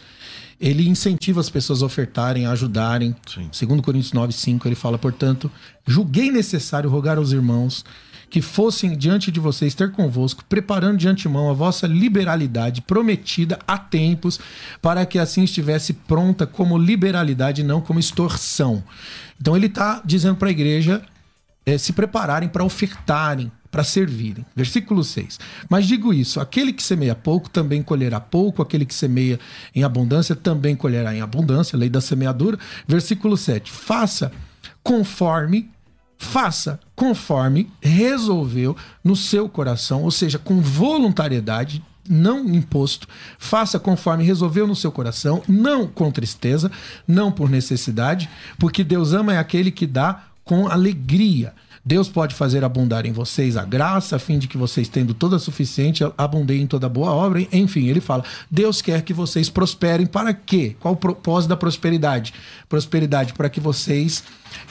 ele 0.60 0.88
incentiva 0.88 1.40
as 1.40 1.50
pessoas 1.50 1.82
a 1.82 1.86
ofertarem, 1.86 2.46
a 2.46 2.52
ajudarem. 2.52 3.14
Sim. 3.26 3.48
Segundo 3.52 3.82
Coríntios 3.82 4.12
9, 4.12 4.32
5, 4.32 4.68
ele 4.68 4.74
fala, 4.74 4.96
portanto, 4.96 5.50
julguei 5.86 6.30
necessário 6.30 6.88
rogar 6.88 7.18
aos 7.18 7.32
irmãos 7.32 7.84
que 8.28 8.42
fossem 8.42 8.96
diante 8.96 9.30
de 9.30 9.38
vocês 9.38 9.74
ter 9.74 9.92
convosco, 9.92 10.44
preparando 10.48 10.98
de 10.98 11.08
antemão 11.08 11.50
a 11.50 11.54
vossa 11.54 11.86
liberalidade 11.86 12.82
prometida 12.82 13.58
há 13.66 13.78
tempos, 13.78 14.40
para 14.82 15.06
que 15.06 15.18
assim 15.18 15.44
estivesse 15.44 15.92
pronta 15.92 16.46
como 16.46 16.76
liberalidade, 16.76 17.62
não 17.62 17.80
como 17.80 18.00
extorsão. 18.00 18.82
Então 19.40 19.56
ele 19.56 19.66
está 19.66 20.02
dizendo 20.04 20.36
para 20.36 20.48
a 20.48 20.50
igreja 20.50 21.02
é, 21.66 21.76
se 21.76 21.92
prepararem 21.92 22.48
para 22.48 22.64
ofertarem, 22.64 23.50
para 23.70 23.82
servirem. 23.82 24.46
Versículo 24.54 25.02
6. 25.02 25.38
Mas 25.68 25.86
digo 25.86 26.14
isso: 26.14 26.40
aquele 26.40 26.72
que 26.72 26.82
semeia 26.82 27.14
pouco 27.14 27.50
também 27.50 27.82
colherá 27.82 28.20
pouco, 28.20 28.62
aquele 28.62 28.86
que 28.86 28.94
semeia 28.94 29.40
em 29.74 29.82
abundância 29.82 30.36
também 30.36 30.76
colherá 30.76 31.12
em 31.12 31.20
abundância, 31.20 31.76
lei 31.76 31.90
da 31.90 32.00
semeadura. 32.00 32.56
Versículo 32.86 33.36
7. 33.36 33.70
Faça 33.70 34.32
conforme 34.82 35.68
faça 36.18 36.80
conforme 36.94 37.70
resolveu 37.82 38.74
no 39.04 39.14
seu 39.14 39.50
coração, 39.50 40.02
ou 40.02 40.10
seja, 40.10 40.38
com 40.38 40.62
voluntariedade, 40.62 41.84
não 42.08 42.48
imposto, 42.48 43.06
faça 43.38 43.78
conforme 43.78 44.24
resolveu 44.24 44.66
no 44.66 44.74
seu 44.74 44.90
coração, 44.90 45.42
não 45.46 45.86
com 45.86 46.10
tristeza, 46.10 46.70
não 47.06 47.30
por 47.30 47.50
necessidade, 47.50 48.30
porque 48.58 48.82
Deus 48.82 49.12
ama 49.12 49.34
é 49.34 49.38
aquele 49.38 49.70
que 49.70 49.86
dá 49.86 50.25
com 50.46 50.68
alegria. 50.68 51.52
Deus 51.84 52.08
pode 52.08 52.34
fazer 52.34 52.64
abundar 52.64 53.06
em 53.06 53.12
vocês 53.12 53.56
a 53.56 53.64
graça, 53.64 54.16
a 54.16 54.18
fim 54.18 54.38
de 54.38 54.48
que 54.48 54.56
vocês, 54.56 54.88
tendo 54.88 55.14
toda 55.14 55.36
a 55.36 55.38
suficiente, 55.38 56.02
abundeiem 56.16 56.62
em 56.62 56.66
toda 56.66 56.88
boa 56.88 57.12
obra. 57.12 57.46
Enfim, 57.52 57.86
ele 57.86 58.00
fala: 58.00 58.24
Deus 58.50 58.82
quer 58.82 59.02
que 59.02 59.12
vocês 59.12 59.48
prosperem 59.48 60.06
para 60.06 60.32
quê? 60.32 60.74
Qual 60.80 60.94
o 60.94 60.96
propósito 60.96 61.50
da 61.50 61.56
prosperidade? 61.56 62.32
Prosperidade 62.68 63.34
para 63.34 63.48
que 63.48 63.60
vocês 63.60 64.24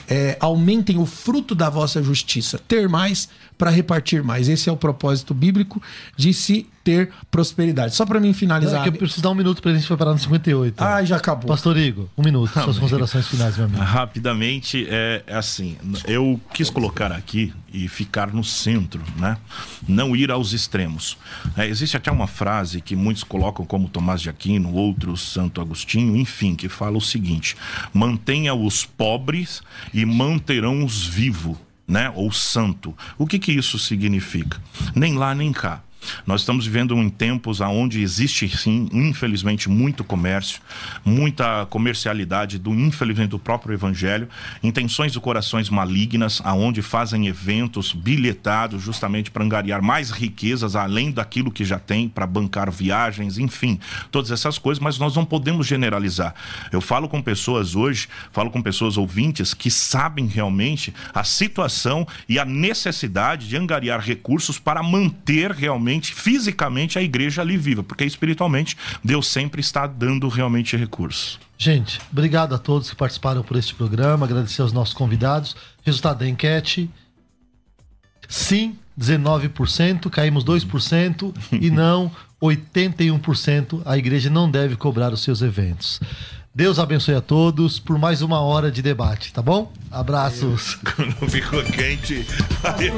é, 0.08 0.36
aumentem 0.40 0.98
o 0.98 1.06
fruto 1.06 1.54
da 1.54 1.68
vossa 1.68 2.02
justiça, 2.02 2.58
ter 2.58 2.88
mais 2.88 3.28
para 3.58 3.70
repartir 3.70 4.22
mais. 4.22 4.48
Esse 4.48 4.68
é 4.68 4.72
o 4.72 4.76
propósito 4.76 5.34
bíblico 5.34 5.82
de 6.16 6.32
se 6.32 6.66
ter 6.84 7.10
prosperidade. 7.32 7.96
Só 7.96 8.06
para 8.06 8.20
mim 8.20 8.32
finalizar. 8.32 8.80
É 8.80 8.82
que 8.84 8.90
eu 8.90 8.92
preciso 8.92 9.20
dar 9.20 9.30
um 9.30 9.34
minuto 9.34 9.60
para 9.60 9.72
a 9.72 9.74
gente 9.74 9.86
preparar 9.88 10.14
no 10.14 10.20
58. 10.20 10.84
Ah, 10.84 11.04
já 11.04 11.16
acabou. 11.16 11.48
Pastor 11.48 11.76
Igor, 11.76 12.06
um 12.16 12.22
minuto. 12.22 12.52
Não, 12.54 12.62
suas 12.62 12.78
considerações 12.78 13.26
finais, 13.26 13.56
meu 13.56 13.66
amigo. 13.66 13.82
Rapidamente, 13.82 14.86
é, 14.88 15.24
é 15.26 15.36
assim. 15.36 15.76
Eu 16.06 16.40
quis 16.54 16.70
colocar 16.70 17.10
aqui 17.10 17.52
e 17.72 17.88
ficar 17.88 18.32
no 18.32 18.44
centro, 18.44 19.02
né? 19.16 19.36
Não 19.88 20.14
ir 20.14 20.30
aos 20.30 20.52
extremos. 20.52 21.18
É, 21.56 21.66
existe 21.66 21.96
até 21.96 22.10
uma 22.10 22.28
frase 22.28 22.80
que 22.80 22.94
muitos 22.94 23.24
colocam 23.24 23.66
como 23.66 23.88
Tomás 23.88 24.20
de 24.20 24.30
Aquino, 24.30 24.72
outros 24.72 25.22
Santo 25.32 25.60
Agostinho, 25.60 26.16
enfim, 26.16 26.54
que 26.54 26.68
fala 26.68 26.96
o 26.96 27.00
seguinte: 27.00 27.56
mantenha 27.92 28.54
os 28.54 28.84
pobres 28.84 29.60
e 29.92 30.04
manterão 30.04 30.84
os 30.84 31.06
vivos 31.06 31.56
né? 31.86 32.10
Ou 32.14 32.32
santo. 32.32 32.96
O 33.16 33.26
que 33.26 33.38
que 33.38 33.52
isso 33.52 33.78
significa? 33.78 34.60
Nem 34.94 35.14
lá 35.14 35.34
nem 35.34 35.52
cá. 35.52 35.82
Nós 36.26 36.42
estamos 36.42 36.66
vivendo 36.66 36.94
em 36.96 37.08
tempos 37.08 37.60
onde 37.60 38.02
existe, 38.02 38.48
sim, 38.56 38.88
infelizmente, 38.92 39.68
muito 39.68 40.04
comércio, 40.04 40.60
muita 41.04 41.66
comercialidade 41.66 42.58
do, 42.58 42.74
infelizmente, 42.74 43.30
do 43.30 43.38
próprio 43.38 43.74
evangelho, 43.74 44.28
intenções 44.62 45.12
do 45.12 45.20
corações 45.20 45.70
malignas, 45.70 46.40
aonde 46.44 46.82
fazem 46.82 47.26
eventos 47.26 47.92
bilhetados 47.92 48.82
justamente 48.82 49.30
para 49.30 49.44
angariar 49.44 49.82
mais 49.82 50.10
riquezas 50.10 50.76
além 50.76 51.10
daquilo 51.10 51.50
que 51.50 51.64
já 51.64 51.78
tem, 51.78 52.08
para 52.08 52.26
bancar 52.26 52.70
viagens, 52.70 53.38
enfim, 53.38 53.78
todas 54.10 54.30
essas 54.30 54.58
coisas, 54.58 54.82
mas 54.82 54.98
nós 54.98 55.14
não 55.16 55.24
podemos 55.24 55.66
generalizar. 55.66 56.34
Eu 56.70 56.80
falo 56.80 57.08
com 57.08 57.22
pessoas 57.22 57.74
hoje, 57.74 58.08
falo 58.32 58.50
com 58.50 58.62
pessoas 58.62 58.96
ouvintes 58.96 59.54
que 59.54 59.70
sabem 59.70 60.26
realmente 60.26 60.92
a 61.14 61.24
situação 61.24 62.06
e 62.28 62.38
a 62.38 62.44
necessidade 62.44 63.48
de 63.48 63.56
angariar 63.56 64.00
recursos 64.00 64.58
para 64.58 64.82
manter 64.82 65.50
realmente 65.50 65.95
realmente, 65.96 66.14
fisicamente, 66.14 66.98
a 66.98 67.02
igreja 67.02 67.42
ali 67.42 67.56
viva, 67.56 67.82
porque 67.82 68.04
espiritualmente 68.04 68.76
Deus 69.02 69.26
sempre 69.26 69.60
está 69.60 69.86
dando 69.86 70.28
realmente 70.28 70.76
recursos. 70.76 71.38
Gente, 71.58 72.00
obrigado 72.12 72.54
a 72.54 72.58
todos 72.58 72.90
que 72.90 72.96
participaram 72.96 73.42
por 73.42 73.56
este 73.56 73.74
programa, 73.74 74.26
agradecer 74.26 74.62
aos 74.62 74.72
nossos 74.72 74.94
convidados. 74.94 75.56
Resultado 75.82 76.18
da 76.18 76.28
enquete: 76.28 76.90
sim, 78.28 78.76
19%, 78.98 80.10
caímos 80.10 80.44
2% 80.44 81.34
e 81.60 81.70
não 81.70 82.10
81%. 82.42 83.82
A 83.84 83.96
igreja 83.96 84.28
não 84.28 84.50
deve 84.50 84.76
cobrar 84.76 85.12
os 85.12 85.22
seus 85.22 85.40
eventos. 85.40 86.00
Deus 86.56 86.78
abençoe 86.78 87.14
a 87.14 87.20
todos 87.20 87.78
por 87.78 87.98
mais 87.98 88.22
uma 88.22 88.40
hora 88.40 88.70
de 88.70 88.80
debate, 88.80 89.30
tá 89.30 89.42
bom? 89.42 89.70
Abraços. 89.90 90.76
Quando 90.96 91.30
ficou 91.30 91.62
quente, 91.62 92.26
aí, 92.64 92.90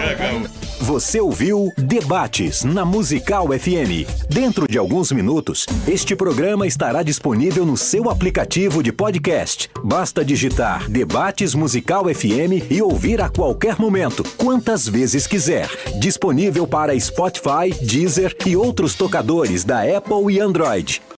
Você 0.81 1.21
ouviu 1.21 1.69
Debates 1.77 2.63
na 2.63 2.85
Musical 2.85 3.49
FM. 3.49 4.07
Dentro 4.31 4.69
de 4.69 4.79
alguns 4.79 5.11
minutos, 5.11 5.67
este 5.89 6.15
programa 6.15 6.69
estará 6.69 7.03
disponível 7.03 7.67
no 7.67 7.77
seu 7.77 8.09
aplicativo 8.09 8.81
de 8.81 8.93
podcast. 8.93 9.69
Basta 9.83 10.25
digitar 10.25 10.89
Debates 10.89 11.53
Musical 11.53 12.05
FM 12.05 12.71
e 12.71 12.81
ouvir 12.81 13.21
a 13.21 13.29
qualquer 13.29 13.77
momento, 13.77 14.23
quantas 14.37 14.87
vezes 14.87 15.27
quiser. 15.27 15.69
Disponível 15.99 16.65
para 16.65 16.99
Spotify, 17.01 17.75
Deezer 17.83 18.37
e 18.47 18.55
outros 18.55 18.95
tocadores 18.95 19.65
da 19.65 19.81
Apple 19.81 20.33
e 20.33 20.39
Android. 20.39 21.03